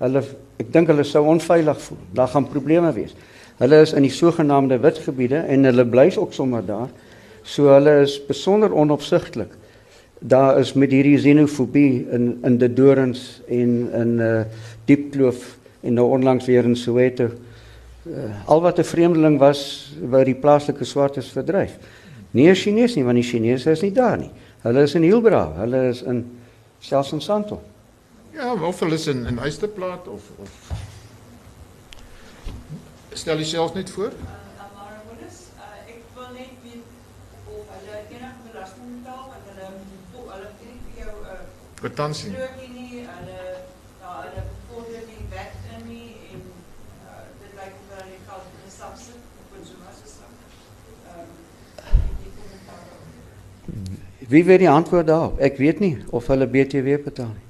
Hulle 0.00 0.22
ek 0.58 0.72
dink 0.72 0.88
hulle 0.88 1.04
sou 1.04 1.24
onveilig 1.26 1.80
voel. 1.80 1.98
Daar 2.14 2.28
gaan 2.28 2.48
probleme 2.48 2.92
wees. 2.92 3.14
Hulle 3.58 3.80
is 3.82 3.92
in 3.94 4.02
die 4.02 4.12
sogenaamde 4.12 4.80
wit 4.82 4.98
gebiede 4.98 5.44
en 5.48 5.64
hulle 5.64 5.84
bly 5.86 6.08
ook 6.16 6.32
sommer 6.34 6.64
daar. 6.66 6.88
So 7.44 7.68
hulle 7.74 8.00
is 8.02 8.18
besonder 8.26 8.72
onopsigtelik. 8.74 9.52
Daar 10.20 10.58
is 10.58 10.72
met 10.74 10.90
hierdie 10.90 11.18
xenofobie 11.18 12.06
in 12.10 12.38
in 12.44 12.58
die 12.58 12.72
Dorings 12.72 13.42
en 13.48 13.90
in 13.92 14.14
uh 14.20 14.44
Diepkloof 14.84 15.56
en 15.82 15.94
nou 15.94 16.10
onlangs 16.12 16.46
weer 16.46 16.64
in 16.64 16.76
Soweto. 16.76 17.30
Uh, 18.04 18.24
al 18.46 18.60
wat 18.60 18.78
'n 18.78 18.84
vreemdeling 18.84 19.38
was, 19.38 19.92
wou 20.00 20.24
die 20.24 20.34
plaaslike 20.34 20.84
swartes 20.84 21.28
verdryf. 21.28 21.78
Nie 22.30 22.50
'n 22.50 22.54
Chinees 22.54 22.94
nie, 22.94 23.04
want 23.04 23.16
die 23.16 23.24
Chinese 23.30 23.70
is 23.70 23.80
nie 23.80 23.92
daar 23.92 24.18
nie. 24.18 24.30
Hulle 24.62 24.82
is 24.82 24.94
in 24.94 25.02
Hielbra, 25.02 25.52
hulle 25.56 25.88
is 25.88 26.02
in 26.02 26.24
selfs 26.80 27.12
in 27.12 27.20
Sandton. 27.20 27.58
Ja, 28.34 28.54
of 28.54 28.80
hulle 28.80 28.94
is 28.94 29.06
in 29.06 29.26
in 29.26 29.38
Eysterplaat 29.38 30.08
of 30.08 30.22
of 30.36 30.50
Stel 33.12 33.36
jouself 33.36 33.74
net 33.74 33.90
voor. 33.90 34.06
Of 34.06 34.12
hulle 40.30 40.48
gee 40.58 40.74
nie 40.86 41.04
Kwitansie. 41.74 42.30
hulle 42.30 42.46
ja, 44.00 44.22
hulle 44.22 44.42
vorder 44.68 45.02
nie 45.06 45.24
wet 45.30 45.54
in 45.76 45.86
nie 45.88 46.10
en 46.32 46.42
uh, 46.42 47.22
dit 47.40 47.52
lyk 47.54 47.72
of 47.78 47.86
hulle 47.94 48.06
die 48.10 48.22
geld 48.26 48.46
in 48.50 48.66
'n 48.66 48.70
sak 48.78 48.94
sit 48.96 49.20
op 49.40 49.48
'n 49.60 49.64
Zuma 49.68 49.90
se 50.00 50.06
sak. 50.16 50.32
Ehm. 51.06 51.28
Wie 54.28 54.44
weet 54.44 54.58
die 54.58 54.70
antwoord 54.70 55.06
daarop? 55.06 55.38
Ek 55.38 55.56
weet 55.56 55.78
nie 55.78 55.96
of 56.10 56.26
hulle 56.26 56.46
BTW 56.46 57.02
betaal 57.04 57.32
nie. 57.38 57.43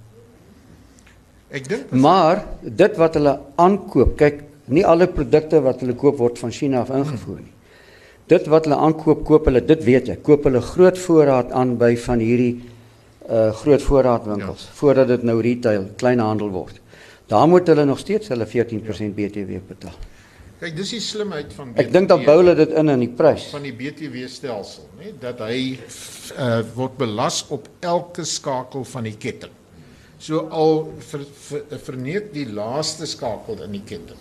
Ek 1.55 1.69
dink 1.71 1.91
Maar 1.95 2.43
dit 2.63 2.97
wat 2.99 3.17
hulle 3.19 3.39
aankoop, 3.63 4.17
kyk, 4.19 4.43
nie 4.75 4.85
alle 4.87 5.07
produkte 5.11 5.61
wat 5.63 5.83
hulle 5.85 5.95
koop 5.99 6.19
word 6.19 6.41
van 6.41 6.55
China 6.55 6.83
af 6.83 6.93
ingevoer 6.95 7.43
nie. 7.43 7.53
Dit 8.33 8.49
wat 8.51 8.67
hulle 8.67 8.79
aankoop, 8.81 9.21
koop 9.29 9.51
hulle, 9.51 9.61
dit 9.63 9.83
weet 9.85 10.09
jy, 10.11 10.17
koop 10.25 10.49
hulle 10.49 10.63
groot 10.65 10.99
voorraad 10.99 11.53
aan 11.53 11.77
by 11.81 11.93
van 12.07 12.23
hierdie 12.25 12.55
uh 13.25 13.53
groot 13.57 13.81
voorraadwinkels 13.81 14.67
ja. 14.67 14.73
voordat 14.77 15.09
dit 15.09 15.23
nou 15.25 15.39
retail, 15.41 15.87
kleinhandel 15.97 16.51
word. 16.53 16.81
Daar 17.33 17.47
moet 17.49 17.69
hulle 17.73 17.87
nog 17.89 17.99
steeds 17.99 18.29
hulle 18.29 18.45
14% 18.45 19.15
BTW 19.17 19.63
betaal. 19.69 19.95
kyk, 20.61 20.77
dis 20.77 20.91
die 20.97 21.01
slimheid 21.01 21.53
van 21.57 21.73
Ek 21.81 21.91
dink 21.93 22.09
dan 22.09 22.21
bou 22.25 22.37
hulle 22.43 22.55
dit 22.59 22.73
in 22.77 22.93
in 22.93 23.01
die 23.07 23.13
prys. 23.17 23.49
van 23.53 23.65
die 23.65 23.73
BTW 23.73 24.29
stelsel, 24.29 24.89
nê, 25.01 25.13
dat 25.21 25.41
hy 25.45 25.79
uh, 26.37 26.61
word 26.77 26.97
belas 27.01 27.45
op 27.49 27.69
elke 27.81 28.25
skakel 28.29 28.85
van 28.93 29.09
die 29.09 29.17
ketting. 29.17 29.53
So 30.25 30.47
al 30.57 30.79
ver, 31.05 31.25
ver, 31.47 31.65
verneek 31.85 32.31
die 32.33 32.47
laaste 32.49 33.07
skakel 33.11 33.61
in 33.67 33.75
die 33.77 33.83
ketting 33.85 34.21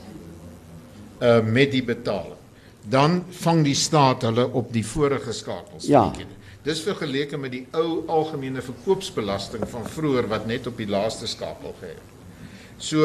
uh 1.24 1.38
met 1.46 1.72
die 1.72 1.84
betaling. 1.88 2.40
Dan 2.84 3.22
vang 3.40 3.62
die 3.64 3.76
staat 3.80 4.26
hulle 4.28 4.44
op 4.60 4.74
die 4.76 4.84
vorige 4.84 5.32
skakels 5.32 5.88
Ja. 5.88 6.02
van 6.04 6.18
die 6.18 6.26
ketting. 6.26 6.40
Dis 6.64 6.82
vergeleke 6.84 7.38
met 7.40 7.52
die 7.52 7.62
ou 7.72 8.04
algemene 8.12 8.62
verkoopsbelasting 8.64 9.64
van 9.72 9.88
vroeër 9.88 10.28
wat 10.32 10.48
net 10.48 10.68
op 10.68 10.78
die 10.80 10.88
laaste 10.88 11.28
skakel 11.28 11.76
gehê 11.80 11.94
het. 11.96 12.12
So 12.78 12.98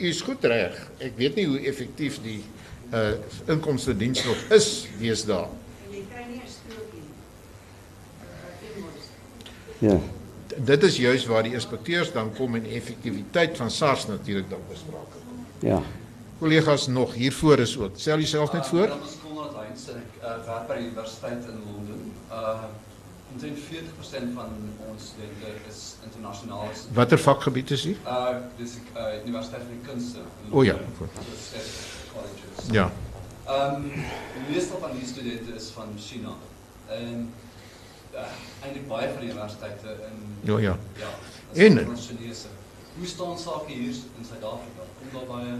u 0.00 0.08
is 0.10 0.22
goed 0.26 0.44
reg. 0.44 0.74
Ek 0.98 1.14
weet 1.18 1.38
nie 1.38 1.46
hoe 1.46 1.60
effektief 1.70 2.18
die 2.24 2.40
uh 2.90 3.12
inkomste 3.46 3.94
diens 3.94 4.24
nog 4.26 4.38
is 4.50 4.86
deesdae. 4.98 5.46
Ja. 9.80 10.00
Dit 10.64 10.82
is 10.82 10.96
juis 10.96 11.26
waar 11.26 11.42
die 11.42 11.52
inspekteurs 11.52 12.12
dan 12.12 12.34
kom 12.34 12.54
en 12.54 12.64
effektiwiteit 12.64 13.56
van 13.56 13.70
SARS 13.70 14.06
natuurlik 14.06 14.50
dan 14.50 14.60
besprake 14.68 15.16
kom. 15.26 15.46
Ja. 15.58 15.82
Kollegas 16.38 16.86
nog 16.86 17.14
hiervoor 17.14 17.58
is 17.58 17.78
ook. 17.78 17.90
Stel 17.96 18.16
jouself 18.16 18.52
net 18.52 18.66
voor. 18.66 18.86
Uh, 18.86 18.94
is 19.04 19.16
Konrad 19.22 19.54
Heinz 19.56 19.88
en 19.88 19.96
ek 20.02 20.20
uh, 20.20 20.36
werk 20.46 20.68
by 20.68 20.76
die 20.80 20.86
universiteit 20.90 21.48
in 21.48 21.60
Londen. 21.66 22.12
Uh 22.30 22.68
omtrent 23.30 23.58
40% 23.62 24.32
van 24.34 24.54
ons 24.90 25.04
studente 25.12 25.50
is 25.70 25.80
internasionaal. 26.02 26.72
Watter 26.92 27.18
vakgebied 27.18 27.70
is 27.70 27.84
u? 27.86 27.96
Uh 28.04 28.40
dis 28.58 28.76
uh 28.96 29.04
Universiteit 29.26 29.62
van 29.62 29.76
die 29.76 29.84
Kunste. 29.88 30.24
O 30.50 30.64
ja. 30.66 30.76
So 30.98 31.08
state 31.44 31.68
colleges. 32.12 32.72
Ja. 32.74 32.90
Ehm 33.46 33.86
die 34.34 34.46
meeste 34.48 34.80
van 34.80 34.96
die 34.98 35.06
studente 35.06 35.54
is 35.54 35.70
van 35.76 35.94
China. 35.96 36.34
En 36.88 37.16
uh, 37.20 37.49
eintlik 38.62 38.88
baie 38.88 39.08
van 39.08 39.20
die 39.20 39.30
universiteite 39.30 39.96
in 40.08 40.16
Ja 40.52 40.58
ja. 40.58 40.78
ja, 40.96 41.10
En- 41.52 41.78
Chinese. 41.96 42.46
Hoe 42.98 43.06
staan 43.06 43.38
sake 43.38 43.72
hier 43.72 43.94
in 44.18 44.24
Suid-Afrika? 44.28 44.82
Kom 44.98 45.08
daar 45.12 45.36
baie 45.36 45.52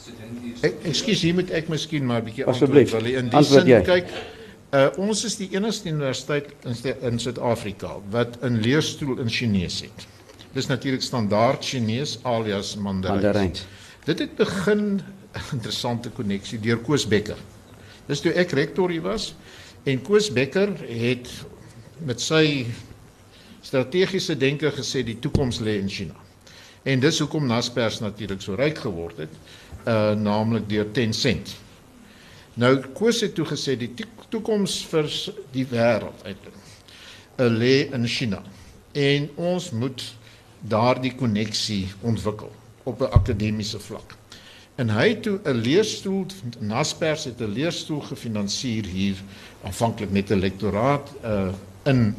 studente 0.00 0.40
hier? 0.42 0.54
Ek 0.70 0.84
ekskuus, 0.88 1.22
hier 1.22 1.34
moet 1.34 1.50
ek 1.50 1.68
miskien 1.68 2.06
maar 2.06 2.20
'n 2.20 2.24
bietjie 2.24 2.44
antwoord, 2.44 2.90
wil 2.90 3.04
in 3.04 3.28
die 3.28 3.36
antwoord 3.36 3.62
sin 3.62 3.66
jy. 3.66 3.82
kyk. 3.82 4.08
Uh 4.72 4.88
ons 4.96 5.24
is 5.24 5.36
die 5.36 5.48
enigste 5.52 5.88
universiteit 5.88 6.52
in 7.02 7.18
Suid-Afrika 7.18 7.96
wat 8.10 8.38
'n 8.42 8.60
leerstoel 8.62 9.18
in 9.18 9.28
Chinees 9.28 9.80
het. 9.80 10.06
Dis 10.52 10.66
natuurlik 10.66 11.02
standaard 11.02 11.64
Chinees 11.64 12.18
alias 12.22 12.76
Mandarijn. 12.76 13.22
Mandaryns. 13.22 13.66
Dit 14.04 14.18
het 14.18 14.36
begin 14.36 14.78
'n 15.00 15.02
interessante 15.52 16.10
koneksie 16.10 16.60
deur 16.60 16.78
Koos 16.78 17.06
Becker. 17.06 17.36
Dis 18.06 18.20
toe 18.20 18.32
ek 18.32 18.50
rektor 18.50 18.90
hier 18.90 19.02
was 19.02 19.34
en 19.84 20.02
Koos 20.02 20.32
Becker 20.32 20.68
het 20.88 21.28
met 22.04 22.20
sy 22.20 22.66
strategiese 23.62 24.36
denke 24.36 24.70
gesê 24.70 25.02
die 25.04 25.18
toekoms 25.18 25.60
lê 25.60 25.78
in 25.78 25.88
China. 25.88 26.14
En 26.82 27.00
dis 27.00 27.18
hoekom 27.18 27.46
Naspers 27.46 28.00
natuurlik 28.00 28.40
so 28.40 28.54
ryk 28.54 28.78
geword 28.78 29.16
het, 29.16 29.34
uh 29.86 30.12
naamlik 30.16 30.68
deur 30.68 30.90
Tencent. 30.92 31.56
Nou 32.54 32.76
Koos 32.96 33.20
het 33.20 33.34
toe 33.34 33.46
gesê 33.46 33.76
die 33.76 33.94
to- 33.94 34.28
toekoms 34.28 34.80
vir 34.90 35.08
die 35.52 35.66
wêreld 35.66 36.24
eintlik 36.24 36.56
uh, 37.40 37.46
lê 37.48 37.90
in 37.92 38.06
China. 38.06 38.42
En 38.92 39.28
ons 39.36 39.70
moet 39.70 40.02
daardie 40.60 41.14
koneksie 41.14 41.88
ontwikkel 42.00 42.52
op 42.84 43.00
'n 43.00 43.12
akademiese 43.12 43.78
vlak. 43.78 44.16
En 44.76 44.90
hy 44.90 45.08
het 45.08 45.22
toe 45.22 45.40
'n 45.44 45.60
leerstoel 45.60 46.26
Naspers 46.60 47.24
het 47.24 47.40
'n 47.40 47.52
leerstoel 47.52 48.00
gefinansier 48.00 48.84
hier 48.84 49.16
aanvanklik 49.64 50.10
met 50.10 50.30
'n 50.30 50.40
lektoraat 50.40 51.12
uh 51.24 51.52
in 51.90 52.14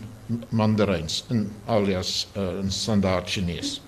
Mandaryns 0.50 1.24
in 1.30 1.50
alias 1.66 2.28
uh, 2.38 2.60
in 2.60 2.72
standaard 2.72 3.30
Chinese. 3.30 3.80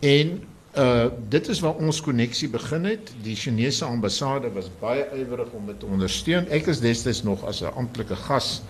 En 0.00 0.42
uh 0.76 1.06
dit 1.28 1.48
is 1.48 1.60
waar 1.64 1.78
ons 1.80 2.00
koneksie 2.04 2.48
begin 2.52 2.84
het. 2.84 3.12
Die 3.24 3.36
Chinese 3.36 3.84
ambassade 3.84 4.50
was 4.52 4.68
baie 4.80 5.06
ywerig 5.16 5.52
om 5.56 5.66
dit 5.66 5.78
te 5.80 5.88
ondersteun. 5.88 6.48
Ek 6.52 6.68
is 6.68 6.82
destyds 6.84 7.22
nog 7.24 7.44
as 7.48 7.62
'n 7.62 7.72
amptelike 7.76 8.16
gas 8.26 8.60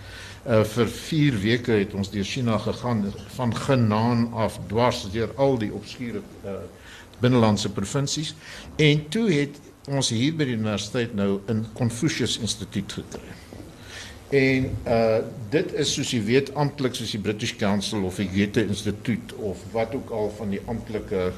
uh 0.46 0.62
vir 0.64 0.88
4 0.88 1.40
weke 1.42 1.72
het 1.72 1.94
ons 1.94 2.10
deur 2.10 2.24
China 2.24 2.58
gegaan 2.58 3.12
van 3.34 3.56
Genaan 3.56 4.32
af 4.32 4.60
dwars 4.68 5.06
deur 5.10 5.34
al 5.36 5.58
die 5.58 5.72
obskure 5.72 6.22
uh 6.44 6.60
binnelandse 7.20 7.72
provinsies 7.72 8.34
en 8.76 9.08
toe 9.08 9.30
het 9.32 9.58
ons 9.88 10.08
hier 10.08 10.34
by 10.36 10.44
die 10.44 10.54
universiteit 10.54 11.14
nou 11.14 11.40
'n 11.48 11.66
Confucius 11.74 12.38
Instituut 12.38 12.92
gekry. 12.92 13.45
En 14.34 14.70
uh 14.86 15.18
dit 15.50 15.72
is 15.78 15.92
soos 15.94 16.10
jy 16.10 16.18
weet 16.26 16.48
amptelik 16.58 16.96
soos 16.98 17.12
die 17.14 17.20
British 17.22 17.54
Council 17.56 18.02
of 18.04 18.16
die 18.18 18.26
Goethe 18.26 18.64
Instituut 18.66 19.32
of 19.38 19.60
wat 19.72 19.94
ook 19.94 20.10
al 20.10 20.32
van 20.38 20.50
die 20.50 20.60
amptelike 20.66 21.28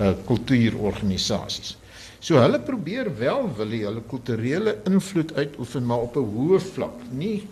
uh 0.00 0.12
kultuurorganisasies. 0.26 1.74
So 2.20 2.40
hulle 2.40 2.60
probeer 2.60 3.10
wel 3.18 3.50
wil 3.56 3.74
hulle 3.76 4.02
kulturele 4.08 4.78
invloed 4.88 5.34
uitoefen 5.36 5.84
maar 5.86 6.06
op 6.08 6.16
'n 6.16 6.32
hoë 6.36 6.60
vlak, 6.60 6.96
nie 7.12 7.48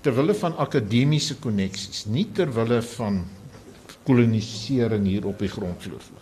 ter 0.00 0.14
wille 0.14 0.34
van 0.34 0.56
akademiese 0.56 1.38
koneksies, 1.38 2.06
nie 2.06 2.26
ter 2.34 2.50
wille 2.52 2.82
van 2.82 3.24
kolonisering 4.02 5.06
hier 5.06 5.26
op 5.26 5.38
die 5.38 5.48
grondvloer. 5.48 6.21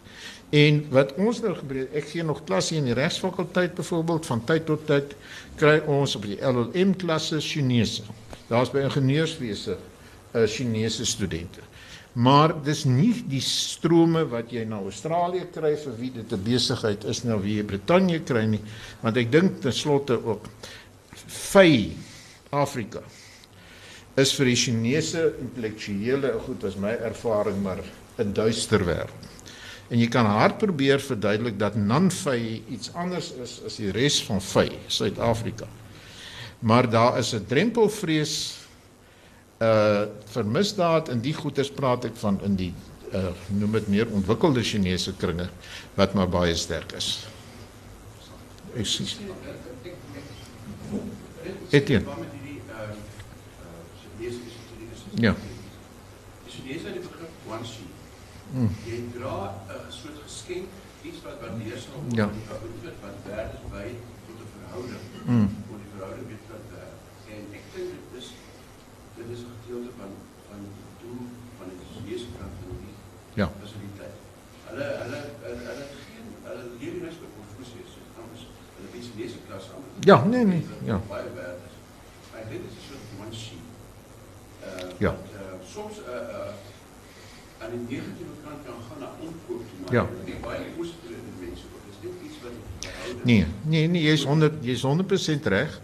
En 0.51 0.81
wat 0.91 1.15
ons 1.15 1.39
nou 1.45 1.53
gebeur, 1.55 1.87
ek 1.95 2.09
gee 2.11 2.25
nog 2.27 2.43
klasse 2.47 2.75
in 2.75 2.89
die 2.89 2.97
regsfakulteit 2.99 3.77
byvoorbeeld 3.79 4.27
van 4.27 4.43
tyd 4.49 4.67
tot 4.67 4.83
tyd 4.89 5.15
kry 5.61 5.77
ons 5.87 6.17
op 6.19 6.27
die 6.27 6.41
LLM 6.43 6.97
klasse 6.99 7.39
Chinese. 7.45 8.03
Daar's 8.49 8.73
by 8.75 8.83
ingenieurswese 8.89 9.77
uh, 9.77 10.47
Chinese 10.51 11.07
studente. 11.07 11.63
Maar 12.19 12.57
dis 12.67 12.83
nie 12.89 13.13
die 13.31 13.43
strome 13.45 14.25
wat 14.33 14.51
jy 14.51 14.65
na 14.67 14.81
Australië 14.83 15.47
kry 15.55 15.77
vir 15.79 15.95
wie 16.01 16.11
dit 16.19 16.33
'n 16.33 16.43
besigheid 16.43 17.05
is 17.05 17.23
nou 17.23 17.39
wie 17.39 17.61
jy 17.61 17.65
Brittanje 17.65 18.19
kry 18.27 18.45
nie, 18.51 18.61
want 19.03 19.17
ek 19.17 19.31
dink 19.31 19.61
ten 19.63 19.73
slotte 19.73 20.19
ook 20.19 20.51
vy 21.55 21.95
Afrika 22.51 23.03
is 24.19 24.33
vir 24.35 24.51
die 24.51 24.59
Chinese 24.59 25.23
intellektuele 25.39 26.33
goed 26.47 26.63
was 26.67 26.77
my 26.77 26.97
ervaring 27.07 27.63
maar 27.63 27.79
'n 28.19 28.33
duister 28.33 28.83
wêreld. 28.85 29.20
En 29.91 29.99
jy 29.99 30.07
kan 30.09 30.27
hard 30.27 30.61
probeer 30.63 31.03
verduidelik 31.03 31.59
dat 31.59 31.75
Nanvy 31.75 32.63
iets 32.71 32.93
anders 32.95 33.33
is 33.43 33.57
as 33.67 33.79
die 33.81 33.91
res 33.91 34.21
van 34.23 34.39
vy 34.41 34.69
Suid-Afrika. 34.87 35.67
Maar 36.61 36.91
daar 36.91 37.19
is 37.19 37.35
'n 37.35 37.45
drempelvrees 37.47 38.59
uh 39.61 40.07
vir 40.33 40.47
misdaad 40.47 41.09
en 41.09 41.21
die 41.21 41.35
goeters 41.35 41.71
praat 41.71 42.05
ek 42.05 42.17
van 42.17 42.41
in 42.45 42.55
die 42.57 42.73
uh 43.13 43.33
noem 43.49 43.73
dit 43.73 43.89
meer 43.89 44.09
ontwikkelde 44.09 44.63
Chinese 44.63 45.13
kringe 45.17 45.49
wat 45.95 46.15
maar 46.15 46.29
baie 46.29 46.55
sterk 46.55 46.93
is. 46.93 47.27
Ek 48.77 48.87
sien. 48.87 49.07
Etienne. 51.71 52.07
Is 54.21 54.35
Ja. 55.21 55.35
Die 56.45 56.53
Chinese 56.53 56.87
het 56.87 56.95
die 56.95 57.03
begrip 57.03 57.31
guanxi. 57.47 57.90
Mm. 58.53 58.71
Jy 58.91 58.99
dra 59.15 59.37
'n 59.69 59.93
soort 60.01 60.19
geskenk, 60.27 60.69
iets 61.09 61.21
wat 61.25 61.37
waardeer 61.43 61.79
sal 61.79 62.01
Ja. 62.19 62.27
word, 62.27 62.97
wat 63.03 63.17
is 63.55 63.63
by 63.75 63.89
tot 64.27 64.39
'n 64.45 64.49
verhouding. 64.57 65.05
Mm. 65.27 65.49
Voor 65.69 65.79
die 65.85 65.91
verhouding 65.95 66.27
met 66.33 66.43
wat 66.53 66.65
werd. 66.75 66.95
En 67.35 67.43
ek 67.59 67.65
dink 67.75 67.89
dit 67.95 68.05
is 68.21 68.29
dit 69.17 69.27
is 69.35 69.41
'n 69.47 69.53
gedeelte 69.61 69.91
van 70.01 70.11
van 70.49 70.61
die 70.75 70.87
doel 71.03 71.23
van 71.59 71.67
die 71.71 71.81
Chinese 71.93 72.27
kant 72.39 72.55
van 72.63 72.77
die 72.85 72.95
Ja. 73.41 73.47
fasiliteit. 73.61 74.17
Hulle 74.69 74.87
hulle 75.03 75.21
hulle 75.47 75.85
geen 76.07 76.27
hulle 76.49 76.65
leer 76.81 76.95
nie. 77.75 78.49
Hulle 78.75 78.87
het 78.87 78.93
die 78.97 79.05
Chinese 79.09 79.39
klas 79.47 79.65
aan. 79.75 79.85
Ja, 80.11 80.17
nee, 80.33 80.45
nee, 80.53 80.63
ja. 80.91 80.97
Baie 81.09 81.31
werd 81.39 81.61
is. 81.69 81.77
Maar 82.33 82.45
dit 82.53 82.61
is 82.69 82.75
'n 82.79 82.85
soort 82.89 83.05
guanxi. 83.17 83.59
Uh, 84.61 84.67
Ja. 85.05 85.11
wat, 85.17 85.33
uh, 85.35 85.41
soms 85.75 85.95
uh, 85.99 86.15
uh, 86.15 86.53
aan 87.63 87.71
die 87.77 87.97
negatiewe 87.97 88.35
kant 88.45 88.65
kan 88.67 88.75
gaan 88.89 88.99
na 89.05 89.09
omkoop 89.21 89.63
toe, 89.71 89.79
maar 89.85 89.95
Ja. 89.95 90.07
dink 90.25 90.41
baie 90.43 90.65
positiewe 90.77 91.19
mense 91.41 91.65
ook. 91.75 91.83
Dit 91.87 91.95
is 91.95 91.99
net 92.05 92.27
iets 92.27 92.39
wat. 92.43 93.25
Nee, 93.25 93.47
nee, 93.63 93.87
nee, 93.89 94.03
jy's 94.03 94.25
100 94.25 94.53
jy's 94.65 94.83
100% 94.83 95.47
reg. 95.47 95.81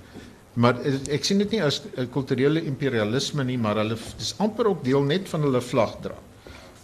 Maar 0.57 0.79
ek 1.13 1.25
sien 1.25 1.39
dit 1.39 1.51
nie 1.51 1.63
as 1.63 1.83
'n 1.97 2.09
kulturele 2.11 2.63
imperialisme 2.65 3.45
nie, 3.45 3.59
maar 3.59 3.77
hulle 3.77 3.97
dis 4.19 4.35
amper 4.39 4.67
ook 4.67 4.85
deel 4.85 5.03
net 5.03 5.29
van 5.29 5.43
hulle 5.43 5.61
vlagdra. 5.61 6.15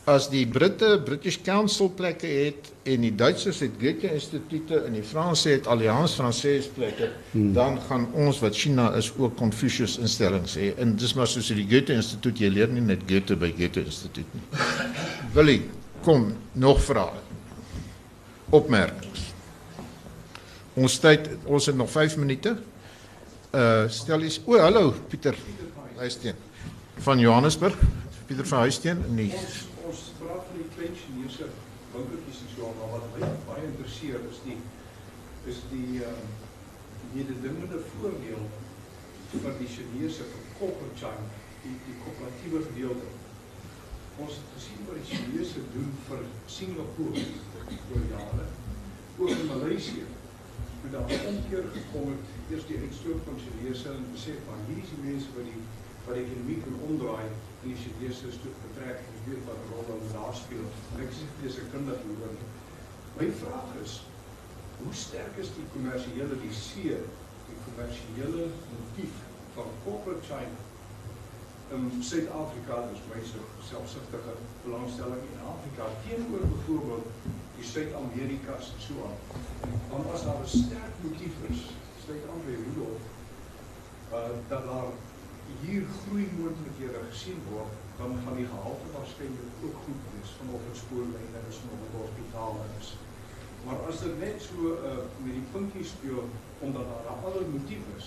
As 0.05 0.27
die 0.27 0.43
Britte 0.51 0.99
British 0.99 1.37
Council 1.47 1.87
plekke 1.95 2.27
het 2.27 2.73
en 2.91 3.05
die 3.05 3.13
Duitsers 3.15 3.61
het 3.63 3.77
Goethe 3.79 4.09
instituute 4.11 4.81
en 4.83 4.97
die 4.97 5.05
Franse 5.07 5.53
het 5.53 5.69
Alliance 5.71 6.17
Française 6.19 6.73
plekke, 6.75 7.13
hmm. 7.31 7.53
dan 7.55 7.79
gaan 7.87 8.09
ons 8.19 8.41
wat 8.43 8.59
China 8.59 8.89
is 8.99 9.13
ook 9.15 9.37
Confucius 9.39 10.01
instellings 10.03 10.57
hê. 10.59 10.73
En 10.83 10.97
dis 10.99 11.15
maar 11.15 11.31
soos 11.31 11.53
die 11.55 11.69
Goethe 11.71 11.95
instituut, 11.95 12.43
jy 12.43 12.51
leer 12.51 12.75
nie 12.75 12.83
net 12.83 13.07
Goethe 13.07 13.39
by 13.39 13.53
Goethe 13.55 13.87
instituut 13.87 14.35
nie. 14.35 14.45
Willie, 15.39 15.61
kom, 16.03 16.33
nog 16.59 16.83
vrae. 16.83 17.23
Opmerkings. 18.51 19.29
Ons 20.83 20.99
tyd, 20.99 21.31
ons 21.47 21.71
het 21.71 21.79
nog 21.79 21.95
5 21.95 22.19
minute. 22.19 22.57
Uh 23.55 23.87
stel 23.87 24.27
eens, 24.27 24.43
o, 24.49 24.59
hallo 24.59 24.97
Pieter 25.13 25.39
Huisteen 26.01 26.49
van 27.07 27.23
Johannesburg. 27.23 27.79
Pieter 28.27 28.49
van 28.51 28.67
Huisteen 28.67 28.99
in 29.13 29.29
die 29.29 29.31
Ons 29.31 29.61
ons 29.93 30.03
praat 30.19 30.45
van 30.49 30.59
die 30.61 30.69
klein 30.83 30.97
Chinese 30.99 31.47
winkeltjies 31.95 32.41
en 32.43 32.49
so 32.55 32.69
maar 32.79 32.91
wat 32.93 33.05
my 33.15 33.27
baie 33.47 33.67
interesseer 33.71 34.23
is 34.31 34.39
die 34.47 34.59
is 35.51 35.59
die 35.71 36.01
ehm 36.03 36.23
uh, 36.23 36.41
mededingende 37.13 37.79
voordeel 37.91 38.43
vir 39.33 39.55
die 39.61 39.69
Chinese 39.75 40.27
vir 40.31 40.49
corporate 40.59 40.99
China, 41.03 41.29
die 41.63 41.75
die 41.85 41.95
koöperatiewe 42.01 42.63
gedeelte. 42.71 43.13
Ons 44.25 44.41
het 44.41 44.51
gesien 44.57 44.83
wat 44.89 44.99
die 44.99 45.09
Chinese 45.11 45.63
doen 45.75 45.93
vir 46.09 46.25
Singapore 46.57 47.25
oor 47.93 48.05
jare, 48.15 48.49
ook 49.19 49.33
in 49.37 49.47
Maleisië. 49.53 50.07
Met 50.83 50.97
daar 50.97 51.15
omkeer 51.31 51.71
gekom 51.77 52.11
het, 52.15 52.35
eers 52.51 52.69
die 52.71 52.83
uitstoot 52.83 53.23
van 53.29 53.41
Chinese 53.45 53.95
en 53.95 54.11
besef 54.17 54.43
van 54.49 54.67
hier 54.69 54.83
is 54.83 54.95
die 54.97 55.03
mense 55.07 55.39
wat 55.39 55.51
die 55.53 55.65
wat 56.07 56.19
die 56.19 56.27
ekonomie 56.27 56.61
kan 56.67 56.79
omdraai 56.91 57.31
die 57.63 57.77
Chinese 57.83 58.29
is 58.29 58.39
toe 58.43 58.53
betrek 58.67 59.05
en 59.09 59.21
weet 59.27 59.45
wat 59.49 59.69
rol 59.71 59.85
hulle 59.91 60.09
daar 60.15 60.35
speel. 60.35 60.67
Ek 61.05 61.13
sê 61.15 61.29
dis 61.43 61.59
'n 61.63 61.71
kundig 61.75 62.01
hoor. 62.07 62.35
My 63.19 63.29
vraag 63.43 63.71
is 63.85 63.93
hoe 64.83 64.95
sterk 65.05 65.37
is 65.45 65.55
die 65.59 65.69
kommersiële 65.75 66.41
die 66.43 66.55
see, 66.55 66.97
die 67.49 67.59
kommersiële 67.67 68.49
motief 68.75 69.15
van 69.55 69.69
corporate 69.85 70.27
China 70.27 70.61
in 71.73 72.03
Suid-Afrika, 72.05 72.75
dis 72.91 73.05
my 73.09 73.21
so 73.25 73.41
selfsugtige 73.69 74.35
belangstelling 74.65 75.23
in 75.33 75.47
Afrika 75.53 75.85
teenoor 76.05 76.45
byvoorbeeld 76.55 77.07
die 77.57 77.65
Suid-Amerikas 77.65 78.73
en 78.75 78.83
so 78.87 79.07
aan. 79.07 79.19
Want 79.91 80.13
as 80.15 80.25
daar 80.27 80.43
'n 80.43 80.49
sterk 80.49 80.95
motief 81.01 81.37
is, 81.49 81.61
aan 82.13 82.43
by 82.47 82.55
Rudolf, 82.65 83.03
uh, 84.13 84.19
dat 84.49 84.65
daar 84.65 84.91
hier 85.63 85.85
groeimoontlikhede 86.01 87.01
gesien 87.11 87.41
word, 87.51 87.73
dan 88.01 88.11
gaan 88.25 88.37
die 88.41 88.49
gehalte 88.55 88.89
waarskynlik 88.97 89.51
ook 89.67 89.77
goed 89.85 90.01
wees 90.13 90.31
van 90.39 90.49
of 90.57 90.63
dit 90.69 90.77
spoorlyne 90.85 91.41
is 91.51 91.59
of 91.75 91.79
dit 91.85 91.95
hospitale 92.01 92.65
is. 92.81 92.89
Maar 93.65 93.79
as 93.89 93.99
dit 94.05 94.15
net 94.27 94.39
so 94.49 94.55
uh, 94.75 95.07
met 95.25 95.35
die 95.39 95.47
puntjies 95.55 95.91
speel 95.97 96.23
omdat 96.67 96.85
daar 96.91 97.05
'n 97.15 97.25
ander 97.27 97.45
motief 97.55 97.85
is, 97.99 98.07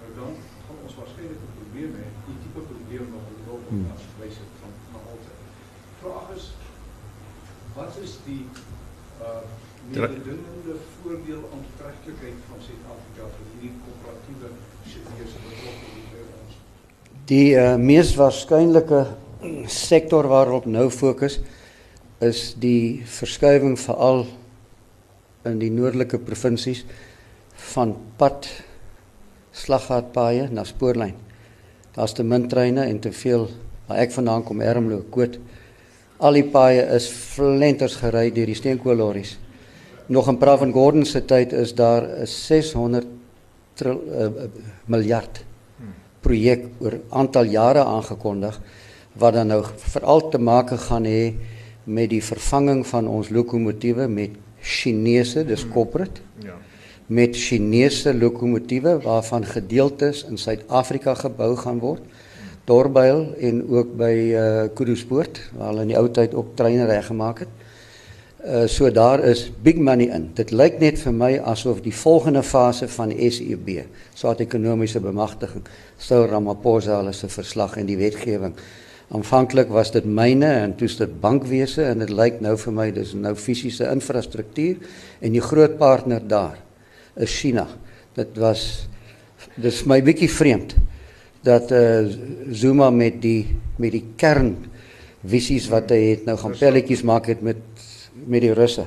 nou 0.00 0.10
dan 0.20 0.32
gaan 0.66 0.78
ons 0.86 0.96
waarskynlik 1.00 1.40
'n 1.42 1.56
probleem 1.60 1.92
hê, 2.00 2.06
die 2.28 2.38
tipe 2.42 2.60
probleem 2.72 3.06
wat 3.14 3.26
ons 3.32 3.42
wil 3.48 3.60
Hmm. 3.68 3.86
as 3.94 4.02
wys 4.20 4.36
het 4.42 4.52
van 4.60 4.72
gehalte. 4.92 5.32
Vraag 6.00 6.28
is 6.38 6.44
wat 7.76 7.92
is 8.06 8.12
die 8.28 8.44
uh 9.28 9.42
Dra- 9.94 10.08
mededingende 10.08 10.74
voordeel 10.96 11.42
aantreklikheid 11.56 12.38
van 12.48 12.58
Suid-Afrika 12.66 13.24
vir 13.34 13.46
hierdie 13.50 13.74
koöperatiewe 13.82 14.48
Chinese 14.90 15.38
by 15.44 15.52
ons? 15.70 16.33
Die 17.24 17.54
uh, 17.56 17.78
mees 17.80 18.10
waarskynlike 18.20 18.98
sektor 19.72 20.26
waarop 20.28 20.66
nou 20.68 20.90
fokus 20.92 21.38
is 22.20 22.50
die 22.60 23.00
verskuiwing 23.08 23.78
veral 23.80 24.26
in 25.48 25.56
die 25.62 25.70
noordelike 25.72 26.20
provinsies 26.20 26.82
van 27.72 27.94
pad 28.20 28.44
slaggaatpaaie 29.56 30.50
na 30.52 30.66
spoorlyn. 30.68 31.14
Daar's 31.96 32.12
te 32.12 32.26
min 32.28 32.44
treine 32.50 32.84
en 32.90 33.00
te 33.00 33.12
veel 33.12 33.48
waar 33.88 34.02
ek 34.04 34.12
vandaan 34.12 34.44
kom 34.44 34.60
Ermelo, 34.60 35.00
Koot. 35.08 35.38
Al 36.20 36.36
die 36.36 36.44
paaie 36.44 36.84
is 36.92 37.08
flenters 37.08 37.96
gery 38.02 38.26
deur 38.36 38.52
die 38.52 38.58
steenkoolorries. 38.60 39.38
Nog 40.12 40.28
in 40.28 40.42
Prav 40.44 40.60
en 40.66 40.76
Gordon 40.76 41.08
se 41.08 41.24
tyd 41.24 41.56
is 41.56 41.72
daar 41.72 42.04
'n 42.04 42.26
600 42.26 43.08
tril, 43.80 44.00
uh, 44.12 44.28
miljard 44.84 45.40
projek 46.24 46.66
oor 46.80 46.98
aantal 47.10 47.50
jare 47.52 47.84
aangekondig 47.84 48.58
wat 49.20 49.36
dan 49.36 49.52
nou 49.52 49.60
veral 49.94 50.28
te 50.32 50.40
maak 50.42 50.72
gaan 50.88 51.06
hê 51.06 51.34
met 51.84 52.10
die 52.10 52.22
vervanging 52.24 52.82
van 52.88 53.08
ons 53.08 53.30
lokomotiewe 53.30 54.08
met 54.08 54.40
Chinese, 54.64 55.44
dis 55.44 55.66
corporate. 55.68 56.22
Ja. 56.42 56.56
Met 57.06 57.36
Chinese 57.36 58.14
lokomotiewe 58.16 58.96
waarvan 59.04 59.44
gedeeltes 59.44 60.24
in 60.24 60.40
Suid-Afrika 60.40 61.14
gebou 61.20 61.52
gaan 61.60 61.82
word. 61.82 62.02
Dorbuil 62.64 63.34
en 63.44 63.60
ook 63.68 63.90
by 64.00 64.14
uh 64.32 64.62
Kuduspoort 64.74 65.40
waar 65.52 65.74
hulle 65.74 65.84
in 65.84 65.92
die 65.92 65.98
ou 66.00 66.08
tyd 66.08 66.32
ook 66.34 66.54
treine 66.56 66.88
reggemaak 66.88 67.44
het. 67.44 67.52
Uh 68.44 68.66
so 68.68 68.90
daar 68.92 69.24
is 69.24 69.50
big 69.62 69.76
money 69.80 70.10
in. 70.12 70.30
Dit 70.36 70.50
lyk 70.52 70.78
net 70.80 70.98
vir 71.00 71.12
my 71.16 71.32
asof 71.38 71.80
die 71.80 71.94
volgende 71.96 72.42
fase 72.44 72.88
van 72.92 73.10
SEB, 73.10 73.86
saad-ekonomiese 74.14 75.00
bemagtiging, 75.00 75.64
sou 75.98 76.26
Ramaphosa 76.28 76.98
hulle 76.98 77.14
se 77.16 77.28
verslag 77.32 77.78
en 77.80 77.88
die 77.88 77.96
wetgewing 77.96 78.52
Aanvanklik 79.12 79.68
was 79.68 79.92
dit 79.92 80.06
myne 80.08 80.48
en 80.62 80.72
toe 80.78 80.88
is 80.88 80.96
dit 80.96 81.16
bankwese 81.20 81.84
en 81.90 82.00
dit 82.00 82.10
lyk 82.10 82.40
nou 82.42 82.54
vir 82.58 82.74
my 82.74 82.86
dis 82.94 83.12
nou 83.18 83.34
fisiese 83.36 83.86
infrastruktuur 83.92 84.80
en 85.20 85.36
die 85.36 85.44
groot 85.44 85.76
partner 85.78 86.24
daar 86.24 86.56
is 87.20 87.34
China. 87.36 87.66
Dit 88.16 88.38
was 88.40 88.86
dis 89.60 89.82
my 89.86 90.00
bietjie 90.02 90.30
vreemd 90.32 90.74
dat 91.44 91.70
uh, 91.76 92.08
Zuma 92.56 92.88
met 92.90 93.20
die 93.22 93.44
met 93.76 93.92
die 93.92 94.06
kern 94.16 94.54
visies 95.20 95.68
wat 95.72 95.92
hy 95.92 96.00
het 96.14 96.24
nou 96.26 96.38
gaan 96.40 96.56
pelletjies 96.56 97.04
maak 97.04 97.28
het 97.28 97.44
met 97.44 97.60
met 98.26 98.44
die 98.44 98.52
Russe. 98.54 98.86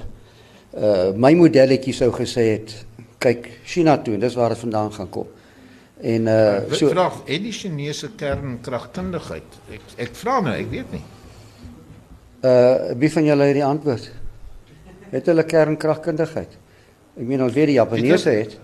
Uh, 0.78 1.14
my 1.16 1.34
modelletjie 1.38 1.94
sou 1.96 2.12
gesê 2.14 2.44
het 2.52 2.74
kyk 3.24 3.48
China 3.66 3.98
toe 3.98 4.14
en 4.18 4.22
dis 4.22 4.36
waar 4.38 4.54
dit 4.54 4.62
vandaan 4.66 4.94
gaan 4.94 5.10
kom. 5.10 5.28
En 5.98 6.28
uh 6.30 6.74
so 6.78 6.92
vraag 6.94 7.24
het 7.26 7.42
die 7.42 7.52
Chinese 7.52 8.12
kernkragkundigheid. 8.20 9.58
Ek 9.74 9.96
ek 10.06 10.14
vra 10.20 10.38
nou, 10.46 10.54
ek 10.54 10.70
weet 10.70 10.94
nie. 10.94 11.02
Uh 12.46 12.94
wie 13.02 13.10
van 13.16 13.26
julle 13.26 13.50
het 13.50 13.58
die 13.58 13.66
antwoord? 13.66 14.12
Het 15.10 15.32
hulle 15.32 15.46
kernkragkundigheid? 15.50 16.58
Ek 17.18 17.26
meen 17.26 17.42
ons 17.42 17.54
weet 17.54 17.72
die 17.72 17.80
Japaneese 17.80 18.30
het. 18.30 18.58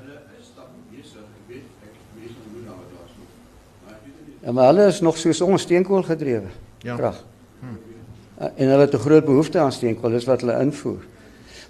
Ja, 4.43 4.51
maar 4.51 4.73
hulle 4.73 4.89
is 4.91 4.99
nog 5.01 5.17
soos 5.17 5.39
ons 5.41 5.63
steenkool 5.63 6.03
gedrewe. 6.03 6.51
Ja. 6.83 6.97
Krag. 6.99 7.23
Hmm. 8.37 8.49
En 8.55 8.67
hulle 8.67 8.85
het 8.85 8.93
'n 8.93 9.05
groot 9.05 9.25
behoefte 9.25 9.59
aan 9.59 9.71
steenkool, 9.71 10.11
dis 10.11 10.25
wat 10.25 10.41
hulle 10.41 10.59
invoer. 10.59 11.01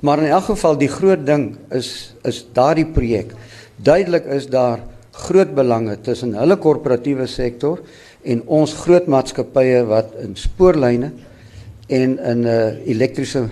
Maar 0.01 0.19
in 0.19 0.29
elk 0.29 0.43
geval 0.43 0.77
die 0.77 0.87
groot 0.87 1.25
ding 1.25 1.57
is 1.69 2.15
is 2.23 2.45
daardie 2.51 2.85
projek. 2.85 3.33
Duidelik 3.75 4.25
is 4.25 4.47
daar 4.47 4.79
groot 5.11 5.53
belange 5.55 6.01
tussen 6.01 6.33
hulle 6.33 6.57
korporatiewe 6.57 7.27
sektor 7.27 7.81
en 8.21 8.41
ons 8.45 8.73
groot 8.73 9.05
maatskappye 9.07 9.83
wat 9.85 10.15
in 10.23 10.35
spoorlyne 10.35 11.11
en 11.87 12.17
in 12.19 12.39
'n 12.39 12.45
uh, 12.45 12.67
eh, 12.67 12.87
elektriese 12.87 13.47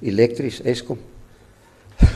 elektries 0.00 0.60
Eskom 0.62 0.98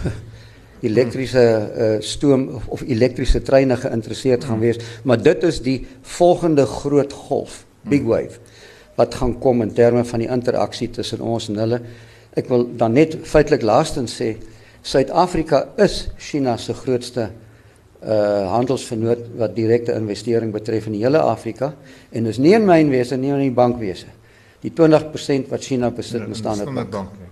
elektriese 0.89 1.45
uh, 1.76 2.01
stoom 2.01 2.49
of, 2.49 2.66
of 2.68 2.83
elektriese 2.83 3.43
treine 3.43 3.76
geïnteresseerd 3.76 4.45
gaan 4.45 4.61
wees 4.61 4.78
maar 5.05 5.22
dit 5.22 5.43
is 5.43 5.61
die 5.62 5.87
volgende 6.03 6.66
groot 6.66 7.12
golf 7.12 7.64
big 7.83 8.03
wave 8.03 8.39
wat 8.97 9.14
gaan 9.14 9.38
kom 9.40 9.62
in 9.62 9.72
terme 9.72 10.05
van 10.05 10.20
die 10.20 10.30
interaksie 10.30 10.90
tussen 10.90 11.20
ons 11.20 11.49
en 11.49 11.61
hulle 11.62 11.80
ek 12.36 12.49
wil 12.49 12.66
dan 12.76 12.97
net 12.97 13.16
feitelik 13.28 13.64
laastens 13.66 14.16
sê 14.20 14.34
Suid-Afrika 14.82 15.68
is 15.78 16.09
China 16.18 16.57
se 16.59 16.74
grootste 16.74 17.30
uh 18.03 18.49
handelsvernoot 18.51 19.28
wat 19.38 19.55
direkte 19.55 19.95
investering 19.95 20.51
betref 20.53 20.88
in 20.90 20.97
die 20.97 21.05
hele 21.05 21.20
Afrika 21.22 21.70
en 22.11 22.26
is 22.26 22.40
nie 22.43 22.55
in 22.57 22.66
mynwese 22.66 23.16
nie 23.16 23.30
in 23.30 23.45
die 23.45 23.55
bankwese. 23.55 24.09
Die 24.62 24.72
20% 24.74 25.51
wat 25.51 25.62
China 25.62 25.90
besit 25.90 26.20
ja, 26.20 26.26
in 26.26 26.34
Standard 26.34 26.74
Bank. 26.74 26.90
Ja. 27.14 27.30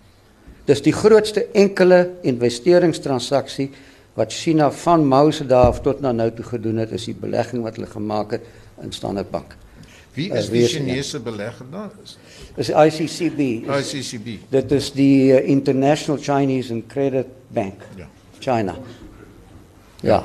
Dis 0.70 0.82
die 0.86 0.94
grootste 0.94 1.48
enkele 1.58 2.20
investeringstransaksie 2.22 3.70
wat 4.14 4.32
China 4.34 4.70
van 4.70 5.06
Mao 5.08 5.30
se 5.34 5.46
dae 5.46 5.72
af 5.72 5.82
tot 5.82 6.00
nou 6.06 6.30
toe 6.30 6.46
gedoen 6.52 6.84
het 6.84 6.94
is 6.94 7.08
die 7.11 7.18
belegging 7.18 7.66
wat 7.66 7.78
hulle 7.78 7.90
gemaak 7.90 8.38
het 8.38 8.46
in 8.82 8.92
Standard 8.94 9.30
Bank. 9.30 9.56
Wie 10.14 10.30
is 10.32 10.50
die 10.50 10.66
Chinese 10.66 11.20
belegger 11.20 11.66
daar? 11.70 11.90
Is 12.56 12.68
ICCB. 12.68 13.68
Is, 13.68 13.92
ICCB. 13.94 14.28
Dit 14.50 14.72
is 14.72 14.92
die 14.92 15.32
uh, 15.32 15.48
International 15.48 16.20
Chinese 16.22 16.72
and 16.72 16.86
Credit 16.88 17.26
Bank. 17.48 17.86
Ja. 17.96 18.08
China. 18.38 18.74
Ja. 20.00 20.08
ja 20.08 20.24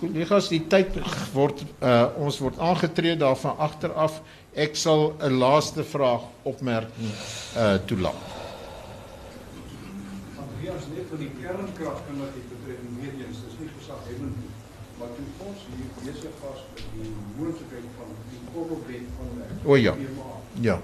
collega's 0.00 0.48
die 0.48 0.62
tyd 0.72 0.96
word 1.34 1.60
uh, 1.84 2.08
ons 2.24 2.40
word 2.40 2.60
aangetree 2.62 3.16
daarvan 3.20 3.58
agteraf. 3.60 4.20
Ek 4.56 4.76
sal 4.76 5.12
'n 5.20 5.36
laaste 5.38 5.84
vraag 5.84 6.24
opmerking 6.48 7.12
uh 7.56 7.76
toelaat. 7.86 8.22
Wie 10.60 10.70
as 10.72 10.88
net 10.94 11.06
vir 11.10 11.20
die 11.20 11.32
kernkrag 11.40 12.00
kan 12.06 12.16
wat 12.22 12.32
dit 12.36 12.48
betref 12.54 12.80
weet 13.00 13.14
jy 13.20 13.28
dis 13.28 13.60
nie 13.60 13.70
gesag 13.76 14.00
hebben 14.08 14.32
maar 14.98 15.12
toe 15.16 15.28
ons 15.48 15.60
hier 15.68 15.92
besig 16.04 16.34
was 16.44 16.64
met 16.74 16.84
die 16.96 17.12
moontlikheid 17.38 17.86
van 17.96 18.10
die 18.60 18.68
korrelbed 18.68 19.02
van 19.16 19.70
O 19.70 19.74
ja. 19.76 19.94
Ja. 20.60 20.80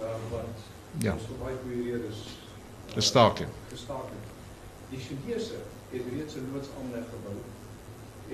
Uh, 0.00 0.06
wat 0.30 0.44
ja. 0.98 1.16
So 1.26 1.34
baie 1.44 1.56
goeie 1.62 1.92
redes. 1.92 2.38
Gestaak. 2.94 3.44
Gestaak. 3.70 4.10
Die 4.90 4.98
Chinese 4.98 5.54
het 5.90 6.02
reeds 6.12 6.34
'n 6.34 6.50
loodsaanleg 6.52 7.04
gebou 7.14 7.38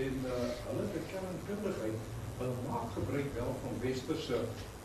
en 0.04 0.14
uh, 0.24 0.30
hulle 0.66 0.82
het 0.86 0.94
'n 1.00 1.06
kernkundigheid 1.12 1.98
hulle 2.38 2.54
maak 2.68 2.88
gebruik 2.92 3.28
wel 3.34 3.52
van 3.62 3.74
westerse 3.80 4.38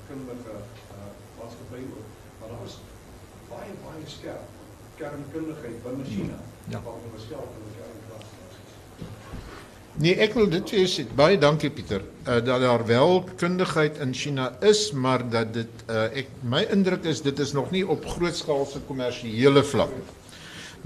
kundige 0.07 0.55
uh, 0.95 1.11
maatskappye 1.37 1.85
ook 1.97 2.07
maar 2.39 2.49
daar 2.49 2.65
is 2.65 2.77
baie 3.49 3.71
baie 3.85 4.05
skerp 4.05 4.45
kernkundigheid 4.95 5.83
binne 5.83 6.05
China 6.05 6.37
ja 6.73 6.81
wat 6.85 7.01
hulle 7.05 7.21
self 7.29 7.49
in 7.57 7.63
die 7.67 7.75
kernkrag 7.77 7.78
Nee, 9.99 10.13
ek 10.23 10.31
wil 10.37 10.45
dit 10.47 10.69
sê 10.87 11.03
baie 11.11 11.35
dankie 11.35 11.67
Pieter. 11.75 12.05
Uh 12.23 12.37
dat 12.39 12.61
daar 12.63 12.85
wel 12.87 13.25
kundigheid 13.35 13.97
in 13.99 14.13
China 14.15 14.45
is, 14.63 14.93
maar 14.95 15.25
dat 15.27 15.49
dit 15.53 15.81
uh 15.91 16.05
ek 16.21 16.29
my 16.39 16.61
indruk 16.71 17.03
is 17.03 17.19
dit 17.25 17.39
is 17.43 17.51
nog 17.51 17.73
nie 17.75 17.83
op 17.83 18.05
grootskaalse 18.07 18.79
kommersiële 18.87 19.63
vlak. 19.67 19.91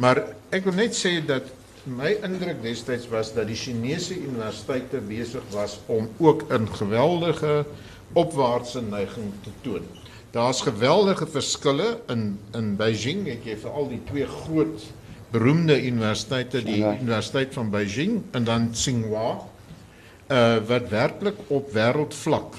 Maar 0.01 0.23
ek 0.49 0.65
wil 0.65 0.79
net 0.79 0.97
sê 0.97 1.19
dat 1.21 1.45
my 1.85 2.15
indruk 2.25 2.63
destyds 2.63 3.05
was 3.11 3.29
dat 3.35 3.51
die 3.51 3.59
Chinese 3.59 4.17
universiteite 4.17 5.03
besig 5.05 5.45
was 5.53 5.77
om 5.85 6.09
ook 6.17 6.49
'n 6.49 6.65
geweldige 6.73 7.65
opwaartse 8.17 8.81
neiging 8.81 9.29
te 9.43 9.53
toon. 9.61 9.85
Daar's 10.31 10.65
geweldige 10.65 11.27
verskille 11.27 11.99
in 12.09 12.39
in 12.57 12.75
Beijing, 12.75 13.27
het 13.29 13.45
jy 13.45 13.57
veral 13.61 13.93
die 13.93 14.01
twee 14.09 14.25
groot 14.25 14.89
beroemde 15.33 15.75
universiteite, 15.81 16.61
die 16.63 16.81
ja. 16.83 16.93
Universiteit 16.99 17.53
van 17.53 17.71
Beijing 17.73 18.21
en 18.37 18.45
dan 18.47 18.69
Tsinghua, 18.71 19.31
uh 20.31 20.57
wat 20.67 20.89
werklik 20.89 21.39
op 21.53 21.71
wêreldvlak 21.75 22.57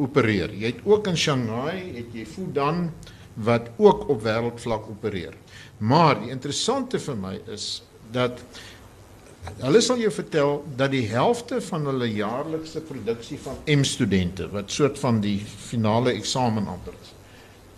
opereer. 0.00 0.52
Jy 0.54 0.74
het 0.74 0.84
ook 0.86 1.08
in 1.10 1.16
Shanghai, 1.18 1.76
het 1.96 2.12
jy 2.14 2.26
Fudan 2.28 2.90
wat 3.34 3.70
ook 3.76 4.08
op 4.12 4.22
wêreldvlak 4.24 4.90
opereer. 4.92 5.34
Maar 5.78 6.20
die 6.20 6.30
interessante 6.30 7.00
vir 7.00 7.16
my 7.16 7.34
is 7.52 7.82
dat 8.12 8.42
hulle 9.64 9.80
sal 9.80 10.00
jou 10.02 10.10
vertel 10.12 10.58
dat 10.76 10.92
die 10.92 11.06
helfte 11.08 11.60
van 11.64 11.86
hulle 11.88 12.10
jaarlikse 12.12 12.82
produksie 12.84 13.38
van 13.40 13.56
M 13.72 13.86
studente 13.88 14.50
wat 14.52 14.70
soort 14.70 15.00
van 15.00 15.22
die 15.24 15.38
finale 15.40 16.12
eksamen 16.12 16.68
amper 16.68 16.96
is 17.00 17.14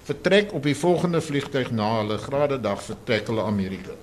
vertrek 0.05 0.53
op 0.53 0.63
die 0.63 0.77
volgende 0.77 1.21
vliegtuig 1.21 1.71
na 1.71 1.89
hulle 2.01 2.19
grade 2.19 2.59
dag 2.61 2.83
vertrek 2.83 3.29
hulle 3.31 3.43
Amerika 3.43 3.95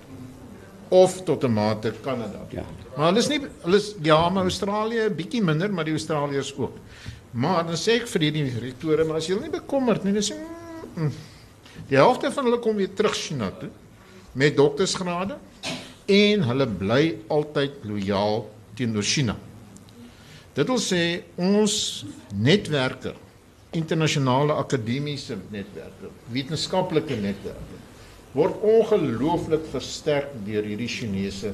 of 0.89 1.24
tot 1.24 1.43
'n 1.43 1.54
mate 1.54 1.93
Kanada. 2.02 2.45
Ja. 2.50 2.66
Maar 2.95 3.06
hulle 3.06 3.20
is 3.20 3.28
nie 3.28 3.39
hulle 3.62 3.76
is 3.76 3.95
ja, 4.02 4.30
maar 4.30 4.43
Australië 4.43 5.10
bietjie 5.10 5.43
minder, 5.43 5.74
maar 5.74 5.86
die 5.86 5.93
Australiërs 5.93 6.56
ook. 6.58 6.78
Maar 7.32 7.66
dan 7.66 7.78
sê 7.78 8.02
ek 8.02 8.08
vir 8.08 8.20
die 8.20 8.32
direktore, 8.32 9.04
maar 9.04 9.16
as 9.18 9.28
jy 9.28 9.38
nie 9.39 9.50
bekommerd 9.50 10.04
nie, 10.04 10.22
sê 10.22 10.34
mm, 10.36 11.04
mm, 11.04 11.12
die 11.88 11.97
helfte 11.97 12.32
van 12.32 12.43
hulle 12.43 12.60
kom 12.60 12.76
weer 12.76 12.93
terug 12.93 13.14
China 13.14 13.52
toe 13.52 13.70
met 14.32 14.56
doktorsgrade 14.56 15.38
en 16.06 16.43
hulle 16.43 16.68
bly 16.68 17.18
altyd 17.28 17.72
lojaal 17.84 18.50
teenoor 18.76 19.04
China. 19.04 19.36
Dit 20.54 20.68
wil 20.68 20.82
sê 20.82 21.22
ons 21.36 22.06
netwerke 22.34 23.14
internasionale 23.72 24.55
akademiese 24.57 25.38
netwerke, 25.53 26.09
wetenskaplike 26.34 27.15
netwerke 27.22 27.78
word 28.38 28.61
ongelooflik 28.61 29.65
versterk 29.72 30.34
deur 30.45 30.65
hierdie 30.65 30.89
Chinese 30.89 31.53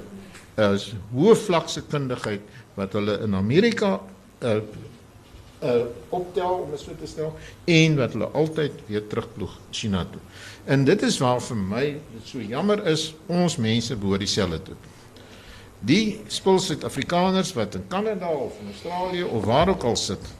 as 0.60 0.90
uh, 0.92 1.00
hoë 1.16 1.36
vlakse 1.40 1.84
kundigheid 1.92 2.44
wat 2.76 2.96
hulle 2.96 3.18
in 3.24 3.36
Amerika 3.36 3.98
uh, 4.44 4.60
uh 5.66 5.86
optel 6.14 6.62
om 6.62 6.72
dit 6.72 6.82
so 6.82 6.96
te 7.00 7.08
stel 7.08 7.32
en 7.72 7.96
wat 8.00 8.16
hulle 8.16 8.28
altyd 8.42 8.82
weer 8.90 9.04
terugploeg 9.12 9.54
China 9.72 10.04
toe. 10.12 10.20
En 10.68 10.84
dit 10.88 11.06
is 11.08 11.18
waar 11.24 11.40
vir 11.42 11.60
my 11.60 11.86
dit 11.96 12.28
so 12.28 12.44
jammer 12.44 12.84
is 12.92 13.08
ons 13.32 13.56
mense 13.60 13.96
behoort 14.00 14.24
dieselfde 14.24 14.60
toe. 14.68 14.76
Die 15.86 16.20
spul 16.32 16.60
Suid-Afrikaners 16.60 17.54
wat 17.56 17.76
in 17.80 17.88
Kanada 17.92 18.30
of 18.32 18.60
in 18.62 18.72
Australië 18.74 19.24
of 19.24 19.48
waar 19.48 19.72
ook 19.72 19.84
al 19.84 19.96
sit, 20.00 20.32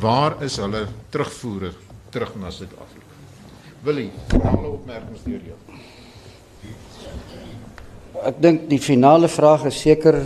waar 0.00 0.42
is 0.42 0.56
hulle 0.56 0.86
terugvoere 1.10 1.72
terug 2.10 2.34
na 2.40 2.50
Suid-Afrika? 2.50 3.18
Willie, 3.82 4.10
alle 4.38 4.68
opmerkings 4.68 5.24
deur 5.26 5.40
jou. 5.42 5.58
Ek 8.22 8.36
dink 8.42 8.68
die 8.70 8.80
finale 8.80 9.28
vraag 9.28 9.66
is 9.72 9.80
seker 9.82 10.20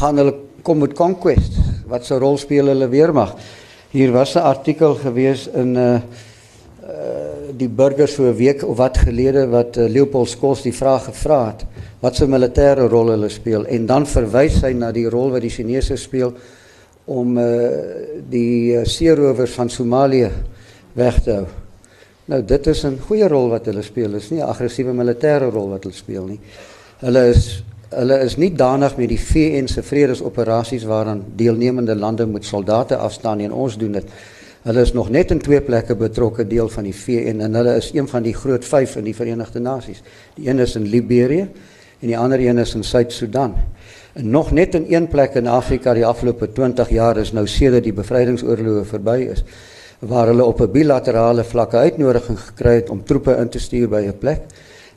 gaan 0.00 0.18
hulle 0.18 0.34
kom 0.66 0.82
met 0.82 0.96
conquest 0.98 1.56
wat 1.90 2.06
se 2.06 2.18
rol 2.18 2.38
speel 2.38 2.72
hulle 2.72 2.88
weermag. 2.90 3.36
Hier 3.90 4.12
was 4.12 4.34
'n 4.36 4.42
artikel 4.42 4.94
gewees 4.94 5.46
in 5.46 5.72
'n 5.72 5.76
uh, 5.76 6.00
uh, 6.82 7.52
die 7.56 7.68
burgers 7.68 8.14
so 8.14 8.24
'n 8.24 8.36
week 8.36 8.62
of 8.62 8.76
wat 8.76 8.98
gelede 8.98 9.46
wat 9.46 9.76
uh, 9.76 9.88
Leopold 9.88 10.28
Skos 10.28 10.62
die 10.62 10.74
vraag 10.74 11.04
gevra 11.04 11.46
het 11.46 11.64
wat 12.00 12.16
se 12.16 12.26
militêre 12.26 12.88
rol 12.88 13.10
hulle 13.10 13.28
speel 13.28 13.66
en 13.66 13.86
dan 13.86 14.06
verwys 14.06 14.62
hy 14.62 14.72
na 14.72 14.92
die 14.92 15.08
rol 15.08 15.30
wat 15.30 15.42
die 15.42 15.50
Chinese 15.50 15.96
speel 15.96 16.34
om 17.10 17.38
uh, 17.38 17.46
die 18.30 18.76
uh, 18.76 18.84
seerowers 18.86 19.56
van 19.58 19.70
Somalië 19.70 20.30
weg 20.94 21.18
te 21.24 21.34
hou. 21.40 21.46
Nou 22.30 22.44
dit 22.46 22.66
is 22.66 22.84
'n 22.86 22.98
goeie 23.06 23.28
rol 23.28 23.48
wat 23.50 23.66
hulle 23.66 23.82
speel. 23.82 24.14
Is 24.14 24.30
nie 24.30 24.40
'n 24.40 24.46
aggressiewe 24.46 24.92
militêre 24.92 25.50
rol 25.50 25.68
wat 25.70 25.82
hulle 25.82 25.94
speel 25.94 26.26
nie. 26.26 26.40
Hulle 27.00 27.28
is 27.28 27.64
hulle 27.90 28.20
is 28.22 28.36
nie 28.36 28.52
danig 28.54 28.96
met 28.96 29.08
die 29.08 29.18
VN 29.18 29.66
se 29.66 29.82
vredesoperasies 29.82 30.84
waaraan 30.84 31.24
deelnemende 31.34 31.96
lande 31.96 32.26
met 32.26 32.44
soldate 32.44 32.96
afstaan 32.96 33.40
en 33.40 33.52
ons 33.52 33.76
doen 33.78 33.92
dit. 33.92 34.04
Hulle 34.62 34.80
is 34.80 34.92
nog 34.92 35.10
net 35.10 35.30
in 35.30 35.38
twee 35.38 35.60
plekke 35.60 35.96
betrokke 35.96 36.46
deel 36.46 36.68
van 36.68 36.84
die 36.84 36.94
VN 36.94 37.40
en 37.40 37.54
hulle 37.54 37.76
is 37.76 37.90
een 37.94 38.08
van 38.08 38.22
die 38.22 38.34
groot 38.34 38.64
5 38.64 38.96
in 38.96 39.04
die 39.04 39.14
Verenigde 39.14 39.60
Nasies. 39.60 40.02
Die 40.34 40.48
een 40.48 40.58
is 40.58 40.76
in 40.76 40.86
Liberië 40.86 41.48
en 42.00 42.06
die 42.06 42.18
ander 42.18 42.40
een 42.40 42.58
is 42.58 42.74
in 42.74 42.84
Suid-Sudan. 42.84 43.54
Nog 44.14 44.50
net 44.50 44.74
in 44.74 44.86
een 44.88 45.08
plek 45.08 45.34
in 45.34 45.46
Afrika 45.46 45.92
die 45.94 46.06
afgelope 46.06 46.52
20 46.52 46.88
jaar 46.90 47.16
is 47.16 47.30
nou 47.32 47.46
sedert 47.46 47.84
die 47.86 47.94
bevrydingsoorloë 47.94 48.82
verby 48.84 49.18
is 49.30 49.44
waar 50.00 50.26
hulle 50.26 50.44
op 50.44 50.60
'n 50.60 50.70
bilaterale 50.72 51.44
vlak 51.44 51.74
uitnodiging 51.74 52.38
gekry 52.38 52.74
het 52.74 52.90
om 52.90 53.04
troepe 53.04 53.36
in 53.36 53.48
te 53.48 53.58
stuur 53.58 53.88
by 53.88 54.02
'n 54.06 54.18
plek 54.18 54.40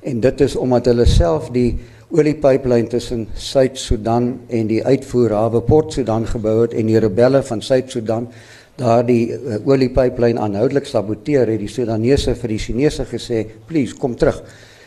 en 0.01 0.19
dit 0.19 0.41
is 0.41 0.55
omdat 0.55 0.85
hulle 0.85 1.05
self 1.05 1.49
die 1.49 1.79
oliepyplyn 2.09 2.87
tussen 2.87 3.27
Suid-Sudan 3.33 4.39
en 4.47 4.67
die 4.67 4.85
uitvoerhawe 4.85 5.61
Port 5.61 5.93
Sudan 5.93 6.27
gebou 6.27 6.61
het 6.61 6.73
en 6.73 6.85
die 6.85 6.99
rebelle 6.99 7.43
van 7.43 7.61
Suid-Sudan 7.61 8.27
daardie 8.75 9.31
uh, 9.31 9.55
oliepyplyn 9.65 10.39
aanhoudelik 10.39 10.85
saboteer 10.85 11.47
het 11.47 11.59
die 11.59 11.67
Sudanese 11.67 12.35
vir 12.35 12.49
die 12.49 12.59
Chinese 12.59 13.05
gesê, 13.05 13.45
"Please, 13.65 13.95
kom 13.95 14.15
terug. 14.15 14.43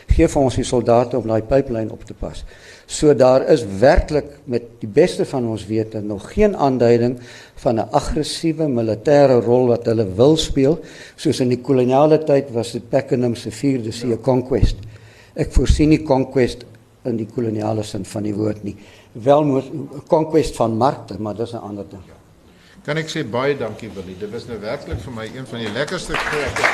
Geef 0.07 0.31
vir 0.31 0.41
ons 0.41 0.55
die 0.55 0.63
soldate 0.63 1.17
om 1.17 1.27
daai 1.27 1.41
pyplyn 1.41 1.91
op 1.91 2.03
te 2.03 2.13
pas." 2.13 2.43
So 2.87 3.11
daar 3.15 3.43
is 3.51 3.65
werklik 3.79 4.25
met 4.47 4.63
die 4.79 4.87
beste 4.87 5.25
van 5.27 5.47
ons 5.51 5.65
wete 5.67 5.99
nog 5.99 6.29
geen 6.31 6.55
aanduiding 6.55 7.17
van 7.59 7.75
'n 7.75 7.89
aggressiewe 7.91 8.67
militêre 8.67 9.41
rol 9.43 9.67
wat 9.67 9.85
hulle 9.85 10.07
wil 10.15 10.37
speel, 10.37 10.79
soos 11.15 11.39
in 11.39 11.49
die 11.49 11.61
koloniale 11.61 12.23
tyd 12.23 12.51
was 12.51 12.71
dit 12.71 12.89
Pakenham 12.89 13.35
se 13.35 13.51
4de 13.51 13.91
see 13.91 14.19
conquest. 14.21 14.75
Ek 15.35 15.51
voorsien 15.51 15.89
nie 15.89 16.03
conquest 16.03 16.65
in 17.03 17.17
die 17.17 17.27
koloniale 17.35 17.83
sin 17.83 18.05
van 18.05 18.23
die 18.23 18.33
woord 18.33 18.63
nie. 18.63 18.75
Wel 19.11 19.43
moet 19.43 19.71
conquest 20.07 20.55
van 20.55 20.77
markte, 20.77 21.19
maar 21.19 21.35
dis 21.35 21.53
'n 21.53 21.57
ander 21.57 21.85
ding. 21.89 22.03
Kan 22.83 22.97
ek 22.97 23.09
sê 23.09 23.29
baie 23.29 23.57
dankie 23.57 23.89
Willie. 23.93 24.15
Dit 24.19 24.31
was 24.31 24.47
nou 24.47 24.59
werklik 24.59 24.99
vir 24.99 25.13
my 25.13 25.25
een 25.35 25.45
van 25.45 25.59
die 25.59 25.71
lekkerste 25.73 26.13
gesprekke. 26.13 26.65